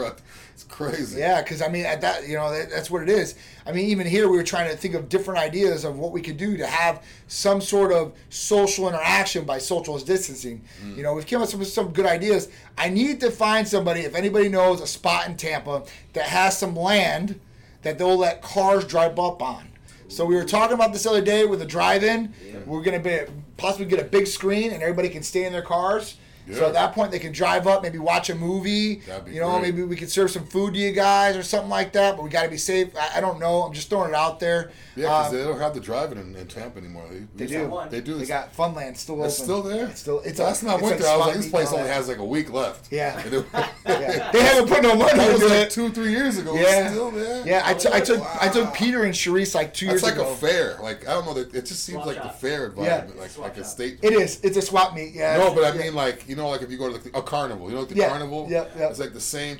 It's 0.53 0.63
crazy. 0.63 1.19
Yeah, 1.19 1.41
because 1.41 1.61
I 1.61 1.67
mean, 1.67 1.85
at 1.85 2.01
that 2.01 2.27
you 2.27 2.35
know 2.35 2.51
that, 2.51 2.69
that's 2.69 2.91
what 2.91 3.01
it 3.01 3.09
is. 3.09 3.35
I 3.65 3.71
mean, 3.71 3.87
even 3.89 4.05
here 4.05 4.29
we 4.29 4.37
were 4.37 4.43
trying 4.43 4.69
to 4.69 4.77
think 4.77 4.93
of 4.93 5.09
different 5.09 5.39
ideas 5.39 5.83
of 5.83 5.97
what 5.97 6.11
we 6.11 6.21
could 6.21 6.37
do 6.37 6.57
to 6.57 6.67
have 6.67 7.03
some 7.27 7.59
sort 7.59 7.91
of 7.91 8.13
social 8.29 8.87
interaction 8.87 9.45
by 9.45 9.57
social 9.57 9.97
distancing. 9.97 10.61
Mm. 10.85 10.97
You 10.97 11.03
know, 11.03 11.15
we've 11.15 11.25
come 11.25 11.41
up 11.41 11.51
with 11.55 11.67
some 11.67 11.91
good 11.91 12.05
ideas. 12.05 12.49
I 12.77 12.89
need 12.89 13.19
to 13.21 13.31
find 13.31 13.67
somebody, 13.67 14.01
if 14.01 14.13
anybody 14.13 14.47
knows 14.47 14.79
a 14.79 14.87
spot 14.87 15.27
in 15.27 15.37
Tampa 15.37 15.83
that 16.13 16.25
has 16.25 16.55
some 16.55 16.75
land 16.75 17.39
that 17.83 17.97
they'll 17.97 18.17
let 18.17 18.41
cars 18.41 18.85
drive 18.85 19.19
up 19.19 19.41
on. 19.41 19.69
So 20.07 20.25
we 20.25 20.35
were 20.35 20.45
talking 20.45 20.75
about 20.75 20.93
this 20.93 21.05
other 21.05 21.21
day 21.21 21.45
with 21.45 21.59
the 21.59 21.65
drive-in. 21.65 22.33
Yeah. 22.45 22.59
We're 22.65 22.83
gonna 22.83 22.99
be 22.99 23.19
possibly 23.57 23.85
get 23.85 23.99
a 23.99 24.03
big 24.03 24.27
screen 24.27 24.71
and 24.71 24.81
everybody 24.81 25.09
can 25.09 25.23
stay 25.23 25.45
in 25.45 25.53
their 25.53 25.61
cars 25.61 26.17
yeah. 26.47 26.57
So 26.57 26.67
at 26.67 26.73
that 26.73 26.93
point, 26.93 27.11
they 27.11 27.19
can 27.19 27.31
drive 27.31 27.67
up, 27.67 27.83
maybe 27.83 27.99
watch 27.99 28.29
a 28.29 28.35
movie. 28.35 29.01
you 29.27 29.39
know, 29.39 29.51
great. 29.59 29.61
maybe 29.61 29.83
we 29.83 29.95
could 29.95 30.11
serve 30.11 30.29
some 30.29 30.45
food 30.45 30.73
to 30.73 30.79
you 30.79 30.91
guys 30.91 31.37
or 31.37 31.43
something 31.43 31.69
like 31.69 31.93
that. 31.93 32.15
But 32.15 32.23
we 32.23 32.29
got 32.29 32.43
to 32.43 32.49
be 32.49 32.57
safe. 32.57 32.89
I, 32.97 33.17
I, 33.17 33.21
don't 33.21 33.39
know. 33.39 33.63
I'm 33.63 33.73
just 33.73 33.89
throwing 33.89 34.09
it 34.09 34.15
out 34.15 34.39
there. 34.39 34.71
Yeah, 34.95 35.05
because 35.05 35.27
um, 35.31 35.37
they 35.37 35.43
don't 35.43 35.59
have 35.59 35.73
the 35.73 35.79
driving 35.79 36.19
in, 36.19 36.35
in 36.35 36.47
Tampa 36.47 36.77
anymore. 36.77 37.05
They, 37.09 37.45
they 37.45 37.47
do. 37.47 37.81
They 37.89 38.01
do. 38.01 38.15
They 38.15 38.25
got 38.25 38.53
Fun-Lan 38.53 38.95
still 38.95 39.15
open. 39.15 39.25
It's 39.25 39.37
still 39.37 39.61
there. 39.63 39.87
It's 39.87 40.01
still. 40.01 40.19
It's 40.19 40.39
last 40.39 40.61
time 40.61 40.71
I 40.71 40.75
went 40.75 40.99
there, 40.99 41.09
I 41.09 41.17
was 41.17 41.27
like, 41.27 41.35
this 41.35 41.49
place 41.49 41.73
only 41.73 41.89
has 41.89 42.07
like 42.07 42.17
a 42.17 42.25
week 42.25 42.51
left. 42.51 42.91
Yeah. 42.91 43.21
yeah. 43.85 44.31
They 44.33 44.41
haven't 44.41 44.67
put 44.67 44.81
no 44.81 44.95
money 44.95 45.23
into 45.23 45.47
like 45.47 45.67
it. 45.67 45.69
Two, 45.69 45.89
three 45.89 46.11
years 46.11 46.37
ago. 46.37 46.55
Yeah. 46.55 46.89
Still 46.91 47.11
there. 47.11 47.45
Yeah, 47.45 47.61
I, 47.65 47.73
t- 47.73 47.89
I 47.91 47.99
took 47.99 48.21
wow. 48.21 48.37
I 48.41 48.49
took 48.49 48.73
Peter 48.73 49.03
and 49.03 49.13
Sharice 49.13 49.53
like 49.53 49.73
two 49.73 49.87
That's 49.87 50.01
years 50.01 50.03
like 50.03 50.13
ago. 50.13 50.23
like 50.23 50.33
a 50.33 50.35
fair. 50.35 50.77
Like 50.81 51.07
I 51.07 51.13
don't 51.13 51.25
know. 51.25 51.37
It 51.37 51.65
just 51.65 51.83
seems 51.83 52.05
like 52.05 52.21
the 52.21 52.29
fair 52.29 52.67
environment, 52.67 53.19
like 53.19 53.37
like 53.37 53.57
a 53.57 53.63
state. 53.63 53.99
It 54.01 54.13
is. 54.13 54.39
It's 54.43 54.57
a 54.57 54.61
swap 54.61 54.95
meet. 54.95 55.13
Yeah. 55.13 55.37
No, 55.37 55.53
but 55.53 55.63
I 55.63 55.77
mean, 55.77 55.93
like 55.93 56.27
you 56.27 56.35
know, 56.35 56.49
like 56.49 56.61
if 56.61 56.71
you 56.71 56.77
go 56.77 56.91
to 56.91 56.97
the, 56.97 57.17
a 57.17 57.21
carnival, 57.21 57.67
you 57.69 57.75
know, 57.75 57.81
like 57.81 57.89
the 57.89 58.01
carnival. 58.01 58.47
Yeah, 58.49 58.65
yeah. 58.77 58.89
It's 58.89 58.99
like 58.99 59.13
the 59.13 59.21
same. 59.21 59.57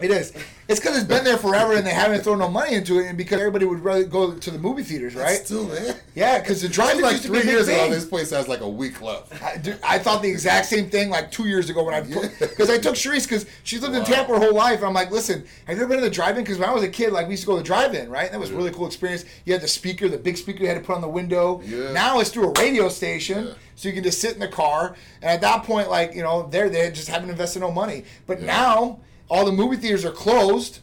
It 0.00 0.10
is. 0.10 0.32
It's 0.68 0.80
because 0.80 0.96
it's 0.96 1.06
been 1.06 1.24
there 1.24 1.36
forever 1.36 1.74
and 1.74 1.86
they 1.86 1.90
haven't 1.90 2.22
thrown 2.22 2.38
no 2.38 2.48
money 2.48 2.74
into 2.74 2.98
it, 2.98 3.06
and 3.06 3.18
because 3.18 3.38
everybody 3.38 3.66
would 3.66 3.80
rather 3.80 4.04
go 4.04 4.34
to 4.34 4.51
the 4.52 4.58
movie 4.58 4.82
theaters, 4.82 5.14
right? 5.14 5.32
It's 5.32 5.46
still 5.46 5.64
there. 5.64 6.00
Yeah, 6.14 6.38
because 6.38 6.62
the 6.62 6.68
drive 6.68 6.98
like 7.00 7.20
three 7.20 7.42
years 7.42 7.68
ago, 7.68 7.90
this 7.90 8.04
place 8.04 8.30
has 8.30 8.48
like 8.48 8.60
a 8.60 8.68
week 8.68 9.00
left. 9.00 9.42
I, 9.42 9.56
dude, 9.56 9.78
I, 9.82 9.98
thought 9.98 10.22
the 10.22 10.28
exact 10.28 10.66
same 10.66 10.90
thing 10.90 11.10
like 11.10 11.30
two 11.30 11.46
years 11.46 11.70
ago 11.70 11.82
when 11.84 11.94
I 11.94 12.00
because 12.00 12.68
yeah. 12.68 12.74
I 12.74 12.78
took 12.78 12.94
Sharice 12.94 13.24
because 13.24 13.46
she's 13.64 13.82
lived 13.82 13.94
wow. 13.94 14.00
in 14.00 14.06
Tampa 14.06 14.32
her 14.32 14.38
whole 14.38 14.54
life, 14.54 14.78
and 14.78 14.86
I'm 14.86 14.94
like, 14.94 15.10
listen, 15.10 15.44
have 15.66 15.76
you 15.76 15.82
ever 15.82 15.88
been 15.88 15.98
to 15.98 16.04
the 16.04 16.10
drive-in? 16.10 16.44
Because 16.44 16.58
when 16.58 16.68
I 16.68 16.72
was 16.72 16.82
a 16.82 16.88
kid, 16.88 17.12
like 17.12 17.26
we 17.26 17.32
used 17.32 17.44
to 17.44 17.46
go 17.46 17.56
to 17.56 17.62
the 17.62 17.66
drive-in, 17.66 18.10
right? 18.10 18.30
That 18.30 18.38
was 18.40 18.50
yeah. 18.50 18.56
a 18.56 18.58
really 18.58 18.72
cool 18.72 18.86
experience. 18.86 19.24
You 19.44 19.52
had 19.52 19.62
the 19.62 19.68
speaker, 19.68 20.08
the 20.08 20.18
big 20.18 20.36
speaker 20.36 20.60
you 20.60 20.68
had 20.68 20.78
to 20.78 20.84
put 20.84 20.94
on 20.94 21.00
the 21.00 21.08
window. 21.08 21.62
Yeah. 21.64 21.92
Now 21.92 22.20
it's 22.20 22.30
through 22.30 22.50
a 22.50 22.52
radio 22.60 22.88
station. 22.88 23.54
So 23.74 23.88
you 23.88 23.94
can 23.94 24.04
just 24.04 24.20
sit 24.20 24.34
in 24.34 24.38
the 24.38 24.48
car, 24.48 24.94
and 25.22 25.30
at 25.30 25.40
that 25.40 25.64
point, 25.64 25.90
like 25.90 26.14
you 26.14 26.22
know, 26.22 26.46
they're 26.48 26.68
they 26.68 26.90
just 26.90 27.08
haven't 27.08 27.30
invested 27.30 27.60
no 27.60 27.72
money. 27.72 28.04
But 28.26 28.40
now 28.40 29.00
all 29.28 29.44
the 29.44 29.52
movie 29.52 29.76
theaters 29.76 30.04
are 30.04 30.12
closed, 30.12 30.80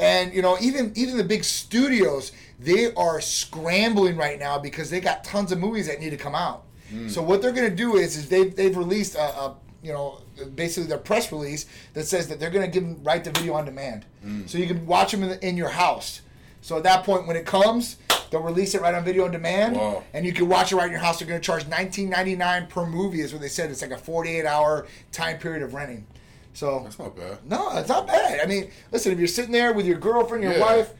and 0.00 0.32
you 0.32 0.42
know, 0.42 0.56
even 0.60 0.92
even 0.96 1.16
the 1.16 1.24
big 1.24 1.44
studios, 1.44 2.32
they 2.60 2.92
are 2.94 3.20
scrambling 3.20 4.16
right 4.16 4.38
now 4.38 4.58
because 4.58 4.90
they 4.90 5.00
got 5.00 5.24
tons 5.24 5.50
of 5.50 5.58
movies 5.58 5.86
that 5.86 5.98
need 5.98 6.10
to 6.10 6.16
come 6.16 6.34
out. 6.34 6.64
Mm. 6.92 7.10
So 7.10 7.22
what 7.22 7.40
they're 7.40 7.52
going 7.52 7.70
to 7.70 7.76
do 7.76 7.96
is, 7.96 8.16
is 8.16 8.28
they've, 8.28 8.54
they've 8.54 8.76
released 8.76 9.14
a, 9.14 9.22
a, 9.22 9.56
you 9.82 9.92
know, 9.92 10.20
basically 10.54 10.88
their 10.88 10.98
press 10.98 11.32
release 11.32 11.66
that 11.94 12.04
says 12.04 12.28
that 12.28 12.38
they're 12.38 12.50
going 12.50 12.64
to 12.64 12.70
give 12.70 12.82
them 12.86 13.02
right 13.02 13.24
to 13.24 13.30
video 13.30 13.54
on 13.54 13.64
demand, 13.64 14.04
mm. 14.24 14.48
so 14.48 14.58
you 14.58 14.66
can 14.66 14.86
watch 14.86 15.12
them 15.12 15.22
in, 15.22 15.30
the, 15.30 15.46
in 15.46 15.56
your 15.56 15.70
house. 15.70 16.20
So 16.60 16.76
at 16.76 16.82
that 16.82 17.04
point, 17.04 17.26
when 17.26 17.36
it 17.36 17.46
comes, 17.46 17.96
they'll 18.30 18.42
release 18.42 18.74
it 18.74 18.82
right 18.82 18.94
on 18.94 19.02
video 19.02 19.24
on 19.24 19.30
demand, 19.30 19.76
Whoa. 19.76 20.04
and 20.12 20.26
you 20.26 20.34
can 20.34 20.46
watch 20.46 20.72
it 20.72 20.76
right 20.76 20.84
in 20.84 20.92
your 20.92 21.00
house. 21.00 21.18
They're 21.18 21.28
going 21.28 21.40
to 21.40 21.44
charge 21.44 21.66
nineteen 21.68 22.10
ninety 22.10 22.36
nine 22.36 22.66
per 22.66 22.84
movie, 22.84 23.22
is 23.22 23.32
what 23.32 23.40
they 23.40 23.48
said. 23.48 23.70
It's 23.70 23.80
like 23.80 23.92
a 23.92 23.96
forty 23.96 24.36
eight 24.36 24.44
hour 24.44 24.86
time 25.10 25.38
period 25.38 25.62
of 25.62 25.72
renting. 25.72 26.06
So 26.52 26.80
that's 26.82 26.98
not 26.98 27.16
bad. 27.16 27.38
No, 27.48 27.70
it's 27.78 27.88
not 27.88 28.06
bad. 28.06 28.40
I 28.40 28.46
mean, 28.46 28.70
listen, 28.92 29.12
if 29.12 29.18
you're 29.18 29.28
sitting 29.28 29.52
there 29.52 29.72
with 29.72 29.86
your 29.86 29.98
girlfriend, 29.98 30.44
your 30.44 30.52
yeah. 30.54 30.60
wife, 30.60 30.92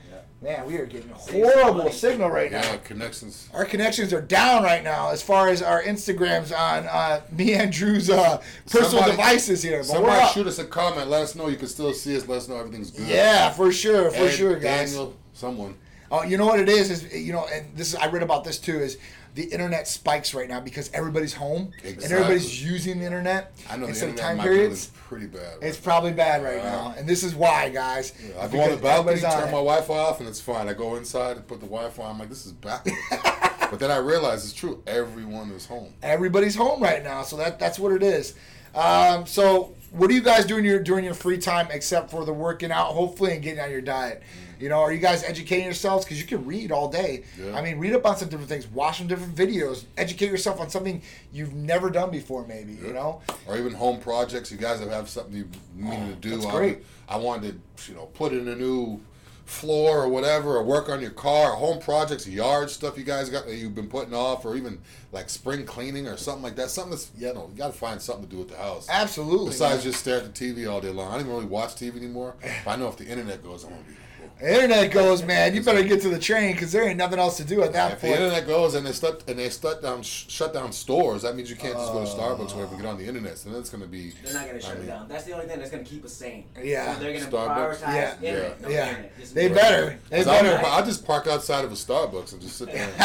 Man, 0.42 0.66
we 0.66 0.78
are 0.78 0.86
getting 0.86 1.10
horrible 1.10 1.90
signal 1.90 2.30
right 2.30 2.50
now. 2.50 2.62
Yeah, 2.62 2.78
connections. 2.78 3.50
Our 3.52 3.66
connections 3.66 4.14
are 4.14 4.22
down 4.22 4.62
right 4.62 4.82
now 4.82 5.10
as 5.10 5.20
far 5.20 5.48
as 5.48 5.60
our 5.60 5.82
Instagrams 5.82 6.50
on 6.50 6.86
uh, 6.86 7.20
me 7.30 7.52
and 7.52 7.70
Drew's 7.70 8.08
uh, 8.08 8.40
personal 8.64 9.02
somebody, 9.02 9.10
devices 9.12 9.62
here. 9.62 9.80
But 9.80 9.86
somebody 9.86 10.26
shoot 10.32 10.46
us 10.46 10.58
a 10.58 10.64
comment. 10.64 11.10
Let 11.10 11.20
us 11.22 11.34
know 11.34 11.48
you 11.48 11.58
can 11.58 11.68
still 11.68 11.92
see 11.92 12.16
us. 12.16 12.26
Let 12.26 12.38
us 12.38 12.48
know 12.48 12.56
everything's 12.56 12.90
good. 12.90 13.06
Yeah, 13.06 13.50
for 13.50 13.70
sure, 13.70 14.10
for 14.10 14.24
Ed, 14.24 14.30
sure, 14.30 14.58
guys. 14.58 14.92
Daniel, 14.92 15.14
someone. 15.34 15.74
Oh, 16.10 16.22
you 16.22 16.38
know 16.38 16.46
what 16.46 16.58
it 16.58 16.70
is? 16.70 16.90
Is 16.90 17.14
you 17.14 17.34
know, 17.34 17.46
and 17.52 17.66
this 17.76 17.88
is 17.92 17.96
I 17.96 18.06
read 18.06 18.22
about 18.22 18.42
this 18.42 18.58
too. 18.58 18.78
Is 18.78 18.96
the 19.34 19.44
internet 19.44 19.86
spikes 19.86 20.34
right 20.34 20.48
now 20.48 20.60
because 20.60 20.90
everybody's 20.92 21.34
home 21.34 21.72
exactly. 21.78 22.04
and 22.04 22.12
everybody's 22.12 22.64
using 22.64 22.98
the 22.98 23.06
internet. 23.06 23.52
I 23.68 23.76
know 23.76 23.86
instead 23.86 24.08
the 24.08 24.10
internet 24.12 24.36
time 24.36 24.44
periods. 24.44 24.86
It's 24.86 24.86
pretty 25.08 25.26
bad. 25.26 25.40
Right 25.40 25.62
it's 25.62 25.78
probably 25.78 26.12
bad 26.12 26.42
right 26.42 26.62
now, 26.62 26.94
and 26.96 27.08
this 27.08 27.22
is 27.22 27.34
why, 27.34 27.68
guys. 27.68 28.12
Yeah, 28.20 28.42
I 28.42 28.48
go 28.48 28.60
on 28.60 28.70
the 28.70 28.76
balcony, 28.76 29.20
turn 29.20 29.46
my 29.46 29.50
Wi-Fi 29.52 29.94
off, 29.94 30.20
and 30.20 30.28
it's 30.28 30.40
fine. 30.40 30.68
I 30.68 30.72
go 30.72 30.96
inside 30.96 31.36
and 31.36 31.46
put 31.46 31.60
the 31.60 31.66
Wi-Fi. 31.66 32.02
I'm 32.02 32.18
like, 32.18 32.28
this 32.28 32.46
is 32.46 32.52
bad. 32.52 32.80
but 33.70 33.78
then 33.78 33.90
I 33.90 33.98
realize 33.98 34.44
it's 34.44 34.54
true. 34.54 34.82
Everyone 34.86 35.50
is 35.52 35.66
home. 35.66 35.92
Everybody's 36.02 36.56
home 36.56 36.82
right 36.82 37.02
now, 37.02 37.22
so 37.22 37.36
that 37.36 37.58
that's 37.58 37.78
what 37.78 37.92
it 37.92 38.02
is. 38.02 38.34
Um, 38.74 39.26
so, 39.26 39.74
what 39.90 40.10
are 40.10 40.14
you 40.14 40.22
guys 40.22 40.44
doing 40.44 40.64
your 40.64 40.80
during 40.80 41.04
your 41.04 41.14
free 41.14 41.38
time 41.38 41.68
except 41.70 42.10
for 42.10 42.24
the 42.24 42.32
working 42.32 42.70
out, 42.70 42.88
hopefully, 42.88 43.32
and 43.32 43.42
getting 43.42 43.60
on 43.60 43.70
your 43.70 43.80
diet? 43.80 44.22
Mm-hmm. 44.22 44.49
You 44.60 44.68
know, 44.68 44.80
are 44.80 44.92
you 44.92 44.98
guys 44.98 45.24
educating 45.24 45.64
yourselves? 45.64 46.04
Because 46.04 46.20
you 46.20 46.26
can 46.26 46.44
read 46.44 46.70
all 46.70 46.88
day. 46.88 47.24
Yeah. 47.38 47.56
I 47.56 47.62
mean, 47.62 47.78
read 47.78 47.94
up 47.94 48.04
on 48.04 48.16
some 48.16 48.28
different 48.28 48.50
things, 48.50 48.66
watch 48.68 48.98
some 48.98 49.06
different 49.06 49.34
videos, 49.34 49.84
educate 49.96 50.30
yourself 50.30 50.60
on 50.60 50.68
something 50.68 51.00
you've 51.32 51.54
never 51.54 51.90
done 51.90 52.10
before, 52.10 52.46
maybe. 52.46 52.74
Yeah. 52.74 52.88
You 52.88 52.92
know, 52.92 53.22
or 53.46 53.56
even 53.56 53.72
home 53.72 54.00
projects. 54.00 54.52
You 54.52 54.58
guys 54.58 54.80
have, 54.80 55.08
something 55.08 55.34
you 55.34 55.48
mean 55.74 56.02
oh, 56.02 56.10
to 56.10 56.14
do. 56.16 56.30
That's 56.30 56.46
great. 56.46 56.84
I, 57.08 57.14
I 57.14 57.18
wanted 57.18 57.60
to, 57.76 57.90
you 57.90 57.96
know, 57.96 58.06
put 58.06 58.32
in 58.32 58.48
a 58.48 58.54
new 58.54 59.00
floor 59.46 60.02
or 60.02 60.08
whatever, 60.08 60.56
or 60.56 60.62
work 60.62 60.88
on 60.88 61.00
your 61.00 61.10
car, 61.10 61.54
home 61.54 61.80
projects, 61.80 62.26
yard 62.28 62.70
stuff 62.70 62.96
you 62.96 63.02
guys 63.02 63.28
got 63.28 63.46
that 63.46 63.56
you've 63.56 63.74
been 63.74 63.88
putting 63.88 64.14
off, 64.14 64.44
or 64.44 64.56
even 64.56 64.78
like 65.10 65.28
spring 65.28 65.64
cleaning 65.64 66.06
or 66.06 66.16
something 66.16 66.42
like 66.42 66.56
that. 66.56 66.70
Something 66.70 66.90
that's 66.90 67.10
you 67.18 67.32
know 67.32 67.48
you 67.50 67.58
got 67.58 67.72
to 67.72 67.78
find 67.78 68.00
something 68.00 68.26
to 68.26 68.30
do 68.30 68.38
with 68.38 68.50
the 68.50 68.56
house. 68.56 68.86
Absolutely. 68.90 69.48
Besides 69.48 69.76
man. 69.76 69.92
just 69.92 70.00
stare 70.00 70.18
at 70.18 70.34
the 70.34 70.52
TV 70.54 70.70
all 70.70 70.80
day 70.80 70.90
long. 70.90 71.08
I 71.08 71.12
don't 71.12 71.20
even 71.22 71.32
really 71.32 71.46
watch 71.46 71.74
TV 71.76 71.96
anymore. 71.96 72.36
But 72.64 72.70
I 72.72 72.76
know 72.76 72.88
if 72.88 72.96
the 72.96 73.06
internet 73.06 73.42
goes, 73.42 73.64
I'm 73.64 73.72
gonna 74.40 74.52
internet 74.52 74.90
goes, 74.90 75.22
man, 75.22 75.54
you 75.54 75.62
better 75.62 75.82
get 75.82 76.00
to 76.02 76.08
the 76.08 76.18
train 76.18 76.52
because 76.52 76.72
there 76.72 76.88
ain't 76.88 76.96
nothing 76.96 77.18
else 77.18 77.36
to 77.36 77.44
do 77.44 77.62
at 77.62 77.72
that 77.72 77.92
if 77.92 78.00
point. 78.00 78.14
the 78.14 78.22
internet 78.22 78.46
goes 78.46 78.74
and 78.74 78.86
they 78.86 78.92
shut 78.92 79.24
and 79.28 79.38
they 79.38 79.50
shut 79.50 79.82
down 79.82 80.02
shut 80.02 80.52
down 80.52 80.72
stores, 80.72 81.22
that 81.22 81.36
means 81.36 81.50
you 81.50 81.56
can't 81.56 81.74
just 81.74 81.92
go 81.92 82.04
to 82.04 82.10
uh. 82.10 82.14
Starbucks 82.14 82.52
or 82.52 82.56
whatever 82.56 82.76
get 82.76 82.86
on 82.86 82.98
the 82.98 83.06
internet. 83.06 83.38
So 83.38 83.50
then 83.50 83.60
it's 83.60 83.70
going 83.70 83.82
to 83.82 83.88
be. 83.88 84.12
They're 84.24 84.34
not 84.34 84.46
going 84.46 84.60
to 84.60 84.66
shut 84.66 84.76
mean, 84.76 84.84
it 84.84 84.88
down. 84.88 85.08
That's 85.08 85.24
the 85.24 85.32
only 85.32 85.46
thing 85.46 85.58
that's 85.58 85.70
going 85.70 85.84
to 85.84 85.90
keep 85.90 86.04
us 86.04 86.12
sane. 86.12 86.44
Yeah. 86.62 86.94
So 86.94 87.00
they're 87.00 87.12
going 87.12 87.24
to 87.24 87.30
prioritize 87.30 87.80
yeah. 87.82 88.14
internet. 88.22 88.58
Yeah. 88.62 88.68
yeah. 88.68 89.26
They 89.32 89.48
better. 89.48 89.98
They 90.08 90.24
better. 90.24 90.64
I'll, 90.66 90.84
just 90.84 91.04
park 91.04 91.26
outside 91.26 91.64
of 91.64 91.72
a 91.72 91.74
Starbucks 91.74 92.32
and 92.32 92.40
just 92.40 92.56
sit 92.56 92.72
there. 92.72 92.88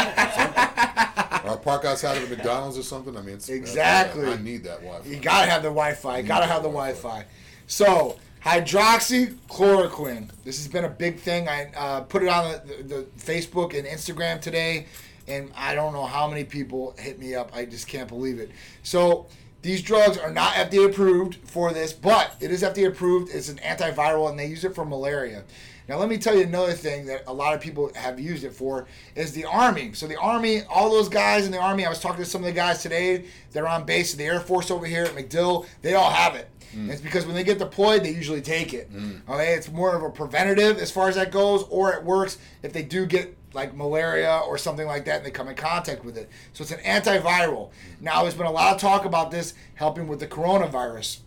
or 1.45 1.51
I 1.51 1.59
park 1.61 1.85
outside 1.85 2.17
of 2.17 2.31
a 2.31 2.35
McDonald's 2.35 2.77
or 2.77 2.83
something. 2.83 3.15
I 3.17 3.21
mean, 3.21 3.35
exactly. 3.35 4.25
I, 4.25 4.33
I 4.33 4.41
need 4.41 4.63
that 4.63 4.79
Wi-Fi. 4.79 5.09
You 5.09 5.17
gotta 5.17 5.49
have 5.49 5.61
the 5.61 5.69
Wi-Fi. 5.69 6.19
You 6.19 6.23
gotta 6.23 6.45
have 6.45 6.63
the 6.63 6.69
Wi-Fi. 6.69 7.25
So 7.67 8.17
Hydroxychloroquine. 8.45 10.29
This 10.43 10.57
has 10.59 10.67
been 10.67 10.85
a 10.85 10.89
big 10.89 11.17
thing. 11.17 11.49
I 11.49 11.71
uh, 11.75 12.01
put 12.01 12.21
it 12.21 12.29
on 12.29 12.51
the, 12.51 12.83
the, 12.83 13.07
Facebook 13.17 13.75
and 13.75 13.87
Instagram 13.87 14.39
today, 14.39 14.85
and 15.27 15.51
I 15.55 15.73
don't 15.73 15.93
know 15.93 16.05
how 16.05 16.27
many 16.29 16.43
people 16.43 16.93
hit 16.99 17.17
me 17.17 17.33
up. 17.33 17.49
I 17.55 17.65
just 17.65 17.87
can't 17.87 18.07
believe 18.07 18.39
it. 18.39 18.51
So 18.83 19.25
these 19.63 19.81
drugs 19.81 20.19
are 20.19 20.29
not 20.29 20.53
FDA 20.53 20.85
approved 20.85 21.37
for 21.37 21.73
this, 21.73 21.91
but 21.91 22.35
it 22.39 22.51
is 22.51 22.61
FDA 22.61 22.87
approved. 22.87 23.33
It's 23.33 23.49
an 23.49 23.57
antiviral, 23.57 24.29
and 24.29 24.37
they 24.37 24.45
use 24.45 24.63
it 24.63 24.75
for 24.75 24.85
malaria. 24.85 25.43
Now, 25.87 25.97
let 25.97 26.09
me 26.09 26.17
tell 26.17 26.35
you 26.35 26.43
another 26.43 26.73
thing 26.73 27.05
that 27.05 27.23
a 27.27 27.33
lot 27.33 27.53
of 27.53 27.61
people 27.61 27.91
have 27.95 28.19
used 28.19 28.43
it 28.43 28.53
for 28.53 28.87
is 29.15 29.33
the 29.33 29.45
Army. 29.45 29.93
So, 29.93 30.07
the 30.07 30.19
Army, 30.19 30.63
all 30.63 30.89
those 30.89 31.09
guys 31.09 31.45
in 31.45 31.51
the 31.51 31.59
Army, 31.59 31.85
I 31.85 31.89
was 31.89 31.99
talking 31.99 32.23
to 32.23 32.29
some 32.29 32.41
of 32.41 32.45
the 32.45 32.53
guys 32.53 32.81
today, 32.81 33.25
they're 33.51 33.67
on 33.67 33.85
base 33.85 34.13
in 34.13 34.19
the 34.19 34.25
Air 34.25 34.39
Force 34.39 34.71
over 34.71 34.85
here 34.85 35.03
at 35.03 35.11
MacDill, 35.11 35.65
they 35.81 35.93
all 35.93 36.09
have 36.09 36.35
it. 36.35 36.49
Mm. 36.75 36.89
It's 36.89 37.01
because 37.01 37.25
when 37.25 37.35
they 37.35 37.43
get 37.43 37.59
deployed, 37.59 38.03
they 38.03 38.11
usually 38.11 38.41
take 38.41 38.73
it. 38.73 38.91
Mm. 38.91 39.21
Okay, 39.29 39.53
it's 39.53 39.71
more 39.71 39.95
of 39.95 40.03
a 40.03 40.09
preventative 40.09 40.77
as 40.77 40.91
far 40.91 41.07
as 41.07 41.15
that 41.15 41.31
goes, 41.31 41.63
or 41.69 41.93
it 41.93 42.03
works 42.03 42.37
if 42.63 42.73
they 42.73 42.83
do 42.83 43.05
get 43.05 43.35
like 43.53 43.73
malaria 43.73 44.41
or 44.45 44.57
something 44.57 44.85
like 44.85 45.05
that 45.05 45.17
and 45.17 45.25
they 45.25 45.31
come 45.31 45.47
in 45.47 45.55
contact 45.55 46.03
with 46.03 46.17
it. 46.17 46.29
So 46.53 46.63
it's 46.63 46.71
an 46.71 46.79
antiviral. 46.79 47.69
Now, 48.01 48.21
there's 48.21 48.33
been 48.33 48.45
a 48.45 48.51
lot 48.51 48.75
of 48.75 48.81
talk 48.81 49.05
about 49.05 49.31
this 49.31 49.53
helping 49.75 50.07
with 50.07 50.19
the 50.19 50.27
coronavirus. 50.27 51.19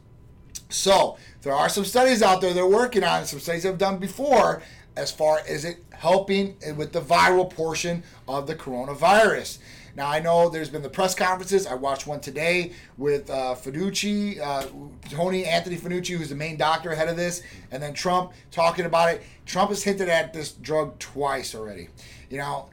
So 0.69 1.17
there 1.43 1.55
are 1.55 1.69
some 1.69 1.85
studies 1.85 2.23
out 2.23 2.41
there 2.41 2.53
they're 2.53 2.67
working 2.67 3.05
on, 3.05 3.25
some 3.25 3.41
studies 3.41 3.63
have 3.63 3.79
done 3.79 3.99
before 3.99 4.63
as 4.97 5.11
far 5.11 5.41
as 5.49 5.65
it 5.65 5.85
helping 5.93 6.57
with 6.77 6.93
the 6.93 7.01
viral 7.01 7.49
portion 7.49 8.03
of 8.27 8.47
the 8.47 8.55
coronavirus. 8.55 9.59
Now 9.97 10.07
I 10.07 10.21
know 10.21 10.49
there's 10.49 10.69
been 10.69 10.83
the 10.83 10.89
press 10.89 11.15
conferences. 11.15 11.67
I 11.67 11.75
watched 11.75 12.07
one 12.07 12.21
today 12.21 12.73
with 12.97 13.29
uh, 13.31 13.57
Fauci, 13.57 14.41
uh, 14.41 14.67
Tony 15.11 15.45
Anthony 15.45 15.77
Fauci, 15.77 16.17
who's 16.17 16.29
the 16.29 16.37
main 16.37 16.57
doctor 16.57 16.91
ahead 16.91 17.09
of 17.09 17.17
this, 17.17 17.43
and 17.73 17.83
then 17.83 17.95
Trump 17.95 18.33
talking 18.51 18.85
about 18.85 19.13
it. 19.13 19.23
Trump 19.45 19.71
has 19.71 19.83
hinted 19.83 20.09
at 20.09 20.33
this 20.33 20.53
drug 20.53 20.99
twice 21.01 21.55
already. 21.55 21.89
You 22.31 22.39
know, 22.39 22.69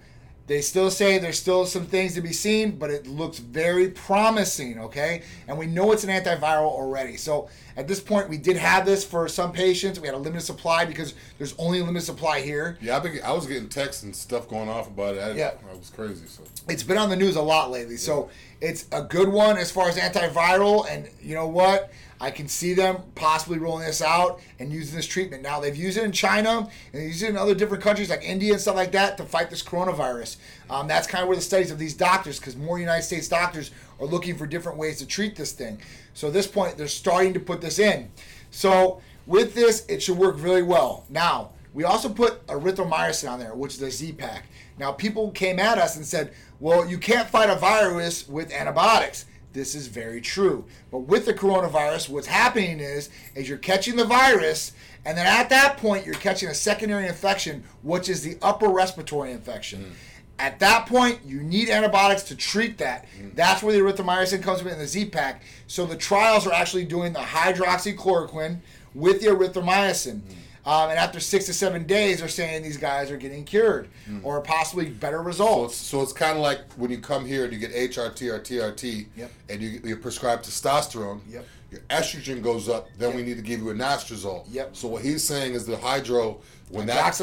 they 0.48 0.62
still 0.62 0.92
say 0.92 1.18
there's 1.18 1.40
still 1.40 1.66
some 1.66 1.88
things 1.88 2.14
to 2.14 2.22
be 2.22 2.32
seen, 2.32 2.78
but 2.78 2.92
it 2.92 3.08
looks 3.08 3.40
very 3.40 3.90
promising, 3.90 4.80
okay? 4.80 5.24
And 5.48 5.58
we 5.58 5.66
know 5.66 5.92
it's 5.92 6.04
an 6.04 6.12
antiviral 6.12 6.70
already. 6.70 7.18
So 7.18 7.50
at 7.78 7.88
this 7.88 8.00
point, 8.00 8.30
we 8.30 8.38
did 8.38 8.56
have 8.58 8.86
this 8.86 9.04
for 9.04 9.28
some 9.28 9.52
patients. 9.52 10.00
We 10.00 10.08
had 10.08 10.16
a 10.16 10.20
limited 10.20 10.46
supply 10.46 10.86
because 10.86 11.14
there's 11.38 11.54
only 11.58 11.80
a 11.80 11.84
limited 11.84 12.06
supply 12.06 12.42
here. 12.42 12.78
Yeah, 12.82 12.98
I, 12.98 13.00
been, 13.00 13.20
I 13.24 13.34
was 13.34 13.46
getting 13.46 13.68
texts 13.68 14.04
and 14.04 14.16
stuff 14.16 14.48
going 14.48 14.70
off 14.70 14.88
about 14.88 15.16
it. 15.16 15.20
I, 15.20 15.32
yeah. 15.32 15.50
It 15.50 15.78
was 15.78 15.90
crazy. 15.90 16.26
So 16.28 16.44
It's 16.70 16.84
been 16.84 16.98
on 16.98 17.10
the 17.10 17.18
news 17.18 17.36
a 17.36 17.42
lot 17.42 17.72
lately. 17.72 17.98
So 17.98 18.30
it's 18.62 18.86
a 18.92 19.02
good 19.02 19.28
one 19.28 19.58
as 19.58 19.72
far 19.72 19.90
as 19.90 19.98
antiviral. 19.98 20.90
And 20.90 21.10
you 21.22 21.36
know 21.36 21.48
what? 21.48 21.92
I 22.22 22.32
can 22.32 22.48
see 22.48 22.74
them 22.74 23.04
possibly 23.16 23.58
rolling 23.60 23.86
this 23.86 24.02
out 24.02 24.40
and 24.58 24.72
using 24.72 24.96
this 24.96 25.06
treatment. 25.06 25.44
Now 25.44 25.60
they've 25.60 25.76
used 25.76 25.98
it 25.98 26.06
in 26.06 26.14
China 26.14 26.60
and 26.94 27.02
they 27.02 27.08
use 27.08 27.22
it 27.22 27.30
in 27.30 27.36
other 27.36 27.54
different 27.54 27.84
countries 27.84 28.10
like 28.10 28.24
India 28.24 28.54
and 28.54 28.62
stuff 28.62 28.78
like 28.78 28.94
that 28.94 29.18
to 29.18 29.26
fight 29.26 29.50
this 29.50 29.62
coronavirus. 29.62 30.38
Um, 30.70 30.88
that's 30.88 31.08
kind 31.08 31.24
of 31.24 31.28
where 31.28 31.36
the 31.36 31.42
studies 31.42 31.72
of 31.72 31.78
these 31.78 31.94
doctors, 31.94 32.40
because 32.40 32.56
more 32.56 32.80
United 32.80 33.04
States 33.04 33.28
doctors 33.28 33.72
are 34.00 34.08
looking 34.08 34.38
for 34.38 34.48
different 34.48 34.78
ways 34.78 35.00
to 35.00 35.06
treat 35.06 35.36
this 35.36 35.52
thing. 35.52 35.78
So 36.16 36.28
at 36.28 36.34
this 36.34 36.48
point, 36.48 36.78
they're 36.78 36.88
starting 36.88 37.34
to 37.34 37.40
put 37.40 37.62
this 37.62 37.78
in. 37.78 38.10
So 38.50 39.02
with 39.28 39.54
this, 39.54 39.86
it 39.88 40.02
should 40.02 40.18
work 40.18 40.38
really 40.40 40.64
well. 40.64 41.06
Now 41.10 41.52
we 41.74 41.84
also 41.84 42.10
put 42.10 42.48
erythromycin 42.48 43.30
on 43.30 43.38
there, 43.38 43.54
which 43.54 43.76
is 43.76 43.82
a 43.82 43.92
Z-Pak. 43.92 44.46
Now 44.80 44.94
people 44.94 45.30
came 45.32 45.60
at 45.60 45.78
us 45.78 45.98
and 45.98 46.06
said, 46.06 46.34
"Well, 46.60 46.88
you 46.88 46.98
can't 46.98 47.30
fight 47.30 47.50
a 47.50 47.56
virus 47.56 48.28
with 48.28 48.52
antibiotics." 48.52 49.26
This 49.52 49.76
is 49.76 49.88
very 49.88 50.22
true. 50.22 50.66
But 50.92 51.00
with 51.00 51.26
the 51.26 51.34
coronavirus, 51.34 52.10
what's 52.10 52.28
happening 52.28 52.80
is 52.80 53.10
is 53.36 53.48
you're 53.50 53.58
catching 53.58 53.98
the 53.98 54.06
virus, 54.06 54.72
and 55.06 55.18
then 55.18 55.28
at 55.28 55.50
that 55.50 55.78
point 55.78 56.06
you're 56.06 56.16
catching 56.16 56.48
a 56.48 56.54
secondary 56.54 57.08
infection, 57.08 57.64
which 57.84 58.08
is 58.08 58.24
the 58.24 58.38
upper 58.42 58.70
respiratory 58.70 59.32
infection. 59.32 59.84
Mm. 59.84 59.92
At 60.38 60.60
that 60.60 60.86
point, 60.86 61.20
you 61.26 61.42
need 61.42 61.70
antibiotics 61.70 62.24
to 62.24 62.36
treat 62.36 62.78
that. 62.80 63.06
Mm. 63.20 63.36
That's 63.36 63.64
where 63.64 63.74
the 63.74 63.80
erythromycin 63.80 64.44
comes 64.44 64.62
in 64.62 64.78
the 64.78 64.88
Z-Pak. 64.88 65.42
So 65.68 65.86
the 65.86 65.96
trials 65.96 66.46
are 66.46 66.54
actually 66.54 66.86
doing 66.86 67.14
the 67.14 67.20
hydroxychloroquine 67.20 68.58
with 68.94 69.22
the 69.22 69.28
erythromycin. 69.28 70.20
Mm. 70.20 70.36
Um, 70.66 70.90
and 70.90 70.98
after 70.98 71.20
six 71.20 71.46
to 71.46 71.54
seven 71.54 71.86
days, 71.86 72.20
they're 72.20 72.28
saying 72.28 72.64
these 72.64 72.78
guys 72.78 73.12
are 73.12 73.18
getting 73.18 73.44
cured 73.44 73.88
mm. 74.10 74.20
or 74.24 74.42
possibly 74.42 74.90
better 74.90 75.22
results. 75.22 75.76
So 75.76 75.86
it's, 75.86 75.90
so 75.90 76.02
it's 76.02 76.14
kind 76.14 76.36
of 76.36 76.42
like 76.42 76.60
when 76.74 76.90
you 76.90 76.98
come 76.98 77.24
here 77.24 77.44
and 77.44 77.54
you 77.54 77.60
get 77.60 77.72
HRT 77.72 78.34
or 78.34 78.40
TRT 78.40 79.06
yep. 79.16 79.32
and 79.48 79.62
you, 79.62 79.80
you're 79.84 79.98
prescribed 79.98 80.46
testosterone. 80.46 81.22
Yep. 81.30 81.46
Your 81.72 81.82
estrogen 81.90 82.42
goes 82.42 82.68
up, 82.68 82.90
then 82.98 83.10
yep. 83.10 83.18
we 83.18 83.24
need 83.24 83.38
to 83.38 83.44
give 83.44 83.60
you 83.60 83.70
a 83.70 83.74
anastrozole. 83.74 84.46
Yep. 84.50 84.76
So 84.76 84.88
what 84.88 85.04
he's 85.04 85.24
saying 85.24 85.54
is 85.54 85.66
the 85.66 85.78
hydro 85.78 86.40
when 86.70 86.88
that 86.88 87.18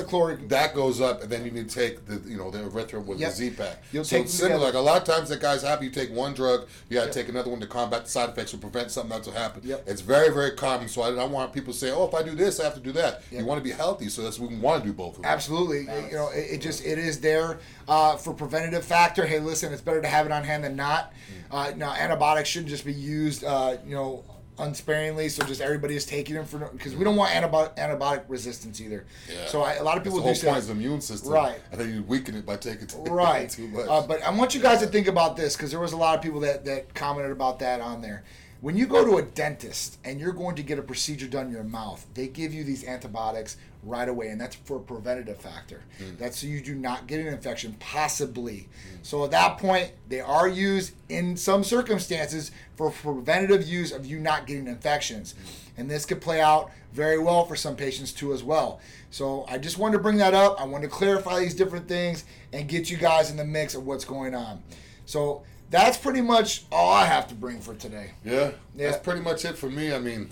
that 0.48 0.74
goes 0.74 1.00
up, 1.00 1.22
and 1.22 1.30
then 1.30 1.44
you 1.44 1.50
need 1.50 1.68
to 1.68 1.74
take 1.74 2.06
the 2.06 2.22
you 2.28 2.36
know 2.36 2.50
the 2.50 2.58
erythroid 2.58 3.04
with 3.04 3.18
yep. 3.18 3.30
the 3.30 3.36
Z-Pak. 3.36 3.82
You'll 3.92 4.04
so 4.04 4.16
it's 4.16 4.32
similar. 4.32 4.66
Like 4.66 4.74
a 4.74 4.78
lot 4.78 5.00
of 5.00 5.04
times 5.04 5.30
that 5.30 5.40
guys 5.40 5.62
happy. 5.62 5.86
You 5.86 5.90
take 5.90 6.12
one 6.12 6.32
drug, 6.32 6.68
you 6.88 6.94
got 6.94 7.00
to 7.00 7.06
yep. 7.06 7.14
take 7.14 7.28
another 7.28 7.50
one 7.50 7.58
to 7.60 7.66
combat 7.66 8.04
the 8.04 8.10
side 8.10 8.28
effects 8.28 8.54
or 8.54 8.58
prevent 8.58 8.92
something 8.92 9.12
else 9.12 9.26
to 9.26 9.32
happen. 9.32 9.62
Yep. 9.64 9.84
It's 9.86 10.00
very 10.00 10.32
very 10.32 10.52
common. 10.52 10.88
So 10.88 11.02
I 11.02 11.10
don't 11.10 11.32
want 11.32 11.52
people 11.52 11.72
to 11.72 11.78
say, 11.78 11.90
oh, 11.90 12.06
if 12.06 12.14
I 12.14 12.22
do 12.22 12.36
this, 12.36 12.60
I 12.60 12.64
have 12.64 12.74
to 12.74 12.80
do 12.80 12.92
that. 12.92 13.22
You 13.32 13.44
want 13.44 13.58
to 13.58 13.64
be 13.64 13.72
healthy, 13.72 14.08
so 14.08 14.22
that's 14.22 14.38
we 14.38 14.54
want 14.56 14.82
to 14.82 14.88
do 14.88 14.94
both. 14.94 15.16
of 15.16 15.22
them. 15.22 15.24
Absolutely. 15.24 15.80
You 15.80 16.12
know, 16.12 16.30
it, 16.30 16.52
it, 16.52 16.60
just 16.60 16.84
it 16.84 16.98
is 16.98 17.20
there 17.20 17.58
uh, 17.88 18.16
for 18.16 18.32
preventative 18.32 18.84
factor. 18.84 19.26
Hey, 19.26 19.40
listen, 19.40 19.72
it's 19.72 19.82
better 19.82 20.00
to 20.00 20.08
have 20.08 20.24
it 20.26 20.32
on 20.32 20.44
hand 20.44 20.62
than 20.62 20.76
not. 20.76 21.12
Mm. 21.50 21.72
Uh, 21.72 21.76
now 21.76 21.92
antibiotics 21.92 22.48
shouldn't 22.48 22.70
just 22.70 22.84
be 22.84 22.92
used. 22.92 23.42
Uh, 23.42 23.76
you 23.84 23.94
know 23.94 24.24
unsparingly. 24.62 25.28
So 25.28 25.44
just 25.44 25.60
everybody 25.60 25.96
is 25.96 26.06
taking 26.06 26.34
them 26.34 26.44
for 26.44 26.58
because 26.58 26.94
we 26.94 27.04
don't 27.04 27.16
want 27.16 27.32
antibiotic 27.32 27.76
antibiotic 27.76 28.24
resistance 28.28 28.80
either. 28.80 29.04
Yeah. 29.28 29.46
So 29.46 29.62
I, 29.62 29.74
a 29.74 29.82
lot 29.82 29.98
of 29.98 30.04
people 30.04 30.20
That's 30.20 30.40
do 30.40 30.46
the 30.46 30.52
whole 30.52 30.58
say 30.58 30.58
point 30.58 30.58
is 30.58 30.66
the 30.68 30.72
immune 30.72 31.00
system. 31.00 31.32
Right. 31.32 31.60
I 31.72 31.76
think 31.76 31.94
you 31.94 32.02
weaken 32.04 32.34
it 32.34 32.46
by 32.46 32.56
taking 32.56 32.86
too, 32.86 33.02
right. 33.04 33.48
too 33.50 33.68
much. 33.68 33.86
Uh, 33.88 34.06
but 34.06 34.22
I 34.22 34.30
want 34.30 34.54
you 34.54 34.60
guys 34.60 34.80
to 34.80 34.86
think 34.86 35.08
about 35.08 35.36
this 35.36 35.56
because 35.56 35.70
there 35.70 35.80
was 35.80 35.92
a 35.92 35.96
lot 35.96 36.16
of 36.16 36.22
people 36.22 36.40
that, 36.40 36.64
that 36.64 36.94
commented 36.94 37.32
about 37.32 37.58
that 37.58 37.80
on 37.80 38.00
there. 38.00 38.24
When 38.60 38.76
you 38.76 38.86
go 38.86 39.04
to 39.04 39.16
a 39.16 39.22
dentist 39.22 39.98
and 40.04 40.20
you're 40.20 40.32
going 40.32 40.54
to 40.54 40.62
get 40.62 40.78
a 40.78 40.82
procedure 40.82 41.26
done 41.26 41.46
in 41.46 41.52
your 41.52 41.64
mouth, 41.64 42.06
they 42.14 42.28
give 42.28 42.54
you 42.54 42.62
these 42.62 42.84
antibiotics 42.84 43.56
right 43.82 44.08
away, 44.08 44.28
and 44.28 44.40
that's 44.40 44.54
for 44.56 44.76
a 44.76 44.80
preventative 44.80 45.38
factor. 45.38 45.82
Hmm. 45.98 46.16
That's 46.18 46.38
so 46.38 46.46
you 46.46 46.60
do 46.60 46.74
not 46.74 47.06
get 47.06 47.20
an 47.20 47.26
infection, 47.26 47.74
possibly. 47.80 48.68
So 49.02 49.24
at 49.24 49.30
that 49.32 49.58
point, 49.58 49.92
they 50.08 50.20
are 50.20 50.48
used 50.48 50.92
in 51.08 51.36
some 51.36 51.64
circumstances 51.64 52.52
for 52.76 52.90
preventative 52.90 53.66
use 53.66 53.90
of 53.92 54.06
you 54.06 54.18
not 54.20 54.46
getting 54.46 54.66
infections. 54.68 55.34
And 55.76 55.90
this 55.90 56.04
could 56.04 56.20
play 56.20 56.40
out 56.40 56.70
very 56.92 57.18
well 57.18 57.44
for 57.46 57.56
some 57.56 57.74
patients 57.76 58.12
too 58.12 58.32
as 58.32 58.44
well. 58.44 58.78
So 59.10 59.46
I 59.48 59.58
just 59.58 59.78
wanted 59.78 59.96
to 59.96 60.02
bring 60.02 60.18
that 60.18 60.34
up. 60.34 60.60
I 60.60 60.64
wanted 60.66 60.90
to 60.90 60.94
clarify 60.94 61.40
these 61.40 61.54
different 61.54 61.88
things 61.88 62.24
and 62.52 62.68
get 62.68 62.90
you 62.90 62.96
guys 62.98 63.30
in 63.30 63.36
the 63.36 63.44
mix 63.44 63.74
of 63.74 63.86
what's 63.86 64.04
going 64.04 64.34
on. 64.34 64.62
So 65.06 65.42
that's 65.70 65.96
pretty 65.96 66.20
much 66.20 66.64
all 66.70 66.92
I 66.92 67.06
have 67.06 67.26
to 67.28 67.34
bring 67.34 67.60
for 67.60 67.74
today. 67.74 68.10
Yeah, 68.24 68.52
Yeah. 68.76 68.90
that's 68.90 69.02
pretty 69.02 69.22
much 69.22 69.44
it 69.46 69.56
for 69.56 69.70
me. 69.70 69.92
I 69.94 69.98
mean, 69.98 70.28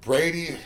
Brady, 0.00 0.56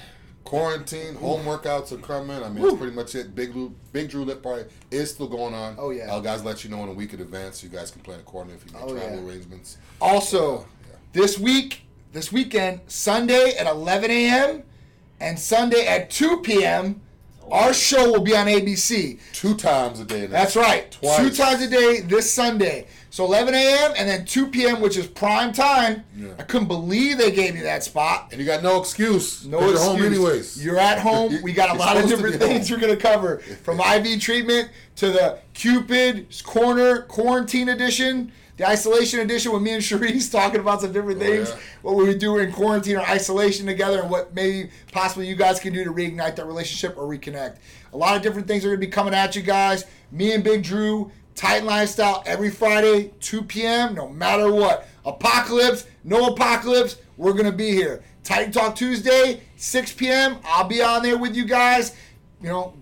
quarantine, 0.44 1.14
home 1.16 1.42
workouts 1.44 1.90
are 1.92 1.96
coming. 1.98 2.42
I 2.42 2.48
mean, 2.48 2.62
Woo. 2.62 2.68
that's 2.70 2.78
pretty 2.80 2.94
much 2.96 3.14
it. 3.14 3.34
Big 3.34 3.52
Drew, 3.52 3.74
Big 3.92 4.10
Drew 4.10 4.24
Lift 4.24 4.42
Party 4.42 4.64
is 4.90 5.10
still 5.10 5.26
going 5.28 5.54
on. 5.54 5.74
Oh, 5.78 5.90
yeah. 5.90 6.10
I'll 6.10 6.20
guys 6.20 6.44
let 6.44 6.64
you 6.64 6.70
know 6.70 6.82
in 6.82 6.88
a 6.88 6.92
week 6.92 7.12
in 7.14 7.20
advance 7.20 7.60
so 7.60 7.66
you 7.66 7.72
guys 7.72 7.90
can 7.90 8.02
plan 8.02 8.20
accordingly 8.20 8.56
if 8.58 8.66
you 8.66 8.72
make 8.72 8.82
Oh, 8.82 8.94
travel 8.94 9.18
yeah. 9.22 9.26
arrangements. 9.30 9.78
Also, 10.00 10.66
Yeah. 10.88 10.96
this 11.12 11.38
week, 11.38 11.82
this 12.12 12.30
weekend, 12.30 12.80
Sunday 12.86 13.54
at 13.58 13.66
11 13.66 14.10
a.m. 14.10 14.62
and 15.20 15.38
Sunday 15.38 15.86
at 15.86 16.10
2 16.10 16.38
p.m., 16.42 17.00
our 17.50 17.74
show 17.74 18.10
will 18.10 18.22
be 18.22 18.34
on 18.34 18.46
ABC. 18.46 19.18
Two 19.34 19.54
times 19.54 20.00
a 20.00 20.04
day. 20.04 20.22
now. 20.22 20.28
That's 20.28 20.56
right. 20.56 20.90
Twice. 20.90 21.18
Two 21.18 21.30
times 21.30 21.60
a 21.62 21.68
day 21.68 22.00
this 22.00 22.32
Sunday. 22.32 22.86
So 23.14 23.24
11 23.26 23.54
a.m. 23.54 23.92
and 23.96 24.08
then 24.08 24.24
2 24.24 24.48
p.m., 24.48 24.80
which 24.80 24.96
is 24.96 25.06
prime 25.06 25.52
time. 25.52 26.02
Yeah. 26.16 26.32
I 26.36 26.42
couldn't 26.42 26.66
believe 26.66 27.16
they 27.16 27.30
gave 27.30 27.54
me 27.54 27.60
that 27.60 27.84
spot. 27.84 28.30
And 28.32 28.40
you 28.40 28.44
got 28.44 28.60
no 28.64 28.80
excuse. 28.80 29.46
No 29.46 29.58
excuse. 29.58 29.70
You're 29.70 29.78
at 29.78 29.86
home 29.86 30.02
anyways. 30.04 30.64
You're 30.64 30.78
at 30.78 30.98
home. 30.98 31.40
We 31.40 31.52
got 31.52 31.70
a 31.70 31.78
lot 31.78 31.96
of 31.96 32.08
different 32.08 32.40
things 32.40 32.68
home. 32.68 32.80
we're 32.80 32.84
going 32.88 32.98
to 32.98 33.00
cover 33.00 33.38
from 33.62 33.78
IV 33.78 34.20
treatment 34.20 34.70
to 34.96 35.12
the 35.12 35.38
Cupid 35.54 36.26
Corner 36.42 37.02
Quarantine 37.02 37.68
Edition, 37.68 38.32
the 38.56 38.66
Isolation 38.68 39.20
Edition 39.20 39.52
with 39.52 39.62
me 39.62 39.74
and 39.74 39.80
Cherise 39.84 40.32
talking 40.32 40.58
about 40.58 40.80
some 40.80 40.90
different 40.92 41.18
Oh, 41.22 41.24
things, 41.24 41.50
yeah. 41.50 41.56
what 41.82 41.94
we 41.94 42.06
would 42.08 42.18
do 42.18 42.38
in 42.38 42.50
quarantine 42.50 42.96
or 42.96 43.02
isolation 43.02 43.64
together, 43.64 44.00
and 44.00 44.10
what 44.10 44.34
maybe 44.34 44.70
possibly 44.90 45.28
you 45.28 45.36
guys 45.36 45.60
can 45.60 45.72
do 45.72 45.84
to 45.84 45.92
reignite 45.92 46.34
that 46.34 46.46
relationship 46.46 46.98
or 46.98 47.04
reconnect. 47.04 47.58
A 47.92 47.96
lot 47.96 48.16
of 48.16 48.22
different 48.22 48.48
things 48.48 48.64
are 48.64 48.70
going 48.70 48.80
to 48.80 48.86
be 48.88 48.90
coming 48.90 49.14
at 49.14 49.36
you 49.36 49.42
guys. 49.42 49.84
Me 50.10 50.32
and 50.32 50.42
Big 50.42 50.64
Drew, 50.64 51.12
Titan 51.34 51.66
Lifestyle, 51.66 52.22
every 52.26 52.50
Friday, 52.50 53.12
2 53.20 53.42
p.m., 53.42 53.94
no 53.94 54.08
matter 54.08 54.52
what. 54.52 54.86
Apocalypse, 55.04 55.86
no 56.04 56.28
apocalypse, 56.28 56.96
we're 57.16 57.32
going 57.32 57.44
to 57.44 57.52
be 57.52 57.70
here. 57.70 58.02
Titan 58.22 58.52
Talk 58.52 58.76
Tuesday, 58.76 59.40
6 59.56 59.92
p.m., 59.94 60.38
I'll 60.44 60.66
be 60.68 60.82
on 60.82 61.02
there 61.02 61.18
with 61.18 61.34
you 61.34 61.44
guys. 61.44 61.94
You 62.40 62.48
know, 62.48 62.74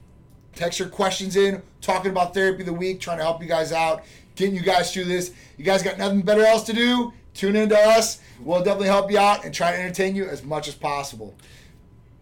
text 0.55 0.78
your 0.78 0.88
questions 0.88 1.36
in, 1.36 1.62
talking 1.80 2.11
about 2.11 2.34
therapy 2.34 2.61
of 2.61 2.66
the 2.66 2.72
week, 2.72 3.00
trying 3.00 3.18
to 3.18 3.24
help 3.24 3.42
you 3.42 3.48
guys 3.48 3.72
out, 3.72 4.05
getting 4.36 4.55
you 4.55 4.62
guys 4.62 4.92
through 4.92 5.05
this. 5.05 5.32
You 5.57 5.64
guys 5.64 5.82
got 5.82 5.98
nothing 5.98 6.22
better 6.22 6.44
else 6.44 6.64
to 6.64 6.72
do? 6.72 7.12
Tune 7.34 7.57
in 7.57 7.68
to 7.70 7.78
us. 7.78 8.20
We'll 8.40 8.62
definitely 8.62 8.88
help 8.88 9.11
you 9.11 9.18
out 9.18 9.44
and 9.44 9.55
try 9.55 9.72
to 9.72 9.78
entertain 9.78 10.14
you 10.14 10.26
as 10.26 10.42
much 10.42 10.68
as 10.68 10.74
possible. 10.74 11.34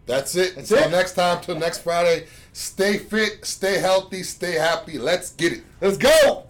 That's 0.07 0.35
it. 0.37 0.55
That's 0.55 0.71
Until 0.71 0.89
it. 0.89 0.91
next 0.93 1.15
time, 1.15 1.41
till 1.41 1.59
next 1.59 1.79
Friday. 1.79 2.27
Stay 2.53 2.99
fit, 2.99 3.45
stay 3.45 3.79
healthy, 3.79 4.23
stay 4.23 4.55
happy. 4.55 4.99
Let's 4.99 5.33
get 5.33 5.53
it. 5.53 5.63
Let's 5.81 5.97
go! 5.97 6.50